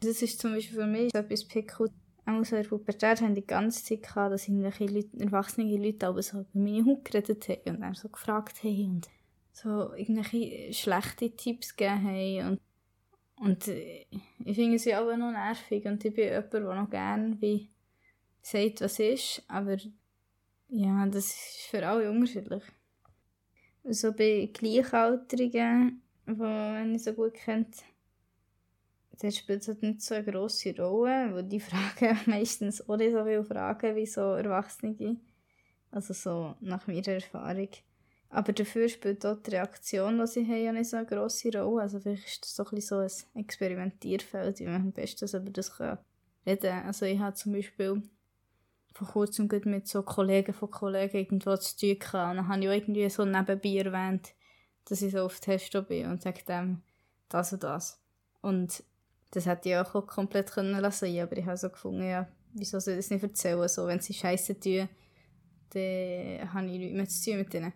Das 0.00 0.22
ist 0.22 0.40
zum 0.40 0.52
Beispiel 0.52 0.78
für 0.78 0.86
mich 0.86 1.14
etwas 1.14 1.44
Pickel. 1.44 1.90
Auch 2.26 2.44
so 2.44 2.56
in 2.56 2.62
der 2.62 2.68
Pubertät 2.68 3.20
haben 3.20 3.34
die 3.34 3.46
ganze 3.46 3.84
Zeit 3.84 4.02
gehabt, 4.02 4.32
dass 4.32 4.48
irgendwelche 4.48 4.86
Leute, 4.86 5.18
erwachsene 5.18 5.76
Leute 5.76 6.06
aber 6.06 6.22
so 6.22 6.40
über 6.40 6.48
meine 6.52 6.84
Haut 6.84 7.04
geredet 7.04 7.48
haben 7.48 7.76
und 7.76 7.80
dann 7.80 7.94
so 7.94 8.08
gefragt 8.08 8.62
haben 8.62 8.90
und 8.90 9.08
so 9.52 9.94
irgendwelche 9.94 10.72
schlechte 10.72 11.30
Tipps 11.30 11.74
gegeben 11.74 12.04
haben 12.04 12.48
und 12.50 12.60
und 13.40 13.68
äh, 13.68 14.06
ich 14.44 14.56
finde 14.56 14.78
sie 14.78 14.94
aber 14.94 15.16
noch 15.16 15.32
nervig 15.32 15.84
und 15.86 16.04
ich 16.04 16.14
bin 16.14 16.24
jemand, 16.24 16.52
der 16.52 16.60
noch 16.60 16.90
gerne 16.90 17.38
sagt, 18.42 18.80
was 18.80 18.98
ist, 18.98 19.42
aber 19.48 19.76
ja, 20.68 21.06
das 21.06 21.26
ist 21.26 21.66
für 21.70 21.86
alle 21.86 22.10
unterschiedlich. 22.10 22.62
So 23.84 24.12
bei 24.12 24.50
Gleichaltrigen, 24.52 26.02
die 26.26 26.94
ich 26.94 27.04
so 27.04 27.12
gut 27.14 27.34
kennt, 27.34 27.76
dann 29.20 29.32
spielt 29.32 29.66
halt 29.66 29.82
nicht 29.82 30.02
so 30.02 30.14
eine 30.14 30.24
grosse 30.24 30.76
Rolle, 30.76 31.34
weil 31.34 31.44
die 31.44 31.60
fragen 31.60 32.18
meistens 32.26 32.86
auch 32.88 32.96
nicht 32.96 33.12
so 33.12 33.24
viele 33.24 33.44
Fragen 33.44 33.96
wie 33.96 34.06
so 34.06 34.20
Erwachsene. 34.34 35.16
Also 35.90 36.12
so 36.12 36.54
nach 36.60 36.86
meiner 36.86 37.08
Erfahrung. 37.08 37.70
Aber 38.30 38.52
dafür 38.52 38.88
spielt 38.88 39.24
auch 39.24 39.40
die 39.42 39.52
Reaktion, 39.52 40.18
die 40.18 40.26
sie 40.26 40.46
haben, 40.46 40.64
ja 40.64 40.72
nicht 40.72 40.90
so 40.90 40.98
eine 40.98 41.06
grosse 41.06 41.50
Rolle. 41.58 41.82
Also 41.82 41.98
vielleicht 41.98 42.44
ist 42.44 42.58
das 42.58 42.86
so 42.86 42.96
ein, 42.96 43.10
Experimentierfeld, 43.42 44.60
wie 44.60 44.66
man 44.66 44.76
am 44.76 44.92
besten 44.92 45.24
über 45.24 45.50
das 45.50 45.80
reden 45.80 45.98
kann. 46.44 46.86
Also 46.86 47.06
ich 47.06 47.18
habe 47.18 47.34
zum 47.34 47.52
Beispiel 47.52 48.02
vor 48.92 49.08
kurzem 49.08 49.48
mit 49.64 49.88
so 49.88 50.02
Kollegen 50.02 50.52
von 50.52 50.70
Kollegen 50.70 51.16
irgendwo 51.16 51.56
zu 51.56 51.76
tun 51.76 51.98
gehabt. 51.98 52.30
Und 52.30 52.36
dann 52.36 52.48
habe 52.48 52.60
ich 52.60 52.68
auch 52.68 52.72
irgendwie 52.72 53.08
so 53.08 53.24
nebenbei 53.24 53.76
erwähnt, 53.76 54.34
dass 54.84 55.02
ich 55.02 55.12
so 55.12 55.20
auf 55.20 55.40
Testo 55.40 55.82
bin 55.82 56.06
und 56.06 56.22
sage 56.22 56.42
dem 56.46 56.82
das 57.28 57.52
und 57.52 57.62
das. 57.62 58.00
Und 58.42 58.82
das 59.30 59.46
hätte 59.46 59.68
ich 59.68 59.76
auch 59.76 60.06
komplett 60.06 60.50
können 60.50 60.78
lassen, 60.78 61.18
aber 61.18 61.36
ich 61.36 61.46
habe 61.46 61.56
so 61.56 61.68
gefunden, 61.68 62.08
ja, 62.08 62.28
wieso 62.54 62.78
soll 62.80 62.94
ich 62.94 63.00
das 63.00 63.10
nicht 63.10 63.22
erzählen? 63.22 63.68
So, 63.68 63.86
wenn 63.86 64.00
sie 64.00 64.14
Scheiße 64.14 64.58
tun, 64.58 64.88
dann 65.70 66.54
habe 66.54 66.66
ich 66.66 66.78
nichts 66.78 66.94
mehr 66.94 67.08
zu 67.08 67.30
tun 67.30 67.38
mit 67.38 67.54
ihnen. 67.54 67.72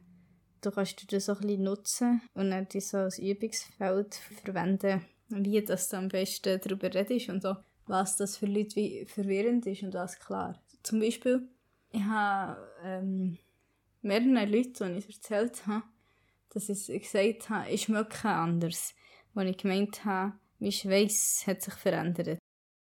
Du 0.63 0.71
kannst 0.71 1.13
das 1.13 1.27
so 1.27 1.33
ein 1.33 1.41
bisschen 1.41 1.63
nutzen 1.65 2.23
und 2.35 2.51
dann 2.51 2.69
das 2.73 2.91
so 2.91 2.99
als 2.99 3.19
Übungsfeld 3.19 4.15
verwenden, 4.45 5.05
wie 5.29 5.61
das 5.61 5.89
du 5.89 5.97
am 5.97 6.09
besten 6.09 6.61
darüber 6.63 6.95
redest 6.95 7.29
und 7.29 7.43
so, 7.43 7.57
was 7.87 8.17
das 8.17 8.37
für 8.37 8.47
Leute 8.47 8.77
wie 8.77 9.05
verwirrend 9.07 9.67
ist 9.67 9.83
und 9.83 9.93
was 9.95 10.21
klar. 10.21 10.63
Zum 10.85 11.01
Beispiel, 11.01 11.49
ich 11.91 12.03
habe 12.03 12.57
ähm, 12.85 13.39
mehreren 14.03 14.51
Leuten, 14.51 14.95
die 14.95 14.99
ich 15.01 15.17
erzählt 15.17 15.67
habe, 15.67 15.83
dass 16.51 16.69
ich 16.69 17.03
gesagt 17.03 17.51
habe, 17.51 17.69
ich 17.69 17.83
schmecke 17.83 18.29
anders. 18.29 18.95
Wo 19.35 19.41
ich 19.41 19.57
gemeint 19.57 20.05
habe, 20.05 20.35
mein 20.59 20.73
Schweiß 20.73 21.45
hat 21.47 21.63
sich 21.63 21.75
verändert. 21.75 22.39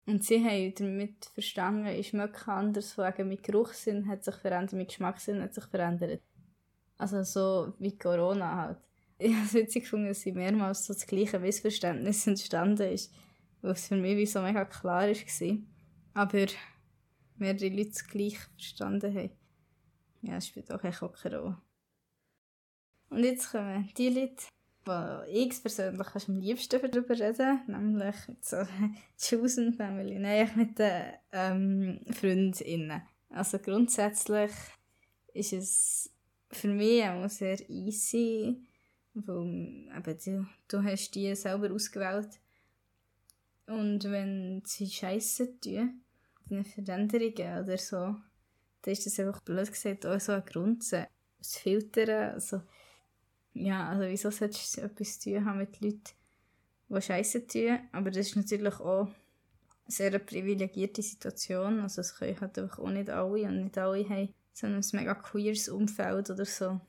Und 0.07 0.25
sie 0.25 0.43
haben 0.43 0.75
damit 0.75 1.27
verstanden, 1.27 1.87
ich 1.87 2.09
schmecke 2.09 2.51
anders, 2.51 2.97
wegen 2.97 3.29
mein 3.29 3.43
Geruchssinn 3.43 4.09
hat 4.09 4.25
sich 4.25 4.35
verändert, 4.37 4.73
mein 4.73 4.87
Geschmackssinn 4.87 5.43
hat 5.43 5.55
sich 5.55 5.65
verändert. 5.65 6.23
Also 6.99 7.23
so 7.23 7.73
wie 7.79 7.97
Corona 7.97 8.57
halt. 8.57 8.79
Ich 9.21 9.35
habe 9.35 9.47
es 9.47 9.55
witzig 9.55 9.83
gefunden, 9.83 10.07
dass 10.07 10.25
mehrmals 10.27 10.87
so 10.87 10.93
das 10.93 11.05
gleiche 11.05 11.41
Missverständnis 11.41 12.25
entstanden 12.29 12.93
ist, 12.93 13.13
was 13.63 13.89
für 13.89 13.97
mich 13.97 14.17
wie 14.17 14.27
so 14.27 14.41
mega 14.41 14.65
klar 14.65 15.09
war. 15.09 15.59
Aber 16.15 16.47
mehrere 17.35 17.69
Leute 17.69 17.91
es 17.91 18.07
gleich 18.07 18.39
verstanden 18.39 19.13
haben. 19.13 19.31
Ja, 20.23 20.35
das 20.35 20.47
spielt 20.47 20.71
auch 20.71 20.81
keine 20.81 21.41
Rolle. 21.41 21.57
Und 23.11 23.25
jetzt 23.25 23.51
kommen 23.51 23.89
die 23.97 24.11
Leute, 24.11 24.45
wo 24.85 25.23
ich 25.29 25.63
persönlich 25.63 26.07
am 26.29 26.39
liebsten 26.39 26.81
darüber 26.81 27.19
reden, 27.19 27.61
nämlich 27.67 28.17
so 28.41 28.57
Chosen 29.21 29.73
Family, 29.73 30.19
nein, 30.19 30.51
mit 30.57 30.79
den 30.79 31.13
ähm, 31.33 32.01
Freundinnen. 32.13 33.03
Also 33.31 33.59
grundsätzlich 33.59 34.53
ist 35.35 35.53
es 35.53 36.18
für 36.51 36.69
mich 36.69 37.05
auch 37.05 37.29
sehr 37.29 37.59
easy, 37.69 38.57
weil 39.15 39.89
eben, 39.97 40.19
du, 40.25 40.47
du 40.69 40.83
hast 40.83 41.15
die 41.15 41.35
selber 41.35 41.73
ausgewählt. 41.73 42.41
Und 43.67 44.05
wenn 44.05 44.63
sie 44.65 44.89
Scheiße 44.89 45.61
tun, 45.61 46.01
deine 46.49 46.65
Veränderungen 46.65 47.65
oder 47.65 47.77
so, 47.77 48.17
dann 48.83 48.93
ist 48.93 49.05
das 49.05 49.21
einfach 49.21 49.41
blöd 49.41 49.71
gesagt 49.71 50.07
auch 50.07 50.21
so 50.21 50.33
ein 50.33 50.45
Grund, 50.45 50.83
zu 50.85 51.07
filtern, 51.41 52.35
also 52.35 52.63
ja, 53.55 53.89
also 53.89 54.05
wieso 54.05 54.31
solltest 54.31 54.77
du 54.77 54.83
etwas 54.83 55.21
zu 55.21 55.31
tun 55.31 55.45
haben 55.45 55.59
mit 55.59 55.81
Leuten, 55.81 56.03
die 56.89 57.03
Scheiße 57.03 57.47
tun, 57.47 57.79
aber 57.93 58.11
das 58.11 58.29
ist 58.29 58.37
natürlich 58.37 58.75
auch 58.81 59.07
eine 59.07 59.15
sehr 59.87 60.19
privilegierte 60.19 61.03
Situation, 61.03 61.81
also 61.81 62.01
es 62.01 62.15
können 62.15 62.41
halt 62.41 62.59
einfach 62.59 62.79
auch 62.79 62.91
nicht 62.91 63.11
alle 63.11 63.43
und 63.49 63.65
nicht 63.65 63.79
alle 63.79 64.09
haben 64.09 64.35
so 64.59 64.67
ein 64.67 64.81
mega 64.93 65.15
queeres 65.15 65.69
Umfeld 65.69 66.31
oder 66.31 66.45
so. 66.45 66.81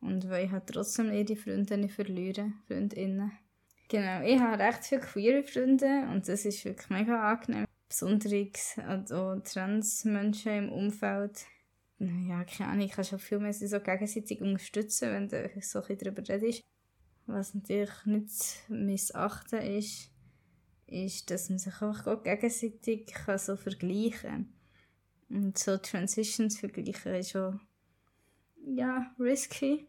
Und 0.00 0.28
weil 0.28 0.46
ich 0.46 0.52
halt 0.52 0.66
trotzdem 0.66 1.12
ihre 1.12 1.36
Freunde 1.36 1.78
nicht 1.78 1.94
verlieren, 1.94 2.54
Freundinnen. 2.66 3.32
Genau, 3.88 4.22
ich 4.22 4.40
habe 4.40 4.62
recht 4.62 4.84
viele 4.84 5.00
queere 5.00 5.44
Freunde 5.44 6.08
und 6.12 6.28
das 6.28 6.44
ist 6.44 6.64
wirklich 6.64 6.90
mega 6.90 7.32
angenehm. 7.32 7.66
Besonders 7.88 8.78
also 8.78 9.40
Transmenschen 9.40 10.52
im 10.52 10.72
Umfeld 10.72 11.46
ja, 11.98 12.44
keine 12.44 12.70
Ahnung, 12.70 12.86
ich 12.86 12.92
kann 12.92 13.04
schon 13.04 13.18
viel 13.18 13.38
mehr 13.38 13.52
so 13.52 13.80
gegenseitig 13.80 14.40
unterstützen, 14.40 15.12
wenn 15.12 15.28
du 15.28 15.50
so 15.60 15.82
ein 15.82 15.98
darüber 15.98 16.28
redest. 16.28 16.62
Was 17.26 17.54
natürlich 17.54 18.04
nicht 18.04 18.30
zu 18.30 18.72
missachten 18.72 19.60
ist, 19.60 20.10
ist, 20.86 21.30
dass 21.30 21.48
man 21.48 21.58
sich 21.58 21.80
einfach 21.80 22.22
gegenseitig 22.22 23.14
so 23.36 23.56
vergleichen 23.56 24.30
kann. 24.30 24.53
Und 25.34 25.58
so 25.58 25.76
Transitions 25.78 26.60
vergleichen 26.60 27.16
ist 27.16 27.30
schon, 27.30 27.60
ja, 28.64 29.12
risky. 29.18 29.88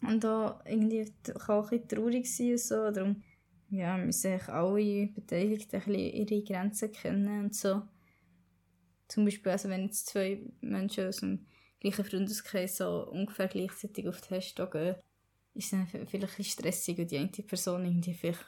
Und 0.00 0.24
auch 0.24 0.64
irgendwie 0.64 1.12
kann 1.22 1.58
auch 1.58 1.70
ein 1.70 1.82
bisschen 1.82 1.88
traurig 1.88 2.26
sein 2.26 2.52
und 2.52 2.58
so. 2.60 2.90
Darum, 2.90 3.22
ja, 3.68 3.98
müssen 3.98 4.38
sich 4.38 4.48
alle 4.48 5.08
Beteiligten 5.08 5.82
ihre 5.94 6.42
Grenzen 6.42 6.90
kennen 6.90 7.44
und 7.44 7.54
so. 7.54 7.82
Zum 9.08 9.26
Beispiel, 9.26 9.52
also 9.52 9.68
wenn 9.68 9.84
jetzt 9.84 10.06
zwei 10.06 10.40
Menschen 10.62 11.08
aus 11.08 11.18
dem 11.18 11.46
gleichen 11.78 12.06
Freundeskreis 12.06 12.78
so 12.78 13.10
ungefähr 13.10 13.48
gleichzeitig 13.48 14.08
auf 14.08 14.22
die 14.22 14.28
Testo 14.28 14.70
gehen, 14.70 14.96
ist 15.52 15.64
es 15.64 15.70
dann 15.70 16.06
vielleicht 16.06 16.38
ein 16.38 16.44
stressig, 16.44 16.96
weil 16.96 17.04
die 17.04 17.18
eine 17.18 17.28
Person 17.28 17.84
irgendwie 17.84 18.14
vielleicht 18.14 18.46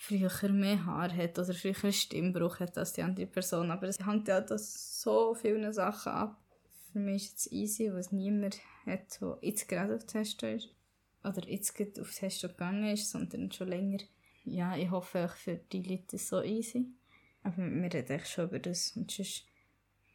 früher 0.00 0.48
mehr 0.48 0.86
Haar 0.86 1.14
hat 1.14 1.38
oder 1.38 1.52
früher 1.52 1.74
einen 1.82 1.92
Stimmbruch 1.92 2.58
hat 2.58 2.78
als 2.78 2.94
die 2.94 3.02
andere 3.02 3.26
Person. 3.26 3.70
Aber 3.70 3.86
es 3.86 4.04
hängt 4.04 4.28
ja 4.28 4.40
das 4.40 5.02
so 5.02 5.34
viele 5.34 5.72
Sachen 5.74 6.12
ab. 6.12 6.42
Für 6.90 6.98
mich 6.98 7.26
ist 7.26 7.38
es 7.38 7.52
easy, 7.52 7.92
weil 7.92 8.04
niemand 8.10 8.58
hat, 8.86 9.20
der 9.20 9.38
jetzt 9.42 9.68
gerade 9.68 9.94
auf 9.94 10.06
Testo 10.06 10.46
ist. 10.46 10.70
Oder 11.22 11.46
jetzt 11.46 11.74
gerade 11.74 12.00
auf 12.00 12.14
Testo 12.14 12.48
gegangen 12.48 12.94
ist, 12.94 13.10
sondern 13.10 13.52
schon 13.52 13.68
länger. 13.68 13.98
Ja, 14.44 14.74
ich 14.74 14.90
hoffe 14.90 15.26
auch 15.26 15.36
für 15.36 15.56
die 15.56 15.82
Leute 15.82 16.16
so 16.16 16.42
easy. 16.42 16.86
Aber 17.42 17.58
wir 17.58 17.92
reden 17.92 18.10
echt 18.10 18.28
schon 18.28 18.46
über 18.46 18.58
das. 18.58 18.96
Und 18.96 19.10
sonst 19.10 19.44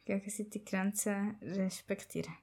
gegenseitig 0.04 0.64
Grenzen 0.64 1.36
respektieren. 1.40 2.34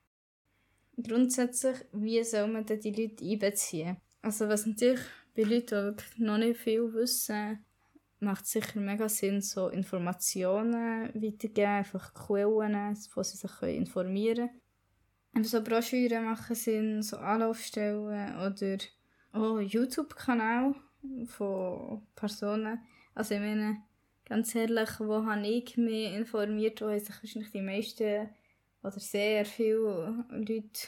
Grundsätzlich, 0.95 1.77
wie 1.91 2.23
soll 2.23 2.47
man 2.47 2.65
denn 2.65 2.79
die 2.79 2.91
Leute 2.91 3.25
einbeziehen? 3.25 3.97
Also 4.21 4.47
was 4.47 4.65
natürlich 4.65 5.01
bei 5.35 5.43
Leuten, 5.43 5.95
die 6.17 6.23
noch 6.23 6.37
nicht 6.37 6.59
viel 6.59 6.93
wissen, 6.93 7.63
macht 8.19 8.45
sicher 8.45 8.79
mega 8.79 9.09
Sinn, 9.09 9.41
so 9.41 9.67
Informationen 9.67 11.09
weiterzugeben, 11.13 11.65
einfach 11.65 12.13
Quellen, 12.13 12.97
wo 13.13 13.23
sie 13.23 13.37
sich 13.37 13.61
informieren 13.61 14.49
können. 15.33 15.43
So 15.43 15.63
Broschüren 15.63 16.25
machen 16.25 16.55
Sinn, 16.55 17.01
so 17.01 17.17
Anlaufstellen 17.17 18.35
oder 18.37 18.77
auch 19.33 19.59
YouTube-Kanal 19.59 20.75
von 21.25 22.07
Personen. 22.15 22.79
Also 23.15 23.35
ich 23.35 23.41
meine, 23.41 23.81
ganz 24.25 24.55
ehrlich, 24.55 24.89
wo 24.99 25.25
habe 25.25 25.47
ich 25.47 25.75
mich 25.77 26.13
informiert, 26.13 26.81
wo 26.81 26.89
haben 26.89 26.99
sich 26.99 27.15
wahrscheinlich 27.21 27.51
die 27.51 27.61
meisten 27.61 28.29
oder 28.83 28.99
sehr 28.99 29.45
viele 29.45 30.25
Leute 30.29 30.87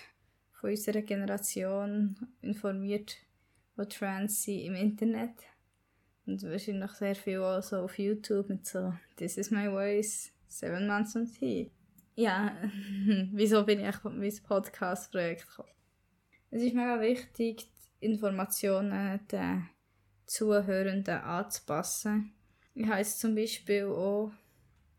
von 0.51 0.69
unserer 0.69 1.01
Generation 1.01 2.15
informiert, 2.41 3.17
die 3.77 3.87
trans 3.87 4.43
sind 4.43 4.59
im 4.61 4.75
Internet. 4.75 5.33
Und 6.25 6.41
wahrscheinlich 6.43 6.91
sehr 6.91 7.15
viel 7.15 7.39
auch 7.39 7.61
so 7.61 7.77
auf 7.77 7.97
YouTube 7.99 8.49
mit 8.49 8.65
so 8.65 8.93
This 9.15 9.37
is 9.37 9.51
my 9.51 9.67
voice, 9.67 10.31
Seven 10.47 10.87
Months 10.87 11.15
on 11.15 11.31
Tea. 11.31 11.71
Ja, 12.15 12.55
wieso 13.31 13.63
bin 13.63 13.79
ich 13.79 13.95
auf 13.95 14.03
mein 14.05 14.33
Podcast-Projekt 14.43 15.47
gekommen? 15.47 15.69
Es 16.49 16.61
ist 16.61 16.73
mega 16.73 16.99
wichtig, 17.01 17.69
Informationen 17.99 19.19
den 19.27 19.69
Zuhörenden 20.25 21.19
anzupassen 21.19 22.35
ich 22.77 22.85
habe 22.87 22.97
jetzt 22.97 23.21
zum 23.21 23.33
Beispiel 23.35 23.85
auch 23.85 24.33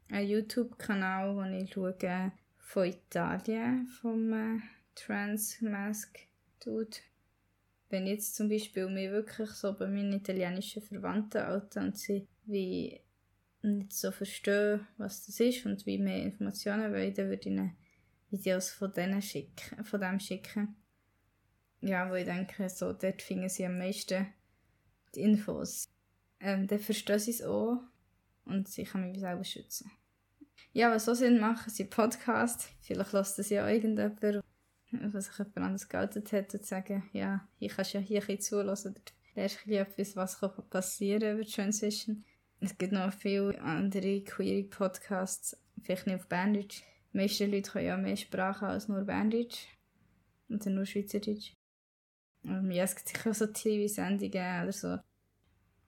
einen 0.09 0.27
YouTube-Kanal, 0.27 1.37
wo 1.37 1.43
ich 1.43 1.71
schaue 1.71 2.33
von 2.57 2.87
Italien, 2.87 3.87
vom 3.87 4.33
äh, 4.33 4.61
Transmask 4.95 6.19
Dude. 6.65 6.97
Wenn 7.89 8.07
ich 8.07 8.15
jetzt 8.15 8.35
zum 8.35 8.49
Beispiel 8.49 8.89
mich 8.89 9.11
wirklich 9.11 9.51
so 9.51 9.73
bei 9.77 9.87
meinen 9.87 10.13
italienischen 10.13 10.83
Verwandten 10.83 11.43
alte 11.43 11.81
und 11.81 11.97
sie 11.97 12.27
wie 12.45 13.01
nicht 13.63 13.93
so 13.93 14.11
verstehen, 14.11 14.87
was 14.97 15.27
das 15.27 15.41
ist 15.41 15.67
und 15.67 15.87
wie 15.87 15.99
mehr 15.99 16.23
Informationen 16.23 16.93
wollen, 16.93 17.15
dann 17.15 17.29
würde 17.29 17.41
ich 17.41 17.47
ihnen 17.47 17.77
Videos 18.31 18.71
von 18.71 18.93
denen 18.93 19.23
schicken, 19.23 19.85
von 19.85 20.01
dem 20.01 20.21
schicken. 20.21 20.77
Ja, 21.81 22.11
wo 22.11 22.15
ich 22.15 22.25
denke, 22.25 22.69
so, 22.69 22.93
dort 22.93 23.23
finden 23.23 23.49
sie 23.49 23.67
am 23.67 23.79
meisten 23.79 24.27
die 25.15 25.21
Infos 25.21 25.89
ähm, 26.41 26.67
dann 26.67 26.79
verstehen 26.79 27.19
sie 27.19 27.31
es 27.31 27.43
auch 27.43 27.81
und 28.45 28.69
sie 28.69 28.85
kann 28.85 29.11
mich 29.11 29.19
selber 29.19 29.45
schützen. 29.45 29.91
Ja, 30.73 30.91
was 30.91 31.07
so 31.07 31.15
Sinn 31.15 31.41
machen, 31.41 31.71
sind 31.71 31.91
Podcasts. 31.91 32.69
Vielleicht 32.83 33.13
lässt 33.13 33.39
das 33.39 33.51
ja 33.51 33.69
irgendjemand. 33.69 34.45
Was 34.91 35.27
sich 35.27 35.39
jemand 35.39 35.59
anderes 35.59 35.89
geoutet 35.89 36.33
hat 36.33 36.55
und 36.55 36.63
zu 36.63 36.69
sagen, 36.69 37.09
ja, 37.13 37.47
hier 37.59 37.69
kannst 37.69 37.93
ja 37.93 38.01
hier 38.01 38.21
ein 38.21 38.27
bisschen 38.27 38.41
zulassen 38.41 38.93
oder 38.93 39.01
lernst 39.35 39.67
etwas, 39.67 40.17
was 40.17 40.41
kann 40.41 40.51
passieren 40.71 41.39
über 41.39 41.47
Transition. 41.47 42.25
Es 42.61 42.77
gibt 42.77 42.93
noch 42.93 43.13
viele 43.13 43.61
andere 43.61 44.23
queer 44.23 44.65
Podcasts, 44.65 45.57
vielleicht 45.83 46.07
nicht 46.07 46.17
auf 46.17 46.27
Berndeutsch. 46.27 46.83
Die 47.13 47.19
meisten 47.19 47.51
Leute 47.51 47.71
können 47.71 47.87
ja 47.87 47.97
mehr 47.97 48.17
Sprachen 48.17 48.69
als 48.69 48.89
nur 48.89 49.03
Berndeutsch. 49.03 49.67
Dann 50.49 50.75
nur 50.75 50.87
Schweizerdeutsch. 50.87 51.53
Und 52.45 52.71
ja, 52.71 52.85
es 52.85 52.95
gibt 52.95 53.09
sicher 53.09 53.31
auch 53.31 53.35
so 53.35 53.47
TV-Sendungen 53.47 54.63
oder 54.63 54.73
so. 54.73 54.99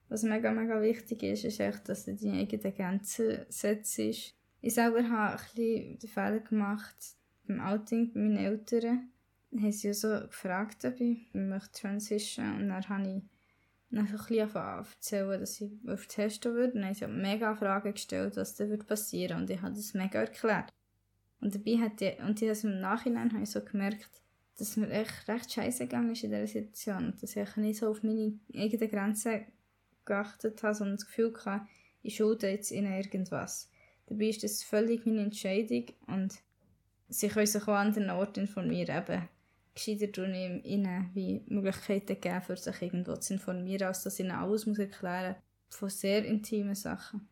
Was 0.09 0.23
mega, 0.23 0.51
mega 0.51 0.81
wichtig 0.81 1.23
ist, 1.23 1.45
ist 1.45 1.59
echt, 1.59 1.87
dass 1.87 2.05
du 2.05 2.15
deine 2.15 2.39
eigenen 2.39 2.75
Grenzen 2.75 3.45
setzt. 3.47 3.97
Ich 3.99 4.35
selber 4.61 5.07
habe 5.07 5.37
ein 5.37 5.45
bisschen 5.55 5.99
den 5.99 6.09
Fehler 6.09 6.39
gemacht 6.39 7.18
beim 7.49 7.59
Outing 7.59 8.13
bei 8.13 8.19
meinen 8.19 8.37
Eltern. 8.37 9.09
Haben 9.51 9.71
sie 9.71 9.93
so 9.93 10.07
gefragt, 10.27 10.85
ob 10.85 11.01
ich 11.01 11.27
möchte 11.33 11.81
transition 11.81 12.55
und 12.55 12.69
dann 12.69 12.87
habe 12.87 13.01
ich 13.01 13.23
dann 13.89 14.05
ein 14.05 14.11
bisschen 14.11 14.55
erzählen, 14.55 15.39
dass 15.39 15.59
ich 15.59 15.71
auf 15.87 16.05
testen 16.05 16.53
würde. 16.53 16.73
Dann 16.73 16.85
haben 16.85 16.93
sie 16.93 17.07
mega 17.07 17.55
Fragen 17.55 17.93
gestellt, 17.93 18.37
was 18.37 18.55
da 18.55 18.65
passieren 18.77 19.39
würde 19.39 19.41
und 19.41 19.49
ich 19.49 19.61
habe 19.61 19.73
das 19.73 19.93
mega 19.95 20.19
erklärt. 20.19 20.71
Und 21.41 21.55
dabei 21.55 21.77
hat 21.79 21.99
die, 21.99 22.13
und 22.21 22.41
das 22.41 22.63
im 22.63 22.79
Nachhinein 22.79 23.33
habe 23.33 23.43
ich 23.43 23.49
so 23.49 23.61
gemerkt, 23.61 24.21
dass 24.57 24.77
mir 24.77 24.89
echt 24.89 25.27
recht 25.27 25.51
scheiße 25.51 25.85
gegangen 25.85 26.11
ist 26.11 26.23
in 26.23 26.31
dieser 26.31 26.47
Situation 26.47 27.05
und 27.07 27.23
dass 27.23 27.35
ich 27.35 27.55
nicht 27.55 27.79
so 27.79 27.87
auf 27.87 28.03
meine 28.03 28.37
eigenen 28.53 28.89
Grenzen 28.89 29.45
geachtet 30.05 30.61
habe, 30.61 30.75
sondern 30.75 30.97
das 30.97 31.05
Gefühl 31.05 31.33
hatte, 31.45 31.65
ich 32.03 32.17
schulde 32.17 32.49
jetzt 32.49 32.71
ihnen 32.71 32.93
irgendwas. 32.93 33.69
Dabei 34.07 34.25
ist 34.25 34.43
das 34.43 34.63
völlig 34.63 35.05
meine 35.05 35.21
Entscheidung 35.21 35.85
und 36.07 36.39
sie 37.09 37.27
können 37.27 37.45
sich 37.45 37.63
auch 37.63 37.69
an 37.69 37.87
anderen 37.87 38.09
Orten 38.11 38.41
informieren. 38.41 39.03
Eben, 39.03 39.27
gescheiter 39.73 40.11
tun 40.11 40.33
ihnen 40.33 41.09
wie 41.13 41.43
Möglichkeiten 41.47 42.19
geben, 42.19 42.41
für 42.41 42.57
sich 42.57 42.81
irgendwo 42.81 43.15
zu 43.15 43.33
informieren, 43.33 43.87
als 43.87 44.03
dass 44.03 44.19
ihnen 44.19 44.31
alles 44.31 44.65
muss 44.65 44.79
erklären 44.79 45.35
von 45.69 45.89
sehr 45.89 46.25
intimen 46.25 46.75
Sachen. 46.75 47.27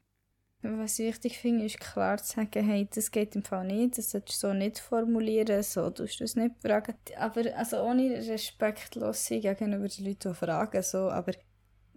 Was 0.61 0.97
ich 0.97 1.07
wichtig 1.07 1.37
finde, 1.37 1.65
ist 1.65 1.79
klar 1.79 2.17
zu 2.17 2.35
sagen, 2.35 2.65
hey, 2.65 2.87
das 2.93 3.11
geht 3.11 3.35
im 3.35 3.43
Fall 3.43 3.65
nicht, 3.65 3.97
das 3.97 4.11
solltest 4.11 4.41
du 4.41 4.47
so 4.47 4.53
nicht 4.53 4.79
formulieren, 4.79 5.61
so 5.61 5.89
tust 5.91 6.19
du 6.19 6.23
es 6.23 6.35
nicht 6.35 6.55
fragen. 6.61 6.95
Aber 7.17 7.55
also 7.55 7.81
ohne 7.81 8.15
respektlos 8.27 9.27
sein 9.27 9.41
gegenüber 9.41 9.87
den 9.87 10.05
Leuten, 10.05 10.29
die 10.29 10.33
fragen, 10.33 10.81
so, 10.81 11.11
aber 11.11 11.33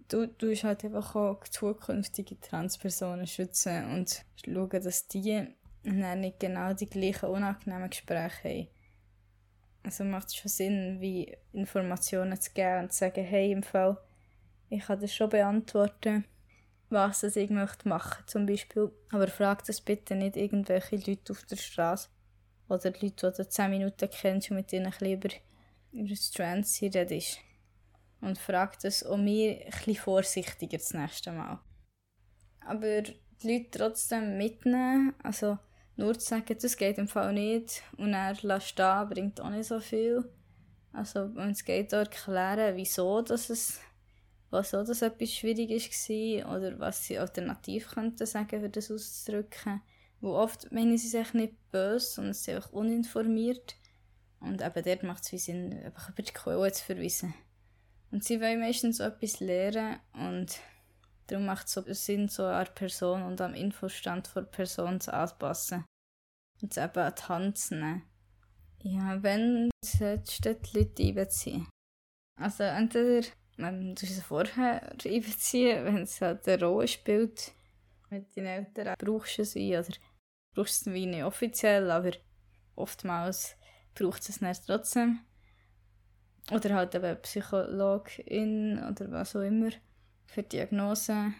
du, 0.07 0.27
musst 0.41 0.63
halt 0.63 0.85
einfach 0.85 1.15
auch 1.15 1.43
zukünftige 1.45 2.39
Transpersonen 2.39 3.25
schützen 3.25 3.93
und 3.93 4.23
schauen, 4.45 4.69
dass 4.69 5.07
die 5.07 5.47
nicht 5.83 6.39
genau 6.39 6.73
die 6.73 6.89
gleichen 6.89 7.29
unangenehmen 7.29 7.89
Gespräche 7.89 8.49
haben. 8.49 8.67
Also 9.83 10.03
macht 10.03 10.27
es 10.27 10.35
schon 10.35 10.49
Sinn, 10.49 11.01
wie 11.01 11.35
Informationen 11.53 12.39
zu 12.39 12.51
geben 12.51 12.83
und 12.83 12.93
zu 12.93 12.99
sagen, 12.99 13.23
hey, 13.23 13.51
im 13.51 13.63
Fall, 13.63 13.97
ich 14.69 14.85
kann 14.85 14.99
das 14.99 15.13
schon 15.13 15.29
beantworten, 15.29 16.25
was 16.89 17.23
ich 17.23 17.49
möchte 17.49 17.89
machen 17.89 18.23
zum 18.27 18.45
Beispiel. 18.45 18.91
Aber 19.11 19.27
frag 19.27 19.65
das 19.65 19.81
bitte 19.81 20.15
nicht 20.15 20.37
irgendwelche 20.37 20.97
Leute 20.97 21.33
auf 21.33 21.43
der 21.45 21.55
Straße 21.55 22.09
oder 22.69 22.91
die 22.91 23.07
Leute, 23.07 23.31
die 23.31 23.37
du 23.37 23.49
10 23.49 23.71
Minuten 23.71 24.09
kennst 24.09 24.51
und 24.51 24.57
mit 24.57 24.71
denen 24.71 24.93
ein 24.93 25.11
über, 25.11 25.29
das 25.93 26.31
Trans 26.31 26.81
redest 26.81 27.39
und 28.21 28.37
fragt 28.37 28.85
es 28.85 29.03
auch 29.03 29.17
mir 29.17 29.65
etwas 29.65 29.97
vorsichtiger 29.97 30.77
das 30.77 30.93
nächste 30.93 31.31
Mal. 31.31 31.59
Aber 32.65 33.01
die 33.01 33.17
Leute 33.43 33.71
trotzdem 33.71 34.37
mitnehmen, 34.37 35.13
also 35.23 35.57
nur 36.01 36.17
zu 36.17 36.27
sagen, 36.27 36.57
das 36.61 36.77
geht 36.77 36.97
im 36.97 37.07
Fall 37.07 37.33
nicht 37.33 37.83
und 37.97 38.13
er 38.13 38.35
lässt 38.41 38.67
stehen, 38.67 39.09
bringt 39.09 39.39
auch 39.39 39.49
nicht 39.49 39.67
so 39.67 39.79
viel. 39.79 40.23
Also 40.93 41.33
wenn 41.35 41.51
es 41.51 41.63
geht, 41.63 41.93
auch 41.93 41.99
erklären, 41.99 42.75
wieso 42.75 43.21
dass 43.21 43.49
es 43.49 43.79
auch 44.51 44.61
das 44.61 45.01
etwas 45.01 45.31
schwierig 45.31 45.71
war 45.71 46.57
oder 46.57 46.79
was 46.79 47.05
sie 47.05 47.17
alternativ 47.17 47.91
könnten 47.91 48.25
sagen, 48.25 48.61
für 48.61 48.69
das 48.69 48.91
auszudrücken. 48.91 49.81
Wo 50.19 50.33
oft 50.35 50.71
meinen 50.71 50.97
sie 50.97 51.07
sich 51.07 51.33
nicht 51.33 51.53
böse, 51.71 52.21
sie 52.21 52.33
sind 52.33 52.55
einfach 52.55 52.71
uninformiert. 52.73 53.75
Und 54.39 54.61
eben 54.61 54.83
dort 54.83 55.03
macht 55.03 55.31
es 55.31 55.45
Sinn, 55.45 55.81
einfach 55.83 56.09
über 56.09 56.21
die 56.21 56.33
Quelle 56.33 56.71
zu 56.71 56.83
verweisen. 56.83 57.33
Und 58.11 58.23
sie 58.23 58.41
wollen 58.41 58.59
meistens 58.59 58.97
so 58.97 59.03
etwas 59.03 59.39
lernen 59.39 59.99
und 60.13 60.59
darum 61.27 61.45
macht 61.45 61.67
es 61.67 61.73
so 61.73 61.83
Sinn, 61.87 62.27
so 62.27 62.43
an 62.43 62.67
Person 62.75 63.23
und 63.23 63.39
am 63.39 63.53
Infostand 63.53 64.29
der 64.35 64.41
Person 64.41 64.99
zu 64.99 65.13
anpassen. 65.13 65.85
Und 66.61 66.71
es 66.71 66.77
eben 66.77 67.15
nehmen. 67.71 68.03
Ja, 68.83 69.21
wenn 69.21 69.69
solltest 69.83 70.45
du 70.45 70.55
die 70.55 70.79
Leute 70.79 71.03
einbeziehen. 71.03 71.67
Also 72.39 72.63
entweder 72.63 73.27
ähm, 73.57 73.95
du 73.95 74.05
sie 74.05 74.21
vorher 74.21 74.91
einbeziehen, 74.91 75.85
wenn 75.85 75.97
es 75.99 76.21
halt 76.21 76.47
eine 76.47 76.63
Rolle 76.63 76.87
spielt 76.87 77.51
mit 78.09 78.35
den 78.35 78.45
Eltern, 78.45 78.95
brauchst 78.97 79.37
du 79.37 79.45
sie 79.45 79.77
oder 79.77 79.93
brauchst 80.55 80.85
du 80.85 80.89
es 80.89 80.93
wie 80.95 81.05
nicht 81.05 81.23
offiziell, 81.23 81.89
aber 81.91 82.11
oftmals 82.75 83.55
braucht 83.93 84.27
es 84.27 84.41
es 84.41 84.61
trotzdem. 84.65 85.19
Oder 86.51 86.73
halt 86.73 86.95
eben 86.95 87.21
Psychologin 87.21 88.83
oder 88.83 89.11
was 89.11 89.35
auch 89.35 89.41
immer 89.41 89.69
für 90.25 90.43
Diagnose. 90.43 91.33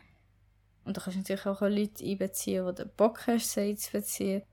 Und 0.84 0.98
da 0.98 1.02
kannst 1.02 1.16
du 1.16 1.20
natürlich 1.20 1.46
auch 1.46 1.62
Leute 1.62 2.06
einbeziehen, 2.06 2.68
die 2.68 2.76
du 2.76 2.86
Bock 2.86 3.26
hast, 3.28 3.52
sie 3.52 3.62
einzubeziehen. 3.62 4.44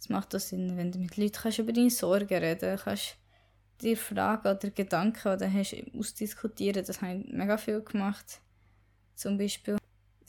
Es 0.00 0.08
macht 0.08 0.34
auch 0.34 0.40
Sinn, 0.40 0.76
wenn 0.76 0.90
du 0.90 0.98
mit 0.98 1.16
Leuten 1.16 1.38
kannst 1.40 1.58
über 1.58 1.72
deine 1.72 1.90
Sorgen 1.90 2.38
reden 2.38 2.78
kannst, 2.82 3.16
dir 3.82 3.96
Fragen 3.96 4.48
oder 4.48 4.70
Gedanken 4.70 5.28
oder 5.28 5.52
hast 5.52 5.76
ausdiskutieren. 5.96 6.84
Das 6.84 7.02
habe 7.02 7.16
ich 7.16 7.32
mega 7.32 7.58
viel 7.58 7.82
gemacht. 7.82 8.40
Zum 9.14 9.36
Beispiel, 9.36 9.76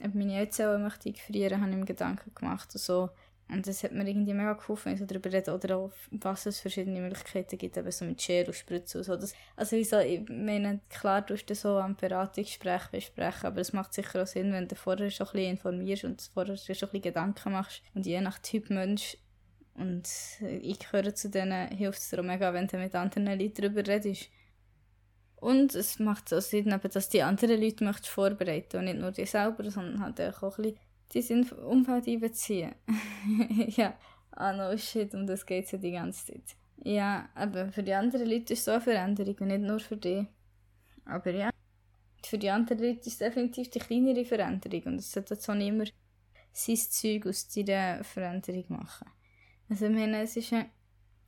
ob 0.04 0.14
meine 0.14 0.36
Eizellen 0.36 0.82
möchte 0.82 1.08
ich 1.08 1.22
frieren, 1.22 1.62
habe 1.62 1.70
ich 1.70 1.76
mir 1.76 1.86
Gedanken 1.86 2.34
gemacht. 2.34 2.68
Und 2.74 2.80
so 2.80 3.08
und 3.52 3.66
das 3.66 3.82
hat 3.84 3.92
mir 3.92 4.08
irgendwie 4.08 4.32
mega 4.32 4.54
geholfen, 4.54 4.86
wenn 4.86 4.94
ich 4.94 5.00
so 5.00 5.04
darüber 5.04 5.30
rede. 5.30 5.52
Oder 5.52 5.76
auch, 5.76 5.90
was 6.10 6.46
es 6.46 6.60
verschiedene 6.60 7.00
Möglichkeiten 7.00 7.58
gibt, 7.58 7.76
eben 7.76 7.90
so 7.90 8.04
mit 8.06 8.22
Schere 8.22 8.46
und 8.46 8.54
Spritzen 8.54 8.98
und 8.98 9.04
so. 9.04 9.16
Das, 9.16 9.34
also 9.56 9.76
ich, 9.76 9.90
so, 9.90 9.98
ich 9.98 10.26
meine, 10.28 10.80
klar, 10.88 11.20
du 11.20 11.34
hast 11.34 11.46
das 11.46 11.60
so 11.60 11.76
am 11.76 11.94
Beratungsgespräch 11.94 12.88
besprechen, 12.90 13.46
aber 13.46 13.60
es 13.60 13.74
macht 13.74 13.92
sicher 13.92 14.22
auch 14.22 14.26
Sinn, 14.26 14.52
wenn 14.52 14.68
du 14.68 14.74
vorher 14.74 15.10
schon 15.10 15.26
ein 15.26 15.32
bisschen 15.32 15.50
informierst 15.50 16.04
und 16.04 16.22
vorher 16.32 16.56
schon 16.56 16.74
ein 16.74 16.78
bisschen 16.78 17.02
Gedanken 17.02 17.52
machst. 17.52 17.82
Und 17.94 18.06
je 18.06 18.20
nach 18.22 18.38
Typ 18.38 18.70
Mensch, 18.70 19.18
und 19.74 20.08
ich 20.40 20.78
gehöre 20.78 21.14
zu 21.14 21.30
denen, 21.30 21.68
hilft 21.68 22.00
es 22.00 22.12
mega, 22.12 22.52
wenn 22.52 22.66
du 22.66 22.76
mit 22.76 22.94
anderen 22.94 23.26
Leuten 23.26 23.54
darüber 23.54 23.86
redest. 23.86 24.28
Und 25.36 25.74
es 25.74 25.98
macht 25.98 26.32
auch 26.32 26.40
Sinn, 26.40 26.78
dass 26.80 27.08
die 27.08 27.22
anderen 27.22 27.60
Leute 27.60 27.82
möchtest 27.82 28.08
vorbereiten 28.08 28.76
und 28.76 28.84
nicht 28.84 28.98
nur 28.98 29.10
dich 29.10 29.30
selber, 29.30 29.68
sondern 29.70 30.00
halt 30.00 30.20
auch 30.20 30.58
ein 30.58 30.74
bisschen 31.12 31.48
dein 31.48 31.58
Umfeld 31.58 32.06
einbeziehen. 32.06 32.74
ja, 33.76 33.94
ah 34.30 34.52
no 34.52 34.76
shit, 34.76 35.12
um 35.14 35.26
das 35.26 35.44
geht 35.44 35.64
es 35.64 35.72
ja 35.72 35.78
die 35.78 35.92
ganze 35.92 36.26
Zeit. 36.26 36.56
Ja, 36.84 37.28
aber 37.34 37.72
für 37.72 37.82
die 37.82 37.94
anderen 37.94 38.28
Leute 38.28 38.52
ist 38.52 38.64
so 38.64 38.72
eine 38.72 38.80
Veränderung 38.80 39.36
und 39.40 39.48
nicht 39.48 39.62
nur 39.62 39.80
für 39.80 39.96
dich. 39.96 40.26
Aber 41.04 41.30
ja, 41.30 41.50
für 42.24 42.38
die 42.38 42.50
anderen 42.50 42.78
Leute 42.78 43.00
ist 43.00 43.06
es 43.08 43.18
definitiv 43.18 43.70
die 43.70 43.78
kleinere 43.78 44.24
Veränderung 44.24 44.82
und 44.84 44.98
es 45.00 45.10
sollte 45.10 45.34
so 45.36 45.54
nicht 45.54 45.68
immer 45.68 45.84
sein 46.52 46.76
Zeug 46.76 47.26
aus 47.26 47.48
dieser 47.48 48.04
Veränderung 48.04 48.64
machen. 48.68 49.10
Also 49.72 49.86
ich 49.86 49.92
meine, 49.92 50.20
es 50.20 50.36
ist 50.36 50.52
ein, 50.52 50.66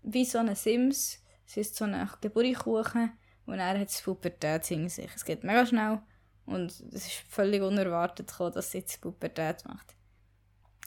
wie 0.03 0.27
so 0.27 0.37
ein 0.37 0.55
Sims, 0.55 1.19
es 1.47 1.57
ist 1.57 1.77
so 1.77 1.87
ein 1.87 2.11
Geburtkuchen 2.21 3.11
und 3.47 3.59
er 3.59 3.79
hat 3.79 3.89
das 3.89 4.03
Pubertät 4.03 4.71
in 4.71 4.91
sich. 4.91 5.11
Es 5.17 5.25
geht 5.25 5.45
mega 5.45 5.65
schnell 5.65 6.03
und 6.45 6.71
es 6.71 7.07
ist 7.07 7.25
völlig 7.27 7.63
unerwartet 7.63 8.29
gekommen, 8.29 8.53
dass 8.53 8.71
sie 8.71 8.81
jetzt 8.81 9.01
Pubertät 9.01 9.65
macht. 9.65 9.95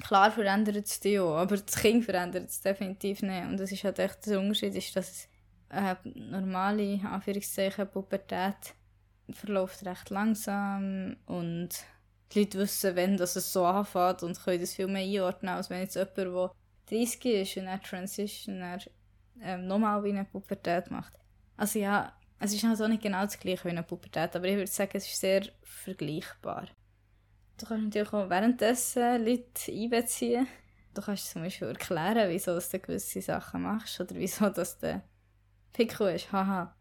Klar 0.04 0.30
verändert 0.30 0.86
es 0.86 1.00
die 1.00 1.20
auch, 1.20 1.36
aber 1.36 1.58
das 1.58 1.78
Kind 1.78 2.06
verändert 2.06 2.48
es 2.48 2.62
definitiv 2.62 3.24
nicht. 3.24 3.48
Und 3.48 3.60
das 3.60 3.72
ist 3.72 3.84
halt 3.84 3.98
echt 3.98 4.28
der 4.28 4.40
Unterschied, 4.40 4.76
ist, 4.76 4.96
dass 4.96 5.10
es 5.10 5.28
eine 5.70 5.98
normale, 6.14 7.02
Anführungszeichen, 7.06 7.90
Pubertät 7.90 8.76
verläuft 9.32 9.84
recht 9.84 10.12
langsam 10.12 11.18
und 11.26 11.70
die 12.32 12.42
Leute 12.42 12.60
wissen, 12.60 12.96
wenn 12.96 13.18
das 13.18 13.36
es 13.36 13.52
so 13.52 13.66
anfängt 13.66 14.22
und 14.22 14.40
können 14.44 14.62
das 14.62 14.76
viel 14.76 14.88
mehr 14.88 15.02
einordnen, 15.02 15.56
als 15.56 15.72
wenn 15.72 15.82
jetzt 15.82 15.96
jemand, 15.96 16.18
der 16.18 16.52
30 16.90 17.26
ist 17.26 17.58
und 17.58 17.66
dann 17.66 17.82
Transition 17.82 18.60
dann, 18.60 18.82
ähm, 19.42 19.68
nochmal 19.68 20.04
wie 20.04 20.10
eine 20.10 20.26
Pubertät 20.26 20.90
macht. 20.90 21.14
Also 21.56 21.80
ja, 21.80 22.14
es 22.40 22.54
ist 22.54 22.64
halt 22.64 22.80
nicht 22.90 23.04
genau 23.04 23.24
das 23.24 23.40
gleiche 23.40 23.66
wie 23.66 23.70
eine 23.70 23.84
Pubertät, 23.84 24.36
aber 24.36 24.46
ich 24.46 24.56
würde 24.56 24.68
sagen, 24.68 24.92
es 24.94 25.08
ist 25.08 25.20
sehr 25.20 25.44
vergleichbar. 25.64 26.68
Du 27.58 27.66
kannst 27.66 27.86
natürlich 27.86 28.14
auch 28.14 28.30
währenddessen 28.30 29.26
Leute 29.26 29.72
einbeziehen. 29.72 30.48
Du 30.94 31.02
kannst 31.02 31.32
zum 31.32 31.44
Beispiel 31.44 31.70
erklären, 31.70 32.30
wieso 32.30 32.58
du 32.58 32.80
gewisse 32.80 33.22
Sachen 33.22 33.64
machst 33.64 34.00
oder 34.00 34.16
wieso 34.16 34.50
dass 34.50 34.78
du 34.78 35.02
Pico 35.74 36.06
ist. 36.06 36.32
Haha. 36.32 36.76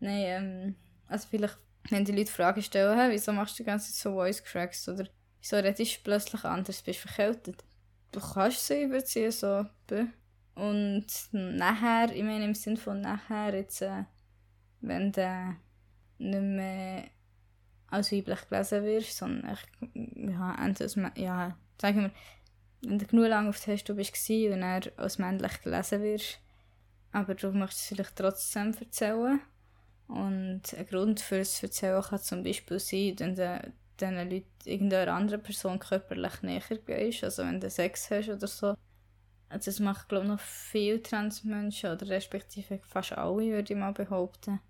Nein, 0.00 0.22
ähm, 0.24 0.74
also 1.06 1.26
vielleicht, 1.28 1.58
wenn 1.90 2.04
die 2.04 2.12
Leute 2.12 2.30
Fragen 2.30 2.62
stellen, 2.62 2.98
hey, 2.98 3.10
wieso 3.10 3.32
machst 3.32 3.58
du 3.58 3.62
die 3.62 3.66
ganze 3.66 3.92
Zeit 3.92 4.02
so 4.02 4.12
Voice 4.12 4.42
Cracks 4.42 4.88
oder 4.88 5.06
wieso 5.40 5.56
redest 5.56 5.96
du 5.96 6.02
plötzlich 6.04 6.44
anders, 6.44 6.82
bist 6.82 7.04
du 7.04 7.08
verkältet. 7.08 7.64
Du 8.12 8.20
kannst 8.20 8.66
sie 8.66 8.84
einbeziehen, 8.84 9.30
so, 9.30 9.66
Und 10.54 11.06
nachher, 11.32 12.14
ich 12.14 12.22
meine 12.22 12.44
im 12.44 12.54
Sinne 12.54 12.76
von 12.76 13.00
nachher, 13.00 13.54
jetzt, 13.54 13.82
äh, 13.82 14.04
wenn 14.80 15.12
du 15.12 15.56
nicht 16.18 16.40
mehr 16.40 17.04
als 17.88 18.12
weiblich 18.12 18.48
gelesen 18.48 18.84
wirst, 18.84 19.16
sondern 19.16 19.52
ich, 19.52 20.30
ja, 20.30 20.54
entweder, 20.64 21.12
ja, 21.16 21.56
sagen 21.80 22.02
wir, 22.02 22.10
wenn 22.82 22.98
du 22.98 23.06
genug 23.06 23.28
lange 23.28 23.50
auf 23.50 23.60
Test 23.60 23.94
bist 23.94 24.30
und 24.30 24.60
dann 24.60 24.82
als 24.96 25.18
männlich 25.18 25.62
gelesen 25.62 26.02
wirst, 26.02 26.40
aber 27.12 27.34
du 27.34 27.52
möchtest 27.52 27.82
es 27.82 27.88
vielleicht 27.88 28.16
trotzdem 28.16 28.74
erzählen. 28.78 29.40
Und 30.06 30.62
ein 30.74 30.86
Grund 30.86 31.20
für 31.20 31.38
das 31.38 31.62
Erzählen 31.62 32.02
kann 32.02 32.18
zum 32.18 32.42
Beispiel 32.42 32.78
sein, 32.78 33.14
wenn 33.18 33.34
du 33.34 33.72
diesen 34.00 34.16
Leuten 34.16 34.46
irgendeiner 34.64 35.14
anderen 35.14 35.42
Person 35.42 35.78
körperlich 35.78 36.42
näher 36.42 36.62
gehst, 36.86 37.24
also 37.24 37.44
wenn 37.44 37.60
du 37.60 37.70
Sex 37.70 38.10
hast 38.10 38.28
oder 38.28 38.46
so. 38.46 38.74
Also 39.48 39.70
das 39.70 39.80
macht, 39.80 40.08
glaube 40.08 40.24
ich, 40.24 40.30
noch 40.30 40.40
viele 40.40 41.02
Transmenschen, 41.02 41.90
oder 41.90 42.08
respektive 42.08 42.80
fast 42.86 43.12
alle, 43.12 43.50
würde 43.52 43.72
ich 43.72 43.78
mal 43.78 43.92
behaupten. 43.92 44.60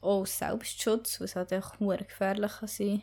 Auch 0.00 0.26
Selbstschutz, 0.26 1.20
was 1.20 1.36
halt 1.36 1.52
auch 1.54 1.78
gefährlich 1.78 2.52
kann 2.52 2.68
sein 2.68 3.02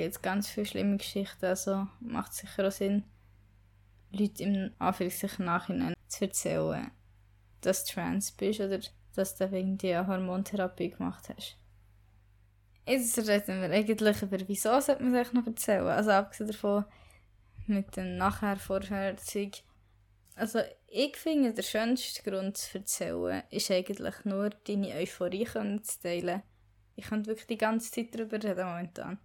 gibt 0.00 0.22
ganz 0.22 0.48
viele 0.48 0.66
schlimme 0.66 0.96
Geschichten, 0.96 1.44
also 1.44 1.86
macht 2.00 2.32
sicher 2.32 2.66
auch 2.66 2.72
Sinn, 2.72 3.04
Leute 4.10 4.42
im 4.42 4.72
Anführungszeichen 4.78 5.44
Nachhinein 5.44 5.94
zu 6.08 6.24
erzählen, 6.24 6.90
dass 7.60 7.84
du 7.84 7.94
trans 7.94 8.32
bist 8.32 8.60
oder 8.60 8.80
dass 9.14 9.36
du 9.36 9.50
wegen 9.52 9.76
dir 9.76 10.06
Hormontherapie 10.06 10.90
gemacht 10.90 11.28
hast. 11.28 11.59
Jetzt 12.90 13.16
reden 13.18 13.62
wir 13.62 13.70
eigentlich 13.70 14.22
über, 14.22 14.38
wieso 14.48 14.80
sollte 14.80 15.00
man 15.00 15.14
sich 15.14 15.32
noch 15.32 15.46
erzählen. 15.46 15.86
Also 15.86 16.10
abgesehen 16.10 16.48
davon, 16.48 16.84
mit 17.68 17.96
dem 17.96 18.16
nachher 18.16 18.56
vorher 18.56 19.16
Zeug. 19.16 19.62
Also 20.34 20.58
ich 20.88 21.16
finde, 21.16 21.54
der 21.54 21.62
schönste 21.62 22.28
Grund 22.28 22.56
zu 22.56 22.78
erzählen 22.78 23.44
ist 23.50 23.70
eigentlich 23.70 24.24
nur, 24.24 24.50
deine 24.50 24.92
Euphorie 24.96 25.44
zu 25.44 26.00
teilen. 26.02 26.42
Ich 26.96 27.04
könnte 27.04 27.28
wirklich 27.28 27.46
die 27.46 27.58
ganze 27.58 27.92
Zeit 27.92 28.12
darüber 28.12 28.42
reden 28.42 28.66
momentan. 28.66 29.18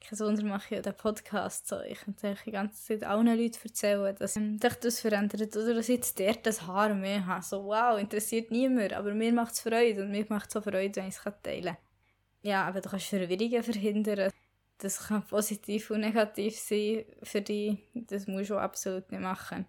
Kein 0.00 0.18
Wunder 0.20 0.44
mache 0.44 0.76
ich 0.76 0.82
den 0.82 0.94
Podcast 0.94 1.66
so. 1.66 1.80
Ich 1.80 1.98
könnte 1.98 2.36
die 2.46 2.52
ganze 2.52 2.80
Zeit 2.80 3.02
allen 3.02 3.26
Leuten 3.26 3.58
erzählen, 3.64 4.14
dass 4.14 4.34
sich 4.34 4.74
das 4.80 5.00
verändert 5.00 5.56
oder 5.56 5.74
dass 5.74 5.88
ich 5.88 5.96
jetzt 5.96 6.20
der 6.20 6.34
das 6.34 6.68
Haar 6.68 6.94
mehr 6.94 7.26
habe. 7.26 7.42
So, 7.42 7.64
wow, 7.64 7.98
interessiert 7.98 8.52
niemand, 8.52 8.92
aber 8.92 9.12
mir 9.12 9.32
macht 9.32 9.54
es 9.54 9.60
Freude 9.60 10.04
und 10.04 10.12
mir 10.12 10.24
macht 10.28 10.46
es 10.46 10.52
so 10.52 10.60
Freude, 10.60 10.94
wenn 10.94 11.08
ich 11.08 11.16
es 11.16 11.42
teilen 11.42 11.64
kann. 11.64 11.87
Ja, 12.42 12.66
aber 12.66 12.80
du 12.80 12.88
kannst 12.88 13.06
Verwirrungen 13.06 13.62
verhindern. 13.62 14.30
Das 14.78 15.08
kann 15.08 15.26
positiv 15.26 15.90
und 15.90 16.00
negativ 16.00 16.56
sein 16.56 17.04
für 17.22 17.42
dich. 17.42 17.78
Das 17.94 18.26
musst 18.26 18.50
du 18.50 18.56
absolut 18.56 19.10
nicht 19.10 19.20
machen. 19.20 19.66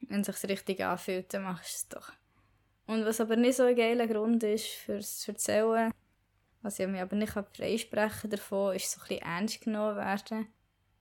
Wenn 0.00 0.22
es 0.22 0.26
sich 0.26 0.50
richtig 0.50 0.84
anfühlt, 0.84 1.32
dann 1.32 1.44
machst 1.44 1.72
du 1.72 1.76
es 1.76 1.88
doch. 1.88 2.12
Und 2.86 3.04
was 3.04 3.20
aber 3.20 3.36
nicht 3.36 3.56
so 3.56 3.64
ein 3.64 3.76
geiler 3.76 4.06
Grund 4.06 4.42
ist 4.42 4.66
fürs 4.66 5.28
Erzählen, 5.28 5.92
was 6.62 6.78
ich 6.78 6.88
mich 6.88 7.00
aber 7.00 7.16
nicht 7.16 7.32
freisprechen 7.32 8.30
davon, 8.30 8.74
ist 8.74 8.90
so 8.90 9.00
ein 9.00 9.08
bisschen 9.08 9.22
ernst 9.22 9.60
genommen 9.60 9.96
werden. 9.96 10.48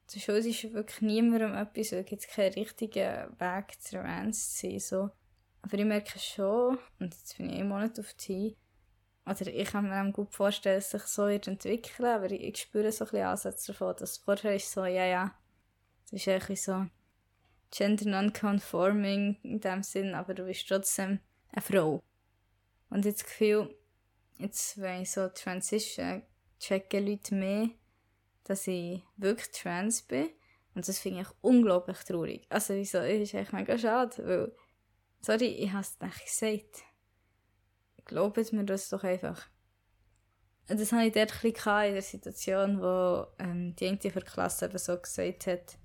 Zur 0.05 0.22
Schule 0.22 0.38
ist 0.39 0.74
wirklich 0.74 1.01
niemandem 1.01 1.55
etwas, 1.55 1.91
es 1.91 2.05
gibt 2.05 2.28
keinen 2.30 2.53
richtigen 2.53 3.30
Weg 3.39 3.82
zur 3.82 4.01
Ernst 4.01 4.57
zu 4.57 4.68
sein. 4.68 4.80
So. 4.80 5.09
Aber 5.61 5.78
ich 5.78 5.86
merke 5.86 6.20
schon, 6.20 6.78
und 6.99 7.13
jetzt 7.13 7.38
bin 7.38 7.49
ich 7.49 7.59
einen 7.59 7.70
Monat 7.70 7.99
auf 7.99 8.13
die 8.13 8.55
oder 9.28 9.47
ich 9.47 9.67
kann 9.69 9.89
mir 9.89 10.11
gut 10.11 10.34
vorstellen, 10.34 10.78
dass 10.78 10.91
sich 10.91 11.03
so 11.03 11.25
entwickeln, 11.25 12.05
aber 12.05 12.32
ich, 12.32 12.41
ich 12.43 12.57
spüre 12.61 12.91
so 12.91 13.05
ein 13.05 13.11
bisschen 13.11 13.28
Ansätze 13.28 13.71
davon, 13.73 13.95
dass 13.97 14.17
vorher 14.17 14.55
ist 14.55 14.71
so, 14.71 14.86
ja, 14.86 15.05
ja, 15.05 15.36
es 16.05 16.13
ist 16.13 16.28
irgendwie 16.28 16.55
so 16.55 16.86
gender 17.71 18.09
non-conforming 18.09 19.38
in 19.43 19.59
dem 19.59 19.84
Sinn, 19.84 20.15
aber 20.15 20.34
du 20.34 20.45
bist 20.45 20.67
trotzdem 20.67 21.19
eine 21.51 21.61
Frau. 21.61 22.01
Und 22.89 23.05
jetzt 23.05 23.23
das 23.23 23.30
Gefühl, 23.30 23.75
jetzt, 24.38 24.80
wenn 24.80 25.01
ich 25.01 25.11
so 25.11 25.28
transition, 25.28 26.23
checken 26.59 27.05
Leute 27.05 27.36
mehr, 27.36 27.69
dass 28.45 28.67
ich 28.67 29.03
wirklich 29.17 29.51
trans 29.51 30.01
bin. 30.01 30.30
Und 30.73 30.88
das 30.88 30.99
finde 30.99 31.21
ich 31.21 31.28
unglaublich 31.41 31.97
traurig. 31.99 32.45
Also, 32.49 32.75
wieso? 32.75 32.99
Das 32.99 33.09
ist 33.09 33.34
echt 33.34 33.51
mega 33.51 33.78
schade, 33.78 34.25
weil, 34.25 34.55
sorry, 35.21 35.47
ich 35.47 35.71
habe 35.71 35.82
es 35.82 35.99
nicht 35.99 36.25
gesagt. 36.25 36.84
Glaubt 38.07 38.53
mir 38.53 38.63
das 38.63 38.89
doch 38.89 39.03
einfach. 39.03 39.47
Und 40.69 40.79
das 40.79 40.91
hatte 40.91 41.07
ich 41.07 41.13
dort 41.13 41.33
ein 41.33 41.51
bisschen 41.51 41.85
in 41.85 41.93
der 41.93 42.01
Situation, 42.01 42.81
wo 42.81 43.27
ähm, 43.37 43.75
die 43.75 43.87
eine 43.87 43.97
der 43.97 44.21
Klasse 44.21 44.65
eben 44.65 44.77
so 44.77 44.97
gesagt 44.97 45.47
hat, 45.47 45.77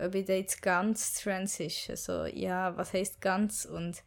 ob 0.00 0.14
ich 0.14 0.24
da 0.24 0.32
jetzt 0.34 0.62
ganz 0.62 1.20
trans 1.20 1.60
ist. 1.60 1.90
Also, 1.90 2.26
ja, 2.26 2.76
was 2.76 2.92
heisst 2.92 3.20
ganz? 3.20 3.64
Und 3.64 4.02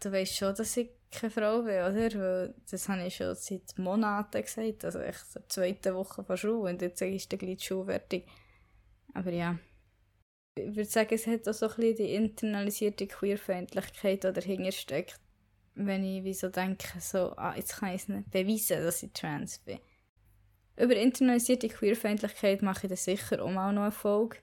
du 0.00 0.10
weißt 0.10 0.36
schon, 0.36 0.54
dass 0.54 0.76
ich 0.76 0.90
keine 1.10 1.30
Frau 1.30 1.62
bin, 1.62 1.74
oder? 1.74 2.18
Weil 2.18 2.54
das 2.70 2.88
habe 2.88 3.06
ich 3.06 3.16
schon 3.16 3.34
seit 3.34 3.78
Monaten 3.78 4.42
gesagt. 4.42 4.84
Also 4.84 5.00
echt 5.00 5.30
zur 5.30 5.48
zweiten 5.48 5.94
Woche 5.94 6.24
von 6.24 6.36
Schule 6.36 6.70
und 6.70 6.82
jetzt 6.82 7.02
ist 7.02 7.32
dann 7.32 7.38
gleich 7.38 7.58
die 7.58 7.64
Schule 7.64 7.86
fertig. 7.86 8.26
Aber 9.12 9.30
ja. 9.30 9.58
Ich 10.56 10.76
würde 10.76 10.84
sagen, 10.84 11.14
es 11.14 11.26
hat 11.26 11.48
auch 11.48 11.54
so 11.54 11.68
ein 11.68 11.76
bisschen 11.76 11.96
die 11.96 12.14
internalisierte 12.14 13.06
Queerfeindlichkeit, 13.06 14.24
die 14.24 14.32
dahinter 14.32 14.72
steckt 14.72 15.20
wenn 15.86 16.04
ich 16.04 16.24
wie 16.24 16.34
so 16.34 16.48
denke, 16.48 17.00
so, 17.00 17.36
ah, 17.36 17.54
jetzt 17.56 17.76
kann 17.76 17.90
ich 17.90 18.02
es 18.02 18.08
nicht 18.08 18.30
beweisen, 18.30 18.82
dass 18.82 19.02
ich 19.02 19.12
trans 19.12 19.58
bin. 19.58 19.78
Über 20.76 20.96
internalisierte 20.96 21.68
Queerfeindlichkeit 21.68 22.62
mache 22.62 22.86
ich 22.86 22.88
dann 22.88 22.96
sicher 22.96 23.42
auch 23.42 23.50
mal 23.50 23.72
noch 23.72 23.82
eine 23.82 23.92
Folge. 23.92 24.38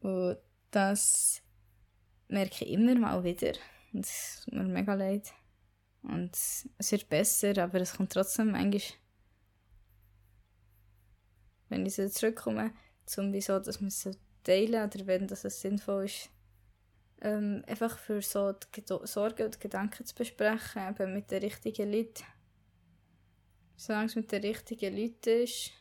Und 0.00 0.38
das 0.70 1.42
merke 2.28 2.64
ich 2.64 2.72
immer 2.72 2.94
mal 2.94 3.24
wieder. 3.24 3.52
Und 3.92 4.06
es 4.06 4.42
tut 4.44 4.54
mir 4.54 4.64
mega 4.64 4.94
leid. 4.94 5.32
Und 6.02 6.32
es 6.32 6.92
wird 6.92 7.08
besser, 7.08 7.56
aber 7.58 7.80
es 7.80 7.94
kommt 7.94 8.12
trotzdem 8.12 8.52
manchmal, 8.52 8.82
wenn 11.68 11.84
ich 11.84 11.96
so 11.96 12.08
zurückkomme, 12.08 12.72
zum 13.04 13.32
wieso, 13.32 13.58
dass 13.58 13.80
wir 13.80 13.88
es 13.88 14.08
teilen 14.44 14.88
oder 14.88 15.06
wenn 15.06 15.26
das 15.26 15.42
sinnvoll 15.42 16.06
ist, 16.06 16.30
ähm, 17.22 17.62
einfach 17.66 17.98
für 17.98 18.22
so 18.22 18.52
die 18.52 18.82
Sorgen 19.04 19.46
und 19.46 19.60
Gedanken 19.60 20.04
zu 20.04 20.14
besprechen, 20.14 20.88
eben 20.88 21.14
mit 21.14 21.30
den 21.30 21.42
richtigen 21.42 21.92
Leuten. 21.92 22.24
Solange 23.76 24.06
es 24.06 24.16
mit 24.16 24.32
den 24.32 24.42
richtigen 24.42 24.96
Leuten 24.96 25.42
ist, 25.42 25.72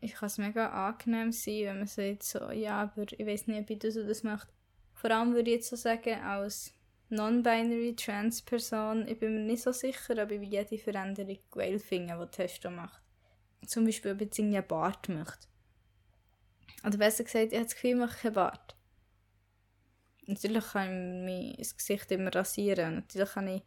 ich 0.00 0.14
kann 0.14 0.28
es 0.28 0.38
mega 0.38 0.88
angenehm 0.88 1.32
sein, 1.32 1.64
wenn 1.64 1.78
man 1.78 1.86
sagt 1.86 2.22
so, 2.22 2.50
ja, 2.50 2.82
aber 2.82 3.04
ich 3.10 3.26
weiß 3.26 3.46
nicht, 3.48 3.60
ob 3.60 3.70
ich 3.70 3.78
das 3.78 3.96
oder 3.96 4.06
das 4.06 4.22
macht. 4.22 4.48
Vor 4.94 5.10
allem 5.10 5.34
würde 5.34 5.50
ich 5.50 5.56
jetzt 5.56 5.68
so 5.68 5.76
sagen, 5.76 6.20
als 6.20 6.72
non-binary 7.10 7.96
Trans-Person, 7.96 9.08
ich 9.08 9.18
bin 9.18 9.34
mir 9.34 9.40
nicht 9.40 9.62
so 9.62 9.72
sicher, 9.72 10.22
ob 10.22 10.30
ich 10.30 10.48
jede 10.48 10.78
Veränderung 10.78 11.38
geil 11.50 11.78
finde, 11.78 12.18
die 12.18 12.30
Testo 12.30 12.70
macht. 12.70 13.02
Zum 13.66 13.84
Beispiel, 13.84 14.12
ob 14.12 14.20
ich 14.20 14.26
jetzt 14.26 14.40
einen 14.40 14.66
Bart 14.66 15.08
möchte. 15.08 15.48
Oder 16.86 16.96
besser 16.96 17.24
gesagt, 17.24 17.52
ich 17.52 17.54
habe 17.54 17.64
das 17.64 17.74
Gefühl, 17.74 17.90
ich 17.90 17.96
mache 17.96 18.18
keinen 18.18 18.34
Bart. 18.34 18.76
Natürlich 20.26 20.64
kann 20.72 21.26
ich 21.28 21.56
mein 21.56 21.76
Gesicht 21.76 22.10
immer 22.12 22.34
rasieren. 22.34 22.96
Natürlich 22.96 23.32
kann 23.32 23.48
ich 23.48 23.62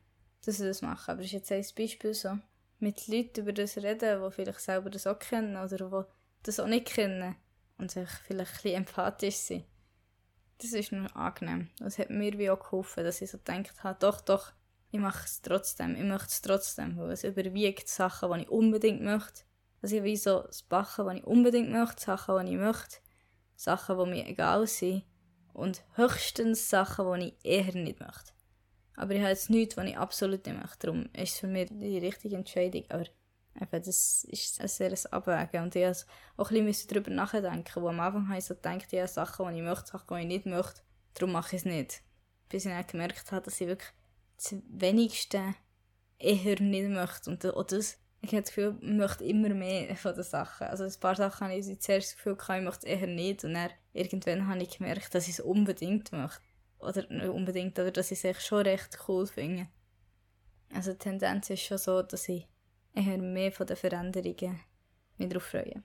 das 0.45 0.57
das 0.57 0.81
machen. 0.81 1.11
Aber 1.11 1.21
das 1.21 1.27
ist 1.27 1.49
jetzt 1.49 1.51
ein 1.51 1.65
Beispiel 1.75 2.13
so. 2.13 2.37
Mit 2.79 3.07
Leuten 3.07 3.41
über 3.41 3.53
das 3.53 3.77
reden, 3.77 4.21
die 4.23 4.31
vielleicht 4.31 4.59
selber 4.59 4.89
das 4.89 5.07
auch 5.07 5.19
kennen 5.19 5.55
oder 5.55 5.77
die 5.77 6.13
das 6.43 6.59
auch 6.59 6.67
nicht 6.67 6.87
kennen. 6.87 7.35
Und 7.77 7.91
sich 7.91 8.09
vielleicht 8.09 8.51
ein 8.51 8.55
bisschen 8.55 8.77
empathisch 8.77 9.35
sind. 9.35 9.65
Das 10.59 10.73
ist 10.73 10.91
nur 10.91 11.13
angenehm. 11.15 11.69
Das 11.79 11.97
hat 11.97 12.09
mir 12.09 12.37
wie 12.37 12.49
auch 12.49 12.59
geholfen, 12.59 13.03
dass 13.03 13.21
ich 13.21 13.31
so 13.31 13.37
gedacht 13.37 13.83
habe, 13.83 13.99
doch, 13.99 14.21
doch, 14.21 14.51
ich 14.91 14.99
mache 14.99 15.25
es 15.25 15.41
trotzdem. 15.41 15.95
Ich 15.95 16.03
möchte 16.03 16.27
es 16.27 16.41
trotzdem. 16.41 16.97
Weil 16.97 17.11
es 17.11 17.23
überwiegt 17.23 17.89
Sachen, 17.89 18.31
die 18.33 18.41
ich 18.41 18.49
unbedingt 18.49 19.01
möchte. 19.01 19.43
Also 19.81 19.97
ich 19.97 20.03
wie 20.03 20.15
so 20.15 20.43
das 20.43 20.61
Bachen, 20.61 21.09
die 21.09 21.17
ich 21.17 21.23
unbedingt 21.25 21.71
möchte, 21.71 22.03
Sachen, 22.03 22.45
die 22.45 22.53
ich 22.53 22.59
möchte. 22.59 22.97
Sachen, 23.55 23.97
die 23.97 24.09
mir 24.09 24.27
egal 24.27 24.67
sind 24.67 25.03
und 25.53 25.83
höchstens 25.95 26.69
Sachen, 26.69 27.19
die 27.19 27.27
ich 27.27 27.45
eher 27.45 27.73
nicht 27.73 27.99
möchte. 27.99 28.33
Aber 28.95 29.13
ich 29.13 29.21
habe 29.21 29.29
jetzt 29.29 29.49
nichts, 29.49 29.77
was 29.77 29.85
ich 29.85 29.97
absolut 29.97 30.45
nicht 30.45 30.57
möchte. 30.57 30.87
Darum 30.87 31.05
ist 31.13 31.33
es 31.33 31.39
für 31.39 31.47
mich 31.47 31.69
die 31.71 31.97
richtige 31.97 32.35
Entscheidung. 32.35 32.83
Aber 32.89 33.05
eben, 33.59 33.83
das 33.83 34.23
ist 34.25 34.61
ein 34.61 34.67
sehr 34.67 34.93
Abwägen. 35.11 35.63
Und 35.63 35.75
ich 35.75 35.87
musste 35.87 36.05
auch 36.37 36.51
ein 36.51 36.65
bisschen 36.65 36.89
darüber 36.89 37.11
nachdenken. 37.11 37.81
Wo 37.81 37.87
am 37.87 37.99
Anfang 37.99 38.27
habe 38.27 38.37
ich 38.37 38.45
so 38.45 38.55
gedacht, 38.55 38.91
ja, 38.91 39.07
Sachen, 39.07 39.49
die 39.49 39.57
ich 39.59 39.63
möchte, 39.63 39.87
Sachen, 39.91 40.17
die 40.17 40.21
ich 40.21 40.27
nicht 40.27 40.45
möchte. 40.45 40.81
Darum 41.15 41.31
mache 41.31 41.55
ich 41.55 41.61
es 41.61 41.65
nicht. 41.65 42.01
Bis 42.49 42.65
ich 42.65 42.71
dann 42.71 42.85
gemerkt 42.85 43.31
habe, 43.31 43.45
dass 43.45 43.59
ich 43.59 43.67
wirklich 43.67 43.91
das 44.37 44.55
Wenigste 44.69 45.55
eher 46.19 46.61
nicht 46.61 46.89
möchte. 46.89 47.31
Und 47.31 47.45
auch 47.45 47.63
das 47.63 47.97
ich 48.24 48.32
habe 48.32 48.41
das 48.41 48.55
Gefühl, 48.55 48.78
ich 48.80 48.88
möchte 48.88 49.26
immer 49.26 49.49
mehr 49.49 49.93
von 49.97 50.15
den 50.15 50.24
Sachen. 50.24 50.67
Also 50.67 50.86
ein 50.86 50.99
paar 51.01 51.15
Sachen 51.15 51.47
habe 51.47 51.59
ich 51.59 51.65
zuerst 51.82 52.07
das 52.07 52.15
Gefühl, 52.15 52.38
ich 52.39 52.63
möchte 52.63 52.88
es 52.88 53.01
eher 53.01 53.07
nicht. 53.07 53.43
Und 53.43 53.53
dann 53.53 53.69
irgendwann 53.91 54.47
habe 54.47 54.63
ich 54.63 54.78
gemerkt, 54.78 55.13
dass 55.13 55.28
ich 55.28 55.34
es 55.34 55.39
unbedingt 55.41 56.13
möchte. 56.13 56.39
Oder 56.80 57.05
nicht 57.09 57.28
unbedingt, 57.28 57.78
oder 57.78 57.91
dass 57.91 58.11
ich 58.11 58.24
es 58.24 58.45
schon 58.45 58.61
recht 58.61 58.97
cool 59.07 59.28
finde. 59.28 59.67
Also 60.74 60.93
die 60.93 60.99
Tendenz 60.99 61.49
ist 61.49 61.63
schon 61.63 61.78
so, 61.78 62.01
dass 62.01 62.30
ich 62.30 62.47
eher 62.93 63.17
mehr 63.17 63.51
von 63.51 63.67
den 63.67 63.76
Veränderungen 63.76 64.59
mich 65.17 65.30
darauf 65.30 65.43
freue. 65.43 65.84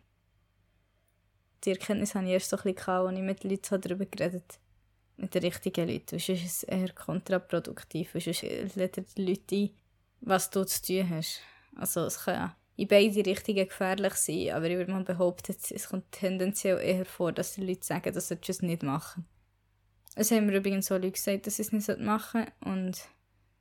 Die 1.64 1.70
Erkenntnis 1.70 2.14
hatte 2.14 2.26
ich 2.26 2.32
erst 2.32 2.50
so 2.50 2.56
ein 2.56 2.72
bisschen, 2.72 2.88
als 2.88 3.16
ich 3.16 3.22
mit 3.22 3.44
Leuten 3.44 3.80
darüber 3.80 4.06
geredet 4.06 4.44
habe. 4.52 5.22
mit 5.22 5.34
den 5.34 5.42
richtigen 5.42 5.88
Leuten. 5.88 6.18
Sonst 6.20 6.28
ist 6.28 6.44
es 6.44 6.62
eher 6.62 6.92
kontraproduktiv. 6.92 8.12
Sonst 8.12 8.42
lädt 8.76 9.16
die 9.16 9.22
Leute 9.22 9.56
ein, 9.56 9.70
was 10.20 10.50
du 10.50 10.64
zu 10.64 10.82
tun 10.82 11.10
hast. 11.10 11.40
Also 11.78 12.02
es 12.02 12.24
kann 12.24 12.52
in 12.76 12.88
beide 12.88 13.24
Richtungen 13.24 13.66
gefährlich 13.66 14.14
sein, 14.14 14.50
aber 14.50 14.66
ich 14.66 14.76
würde 14.76 14.92
mal 14.92 15.02
behaupten, 15.02 15.56
es 15.70 15.88
kommt 15.88 16.12
tendenziell 16.12 16.78
eher 16.78 17.04
vor, 17.04 17.32
dass 17.32 17.54
die 17.54 17.64
Leute 17.64 17.84
sagen, 17.84 18.12
dass 18.12 18.28
sie 18.28 18.38
es 18.46 18.62
nicht 18.62 18.82
machen. 18.82 19.26
Es 20.14 20.30
haben 20.30 20.46
mir 20.46 20.56
übrigens 20.56 20.86
so 20.86 20.94
Leute 20.94 21.12
gesagt, 21.12 21.46
dass 21.46 21.56
sie 21.56 21.62
es 21.62 21.72
nicht 21.72 21.98
machen 21.98 22.46
und 22.60 23.08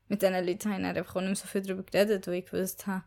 mit 0.07 0.21
diesen 0.21 0.45
Leuten 0.45 0.71
habe 0.71 0.81
ich 0.81 0.87
einfach 0.87 1.15
auch 1.15 1.21
nicht 1.21 1.29
mehr 1.29 1.35
so 1.35 1.47
viel 1.47 1.61
darüber 1.61 1.83
geredet, 1.83 2.27
weil 2.27 2.35
ich 2.35 2.45
gewusst 2.45 2.87
habe, 2.87 3.03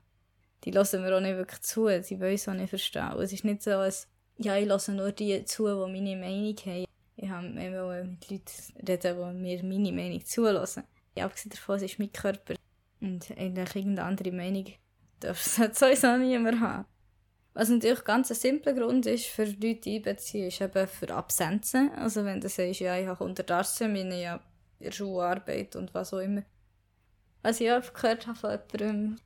die 0.65 0.73
hören 0.73 1.03
mir 1.03 1.17
auch 1.17 1.21
nicht 1.21 1.37
wirklich 1.37 1.61
zu, 1.63 1.87
die 1.87 2.21
wollen 2.21 2.35
es 2.35 2.49
auch 2.49 2.55
nicht 2.55 2.71
verstehen. 2.71 3.13
Es 3.19 3.33
ist 3.33 3.45
nicht 3.45 3.63
so, 3.63 3.71
als 3.71 4.09
ja, 4.37 4.57
ich 4.57 4.69
höre 4.69 4.95
nur 4.95 5.13
die 5.13 5.45
zu, 5.45 5.67
die 5.67 5.93
meine 5.93 6.17
Meinung 6.17 6.57
haben. 6.57 6.87
Ich 7.17 7.29
immer 7.29 8.05
mit 8.05 8.31
Leuten 8.31 8.89
reden, 8.89 9.17
die 9.17 9.39
mir 9.39 9.63
meine 9.63 9.93
Meinung 9.93 10.25
zulassen. 10.25 10.85
Abgesehen 11.17 11.51
davon, 11.51 11.77
es 11.77 11.83
ist 11.83 11.99
mein 11.99 12.13
Körper. 12.13 12.55
Und 13.01 13.31
eigentlich 13.33 13.77
irgendeine 13.77 14.09
andere 14.09 14.33
Meinung 14.33 14.67
darf 15.21 15.59
es 15.59 15.79
sowieso 15.79 16.16
niemand 16.16 16.61
haben. 16.61 16.85
Was 17.53 17.68
natürlich 17.68 18.05
ganz 18.05 18.31
ein 18.31 18.37
simpler 18.37 18.75
Grund 18.75 19.07
ist, 19.07 19.27
für 19.27 19.45
Leute 19.45 19.91
einbeziehen, 19.91 20.49
ist 20.49 20.61
eben 20.61 20.87
für 20.87 21.12
Absenzen. 21.12 21.91
Also 21.93 22.25
wenn 22.25 22.41
du 22.41 22.49
sagst, 22.49 22.81
ja, 22.81 22.97
ich 22.97 23.07
habe 23.07 23.25
unterdessen 23.25 23.93
meine 23.93 24.21
ja, 24.21 24.41
Schularbeit 24.91 25.75
und 25.77 25.93
was 25.93 26.14
auch 26.14 26.21
immer. 26.21 26.43
Was 27.43 27.61
ich 27.61 27.71
auch 27.71 27.93
gehört 27.93 28.27
habe 28.27 28.39
von 28.39 28.61
jemandem, 28.79 29.16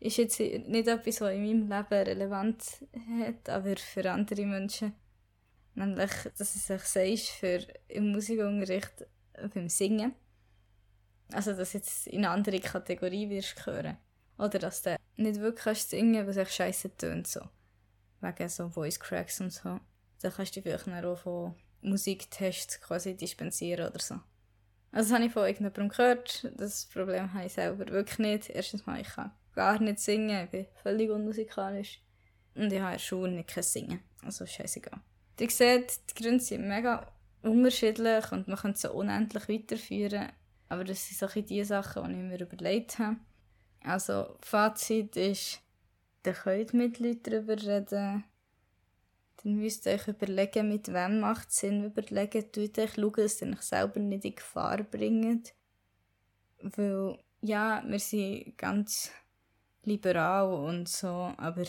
ist 0.00 0.16
jetzt 0.16 0.38
nicht 0.38 0.88
etwas, 0.88 1.20
was 1.20 1.34
in 1.34 1.42
meinem 1.42 1.68
Leben 1.68 2.08
relevant 2.08 2.62
hat, 3.20 3.48
aber 3.48 3.76
für 3.76 4.10
andere 4.10 4.46
Menschen. 4.46 4.94
Nämlich, 5.74 6.10
dass 6.36 6.54
du 6.54 6.58
sich 6.58 6.82
sagst, 6.82 7.30
für 7.30 7.60
im 7.88 8.12
Musikunterricht 8.12 9.06
beim 9.54 9.68
Singen. 9.68 10.14
Also, 11.32 11.52
dass 11.52 11.74
jetzt 11.74 12.06
in 12.06 12.24
eine 12.24 12.30
andere 12.30 12.60
Kategorie 12.60 13.28
wirst 13.28 13.66
hören. 13.66 13.98
Oder 14.38 14.58
dass 14.58 14.82
du 14.82 14.96
nicht 15.16 15.40
wirklich 15.40 15.64
kannst 15.64 15.90
singen 15.90 16.26
was 16.26 16.36
echt 16.36 16.54
scheiße 16.54 16.96
tönt. 16.96 17.26
So. 17.26 17.40
Wegen 18.20 18.48
so 18.48 18.68
Voice 18.68 18.98
Cracks 18.98 19.40
und 19.40 19.52
so. 19.52 19.80
Dann 20.22 20.32
kannst 20.32 20.56
du 20.56 20.60
dich 20.60 20.72
vielleicht 20.72 21.04
auch 21.04 21.18
von 21.18 21.54
Musiktests 21.82 22.80
quasi 22.80 23.16
dispensieren 23.16 23.88
oder 23.88 24.00
so. 24.00 24.14
Also 24.90 25.10
das 25.10 25.12
habe 25.12 25.26
ich 25.26 25.32
von 25.32 25.42
irgendjemandem 25.42 25.88
gehört. 25.88 26.50
Das 26.56 26.86
Problem 26.86 27.32
habe 27.34 27.46
ich 27.46 27.52
selber 27.52 27.86
wirklich 27.88 28.18
nicht. 28.18 28.50
Erstens 28.50 28.86
mal, 28.86 29.00
ich 29.00 29.08
kann 29.08 29.32
gar 29.54 29.80
nicht 29.80 30.00
singen. 30.00 30.44
Ich 30.44 30.50
bin 30.50 30.66
völlig 30.82 31.10
unmusikalisch. 31.10 32.00
Und 32.54 32.72
ich 32.72 32.80
habe 32.80 32.92
der 32.92 32.98
Schule 32.98 33.32
nicht 33.32 33.48
kein 33.48 33.62
Singen. 33.62 34.00
Also 34.24 34.46
scheißegal. 34.46 35.00
Ihr 35.38 35.50
seht, 35.50 36.00
die 36.10 36.22
Gründe 36.22 36.42
sind 36.42 36.66
mega 36.66 37.06
unterschiedlich 37.42 38.32
und 38.32 38.48
man 38.48 38.56
kann 38.56 38.74
sie 38.74 38.90
unendlich 38.90 39.48
weiterführen. 39.48 40.32
Aber 40.68 40.84
das 40.84 41.06
sind 41.06 41.18
so 41.18 41.40
die 41.40 41.64
Sachen, 41.64 42.04
die 42.04 42.10
ich 42.10 42.40
mir 42.40 42.40
überlegt 42.40 42.98
habe. 42.98 43.16
Also, 43.82 44.36
Fazit 44.40 45.16
ist, 45.16 45.60
ihr 46.24 46.32
könnt 46.32 46.74
mit 46.74 46.98
Leuten 46.98 47.22
darüber 47.22 47.56
reden. 47.56 48.24
Dann 49.42 49.54
müsst 49.54 49.86
ihr 49.86 49.92
euch 49.92 50.08
überlegen, 50.08 50.68
mit 50.68 50.88
wem 50.92 51.20
macht 51.20 51.48
es 51.50 51.58
Sinn 51.58 51.84
überlegen. 51.84 52.50
Tut 52.52 52.78
euch 52.78 52.94
schauen, 52.94 53.12
dass 53.12 53.40
ihr 53.40 53.48
euch 53.48 53.62
selber 53.62 54.00
nicht 54.00 54.24
in 54.24 54.34
Gefahr 54.34 54.82
bringt. 54.82 55.54
Weil, 56.60 57.18
ja, 57.40 57.82
wir 57.86 58.00
sind 58.00 58.58
ganz 58.58 59.12
liberal 59.84 60.52
und 60.52 60.88
so, 60.88 61.32
aber 61.36 61.64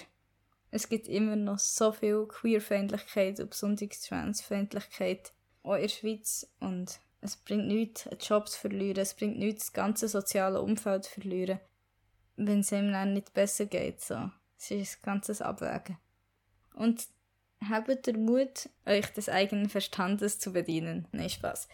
es 0.71 0.89
gibt 0.89 1.07
immer 1.07 1.35
noch 1.35 1.59
so 1.59 1.91
viel 1.91 2.27
Queerfeindlichkeit 2.27 3.39
und 3.39 3.51
besonders 3.51 4.01
Transfeindlichkeit 4.01 5.31
auch 5.63 5.75
in 5.75 5.81
der 5.81 5.87
Schweiz 5.89 6.51
und 6.59 6.99
es 7.21 7.35
bringt 7.37 7.67
nichts, 7.67 8.07
einen 8.07 8.19
Job 8.19 8.47
zu 8.47 8.59
verlieren, 8.59 9.01
es 9.01 9.13
bringt 9.13 9.37
nichts, 9.37 9.65
das 9.65 9.73
ganze 9.73 10.07
soziale 10.07 10.61
Umfeld 10.61 11.05
zu 11.05 11.11
verlieren 11.11 11.59
wenn 12.47 12.61
es 12.61 12.71
ihm 12.71 12.91
dann 12.91 13.13
nicht 13.13 13.33
besser 13.33 13.65
geht. 13.65 14.01
So. 14.01 14.31
Es 14.57 14.71
ist 14.71 14.99
ein 14.99 15.05
ganzes 15.05 15.41
Abwägen. 15.41 15.97
Und 16.73 17.07
habt 17.69 18.07
ihr 18.07 18.17
Mut, 18.17 18.69
euch 18.85 19.07
des 19.13 19.29
eigenen 19.29 19.69
Verstandes 19.69 20.39
zu 20.39 20.53
bedienen. 20.53 21.07
Nein, 21.11 21.29
Spaß. 21.29 21.67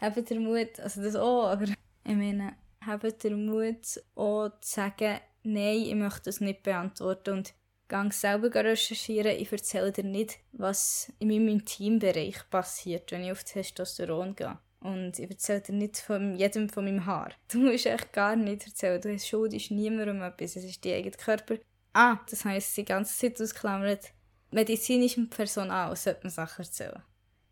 Habt 0.00 0.30
ihr 0.30 0.40
Mut, 0.40 0.80
also 0.80 1.02
das 1.02 1.16
auch, 1.16 1.46
aber 1.46 1.64
ich 1.64 1.76
meine, 2.04 2.54
habt 2.84 3.24
ihr 3.24 3.36
Mut, 3.36 4.00
auch 4.14 4.50
zu 4.60 4.74
sagen, 4.74 5.20
nein, 5.42 5.82
ich 5.82 5.94
möchte 5.94 6.24
das 6.24 6.40
nicht 6.40 6.62
beantworten 6.62 7.34
und 7.34 7.54
gang 7.88 8.12
selber 8.12 8.52
recherchieren. 8.54 9.36
Ich 9.36 9.52
erzähle 9.52 9.92
dir 9.92 10.04
nicht, 10.04 10.38
was 10.52 11.12
in 11.18 11.28
meinem 11.28 11.48
Intimbereich 11.48 12.48
passiert, 12.50 13.12
wenn 13.12 13.24
ich 13.24 13.32
auf 13.32 13.44
Testosteron 13.44 14.34
gehe. 14.34 14.58
Und 14.82 15.18
ich 15.18 15.30
erzähle 15.30 15.60
dir 15.60 15.72
nicht 15.74 15.98
von 15.98 16.34
jedem 16.34 16.68
von 16.68 16.84
meinem 16.84 17.06
Haar. 17.06 17.32
Du 17.48 17.58
musst 17.58 17.86
echt 17.86 18.12
gar 18.12 18.34
nicht 18.34 18.66
erzählen. 18.66 19.00
Du 19.00 19.16
schuldest 19.18 19.70
niemandem 19.70 20.22
etwas. 20.22 20.56
Es 20.56 20.64
ist 20.64 20.84
dein 20.84 20.94
eigener 20.94 21.16
Körper. 21.16 21.56
Ah, 21.92 22.18
das 22.28 22.44
heisst, 22.44 22.76
die 22.76 22.84
ganze 22.84 23.16
Zeit 23.16 23.40
ausklammert. 23.40 24.12
Medizinischem 24.50 25.30
Personal 25.30 25.94
sollte 25.94 26.20
man 26.24 26.30
Sachen 26.30 26.64
erzählen. 26.64 27.02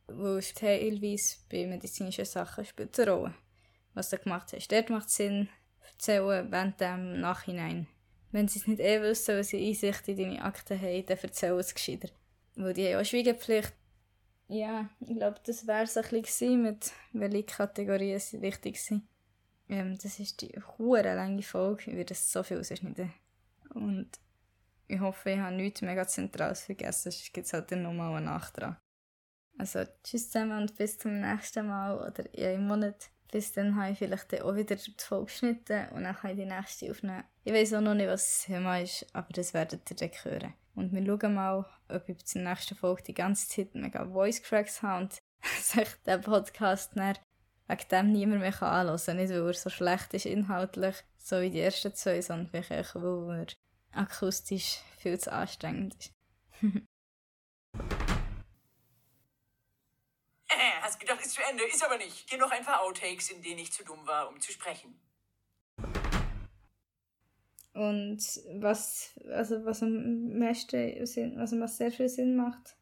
Weil 0.08 0.42
teilweise 0.42 1.36
bei 1.48 1.66
medizinischen 1.66 2.24
Sachen 2.24 2.64
spielt 2.64 2.98
es 2.98 3.06
eine 3.06 3.12
Rolle, 3.12 3.34
was 3.94 4.10
du 4.10 4.18
gemacht 4.18 4.52
hast. 4.52 4.72
Dort 4.72 4.90
macht 4.90 5.08
es 5.08 5.16
Sinn, 5.16 5.48
erzählen 5.92 6.50
während 6.50 6.80
dem 6.80 7.20
Nachhinein. 7.20 7.86
Wenn 8.32 8.48
sie 8.48 8.58
es 8.58 8.66
nicht 8.66 8.80
eh 8.80 9.00
wissen, 9.02 9.36
weil 9.36 9.44
sie 9.44 9.68
Einsicht 9.68 10.08
in 10.08 10.16
deine 10.16 10.44
Akten 10.44 10.80
haben, 10.80 11.06
dann 11.06 11.18
erzählen 11.18 11.54
sie 11.54 11.60
es 11.60 11.74
gescheiter. 11.74 12.08
Weil 12.56 12.74
die 12.74 12.88
haben 12.88 13.00
auch 13.00 13.04
Schweigepflicht 13.04 13.72
ja, 14.50 14.88
ich 15.00 15.16
glaube, 15.16 15.40
das 15.44 15.66
wäre 15.66 15.84
es 15.84 15.96
ein 15.96 16.22
bisschen 16.22 16.62
mit 16.62 16.92
welche 17.12 17.44
Kategorien 17.44 18.18
sind 18.18 18.42
wichtig 18.42 18.80
sind. 18.80 19.02
Ähm, 19.68 19.96
das 20.02 20.18
ist 20.18 20.42
die 20.42 20.52
hohe 20.78 21.02
lange 21.02 21.42
Folge, 21.42 21.90
ich 21.90 21.96
werde 21.96 22.14
es 22.14 22.32
so 22.32 22.42
viel 22.42 22.58
ausschneiden. 22.58 23.12
Und 23.74 24.10
ich 24.88 24.98
hoffe, 24.98 25.30
ich 25.30 25.38
habe 25.38 25.54
nichts 25.54 25.82
mega 25.82 26.06
Zentrales 26.06 26.64
vergessen, 26.64 27.12
sonst 27.12 27.32
gibt 27.32 27.46
es 27.46 27.52
halt 27.52 27.70
nochmal 27.70 28.16
einen 28.16 28.26
Nachtrag. 28.26 28.80
Also, 29.56 29.84
tschüss 30.02 30.30
zusammen 30.30 30.62
und 30.62 30.76
bis 30.76 30.98
zum 30.98 31.20
nächsten 31.20 31.66
Mal 31.66 31.96
oder 31.96 32.34
in 32.34 32.44
einem 32.44 32.66
Monat. 32.66 33.10
Bis 33.30 33.52
dann 33.52 33.76
habe 33.76 33.92
ich 33.92 33.98
vielleicht 33.98 34.42
auch 34.42 34.56
wieder 34.56 34.74
die 34.74 34.94
Folge 34.98 35.26
geschnitten 35.26 35.86
und 35.90 36.02
dann 36.02 36.16
kann 36.16 36.32
ich 36.32 36.36
die 36.38 36.46
nächste 36.46 36.90
aufnehmen. 36.90 37.22
Ich 37.44 37.52
weiß 37.52 37.74
auch 37.74 37.80
noch 37.80 37.94
nicht, 37.94 38.08
was 38.08 38.24
das 38.24 38.44
Thema 38.46 38.80
ist, 38.80 39.06
aber 39.12 39.28
das 39.32 39.54
werdet 39.54 39.88
ihr 39.88 39.96
dann 39.96 40.10
hören. 40.24 40.54
Und 40.74 40.92
wir 40.92 41.04
schauen 41.04 41.34
mal, 41.34 41.66
ob 41.88 42.08
ich 42.08 42.24
zur 42.24 42.42
nächsten 42.42 42.76
Folge 42.76 43.02
die 43.02 43.14
ganze 43.14 43.48
Zeit 43.48 43.74
mega 43.74 44.06
Voice 44.06 44.42
Cracks 44.42 44.82
habe 44.82 45.04
und 45.04 45.18
sich 45.60 45.88
der 46.06 46.18
Podcast 46.18 46.92
dann 46.96 47.18
wegen 47.66 47.88
dem 47.90 48.12
niemand 48.12 48.40
mehr 48.40 48.62
anhören 48.62 49.00
kann. 49.04 49.16
Nicht, 49.16 49.30
weil 49.30 49.46
er 49.46 49.54
so 49.54 49.70
schlecht 49.70 50.14
ist 50.14 50.26
inhaltlich, 50.26 50.96
so 51.18 51.40
wie 51.40 51.50
die 51.50 51.60
ersten 51.60 51.94
zwei, 51.94 52.20
sondern 52.20 52.52
weil 52.52 52.64
er 52.68 53.46
akustisch 53.92 54.80
viel 54.98 55.18
zu 55.18 55.32
anstrengend 55.32 55.96
ist. 55.98 56.12
Äh, 60.52 60.82
hast 60.82 60.98
gedacht, 60.98 61.20
ist 61.20 61.34
zu 61.34 61.42
Ende, 61.48 61.62
ist 61.62 61.84
aber 61.84 61.96
nicht. 61.96 62.28
Hier 62.28 62.38
noch 62.38 62.50
ein 62.50 62.64
paar 62.64 62.80
Outtakes, 62.82 63.30
in 63.30 63.40
denen 63.40 63.60
ich 63.60 63.72
zu 63.72 63.84
dumm 63.84 64.04
war, 64.04 64.28
um 64.28 64.40
zu 64.40 64.50
sprechen. 64.50 65.00
Und 67.72 68.18
was, 68.60 69.18
also 69.28 69.64
was 69.64 69.82
am 69.82 70.38
meisten 70.38 71.06
Sinn, 71.06 71.38
also 71.38 71.58
was 71.60 71.76
sehr 71.76 71.92
viel 71.92 72.08
Sinn 72.08 72.36
macht. 72.36 72.76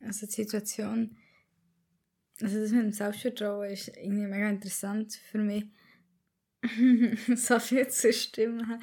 Also 0.00 0.26
die 0.26 0.32
Situation, 0.32 1.16
also 2.40 2.60
das 2.60 2.72
mit 2.72 2.82
dem 2.82 2.92
Selbstvertrauen 2.92 3.70
ist 3.70 3.88
irgendwie 3.88 4.26
mega 4.26 4.48
interessant 4.50 5.14
für 5.14 5.38
mich. 5.38 5.64
so 7.36 7.58
viel 7.58 7.88
zu 7.88 8.12
stimmen. 8.12 8.80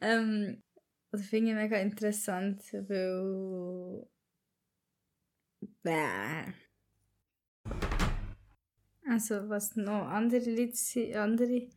Ähm, 0.00 0.62
also 1.12 1.24
finde 1.24 1.50
ich 1.50 1.56
mega 1.56 1.76
interessant, 1.78 2.62
weil 2.72 4.06
Bäh. 5.82 6.52
Also 9.08 9.48
was 9.48 9.74
noch 9.74 10.06
andere 10.06 10.48
Leute 10.50 11.20
andere 11.20 11.68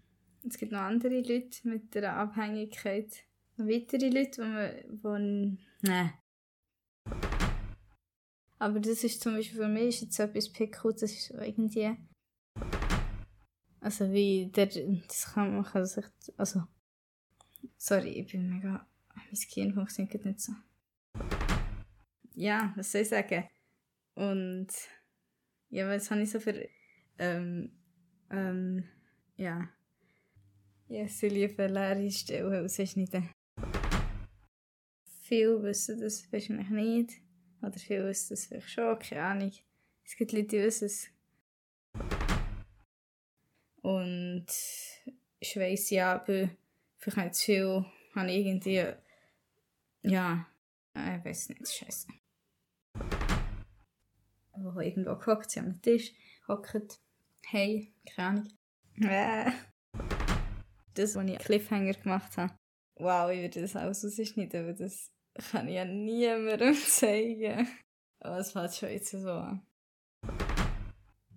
es 0.46 0.58
gibt 0.58 0.72
noch 0.72 0.82
andere 0.82 1.22
Leute 1.22 1.68
mit 1.68 1.96
einer 1.96 2.16
Abhängigkeit. 2.18 3.24
Noch 3.58 3.68
weitere 3.68 4.10
Leute, 4.10 4.86
die 4.90 4.98
man. 5.02 5.60
Nein. 5.82 6.14
Aber 8.60 8.80
das 8.80 9.04
ist 9.04 9.22
zum 9.22 9.36
Beispiel 9.36 9.58
für 9.58 9.68
mich 9.68 9.88
ist 9.88 10.02
jetzt 10.02 10.20
etwas 10.20 10.52
Pickles, 10.52 10.96
das 10.96 11.12
ist 11.12 11.32
irgendwie. 11.32 11.96
Also 13.80 14.12
wie 14.12 14.48
der. 14.48 14.68
Das 15.08 15.34
kann 15.34 15.56
man 15.56 15.64
kann 15.64 15.86
sich. 15.86 16.06
Also. 16.38 16.64
Sorry, 17.78 18.10
ich 18.20 18.32
bin 18.32 18.50
mega. 18.50 18.86
Mein 19.16 19.26
Gehirn 19.32 19.74
funktioniert 19.74 20.26
nicht 20.26 20.42
so. 20.42 20.54
Ja, 22.34 22.74
was 22.76 22.92
soll 22.92 23.02
ich 23.02 23.10
sagen? 23.10 23.48
Und. 24.16 24.68
Ja, 25.70 25.88
was 25.88 26.12
habe 26.12 26.22
ich 26.22 26.32
so 26.32 26.40
für. 26.40 26.68
Ähm. 27.18 27.72
Ähm. 28.30 28.84
Ja. 29.36 29.70
Ja, 30.94 31.08
sie 31.08 31.28
liebe 31.28 31.66
leere 31.66 32.12
Stellen 32.12 32.66
ausschneiden. 32.66 33.32
Viele 35.24 35.64
wissen 35.64 36.00
das 36.00 36.32
wahrscheinlich 36.32 36.70
nicht. 36.70 37.14
Oder 37.64 37.80
viele 37.80 38.10
wissen 38.10 38.36
das 38.36 38.46
vielleicht 38.46 38.70
schon, 38.70 39.00
keine 39.00 39.24
Ahnung. 39.24 39.52
Es 40.06 40.16
gibt 40.16 40.34
Leute, 40.34 40.50
die 40.50 40.62
wissen 40.62 40.86
es. 40.86 41.10
Und 43.82 44.46
ich 45.40 45.58
weiss 45.58 45.90
ja, 45.90 46.14
aber 46.14 46.52
vielleicht 47.00 47.18
nicht 47.18 47.36
zu 47.38 47.46
viel, 47.46 47.86
habe 48.14 48.32
ich 48.32 48.46
irgendwie, 48.46 48.86
ja, 50.04 50.46
ich 50.94 51.26
weiß 51.26 51.50
nicht, 51.50 51.68
scheiße. 51.70 52.08
Wo 54.58 54.80
irgendwo 54.80 55.16
gehockt, 55.16 55.50
sie 55.50 55.60
am 55.60 55.82
Tisch, 55.82 56.14
hockt, 56.48 57.00
hey, 57.48 57.92
keine 58.06 58.28
Ahnung. 58.28 58.48
Äh. 59.02 59.73
Das, 60.94 61.16
was 61.16 61.26
ich 61.26 61.38
Cliffhanger 61.40 61.94
gemacht 61.94 62.38
habe. 62.38 62.54
Wow, 62.96 63.32
ich 63.32 63.42
würde 63.42 63.62
das 63.62 63.76
alles 63.76 64.04
rausschneiden, 64.04 64.64
aber 64.64 64.74
das 64.74 65.12
kann 65.52 65.68
ich 65.68 65.76
ja 65.76 65.86
niemandem 65.86 66.76
zeigen. 66.88 67.68
Aber 68.20 68.38
es 68.38 68.52
fällt 68.52 68.76
schon 68.76 68.90
jetzt 68.90 69.12
so 69.12 69.32
an. 69.32 69.66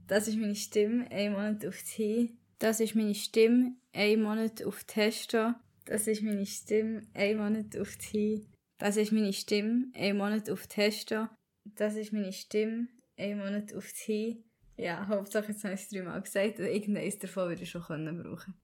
Das 0.06 0.28
ist 0.28 0.38
meine 0.38 0.54
Stimme, 0.54 1.10
ein 1.10 1.32
Monat 1.32 1.66
auf 1.66 1.82
die 1.96 2.36
Das 2.58 2.80
ist 2.80 2.94
meine 2.94 3.14
Stimme, 3.14 3.74
ein 3.92 4.22
Monat 4.22 4.62
auf 4.64 4.84
Testo. 4.84 5.54
Das 5.84 6.06
ist 6.06 6.22
meine 6.22 6.46
Stimme, 6.46 7.02
ein 7.14 7.38
Monat 7.38 7.76
auf 7.76 7.96
die 7.96 8.46
Das 8.78 8.96
ist 8.96 9.12
meine 9.12 9.32
Stimme, 9.32 9.86
ein 9.94 10.16
Monat 10.16 10.50
auf 10.50 10.66
Testo. 10.66 11.28
Das 11.64 11.96
ist 11.96 12.12
meine 12.12 12.32
Stimme, 12.32 12.88
ein 13.16 13.38
Monat 13.38 13.74
auf 13.74 13.90
die 14.06 14.44
Ja, 14.76 15.06
Hauptsache 15.08 15.48
jetzt 15.52 15.64
habe 15.64 15.74
ich 15.74 15.80
es 15.80 15.88
dreimal 15.88 16.20
gesagt. 16.22 16.58
Irgendeines 16.60 17.18
davon 17.18 17.48
würde 17.48 17.62
ich 17.62 17.70
schon 17.70 17.82
können 17.82 18.22
brauchen 18.22 18.54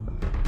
you 0.00 0.39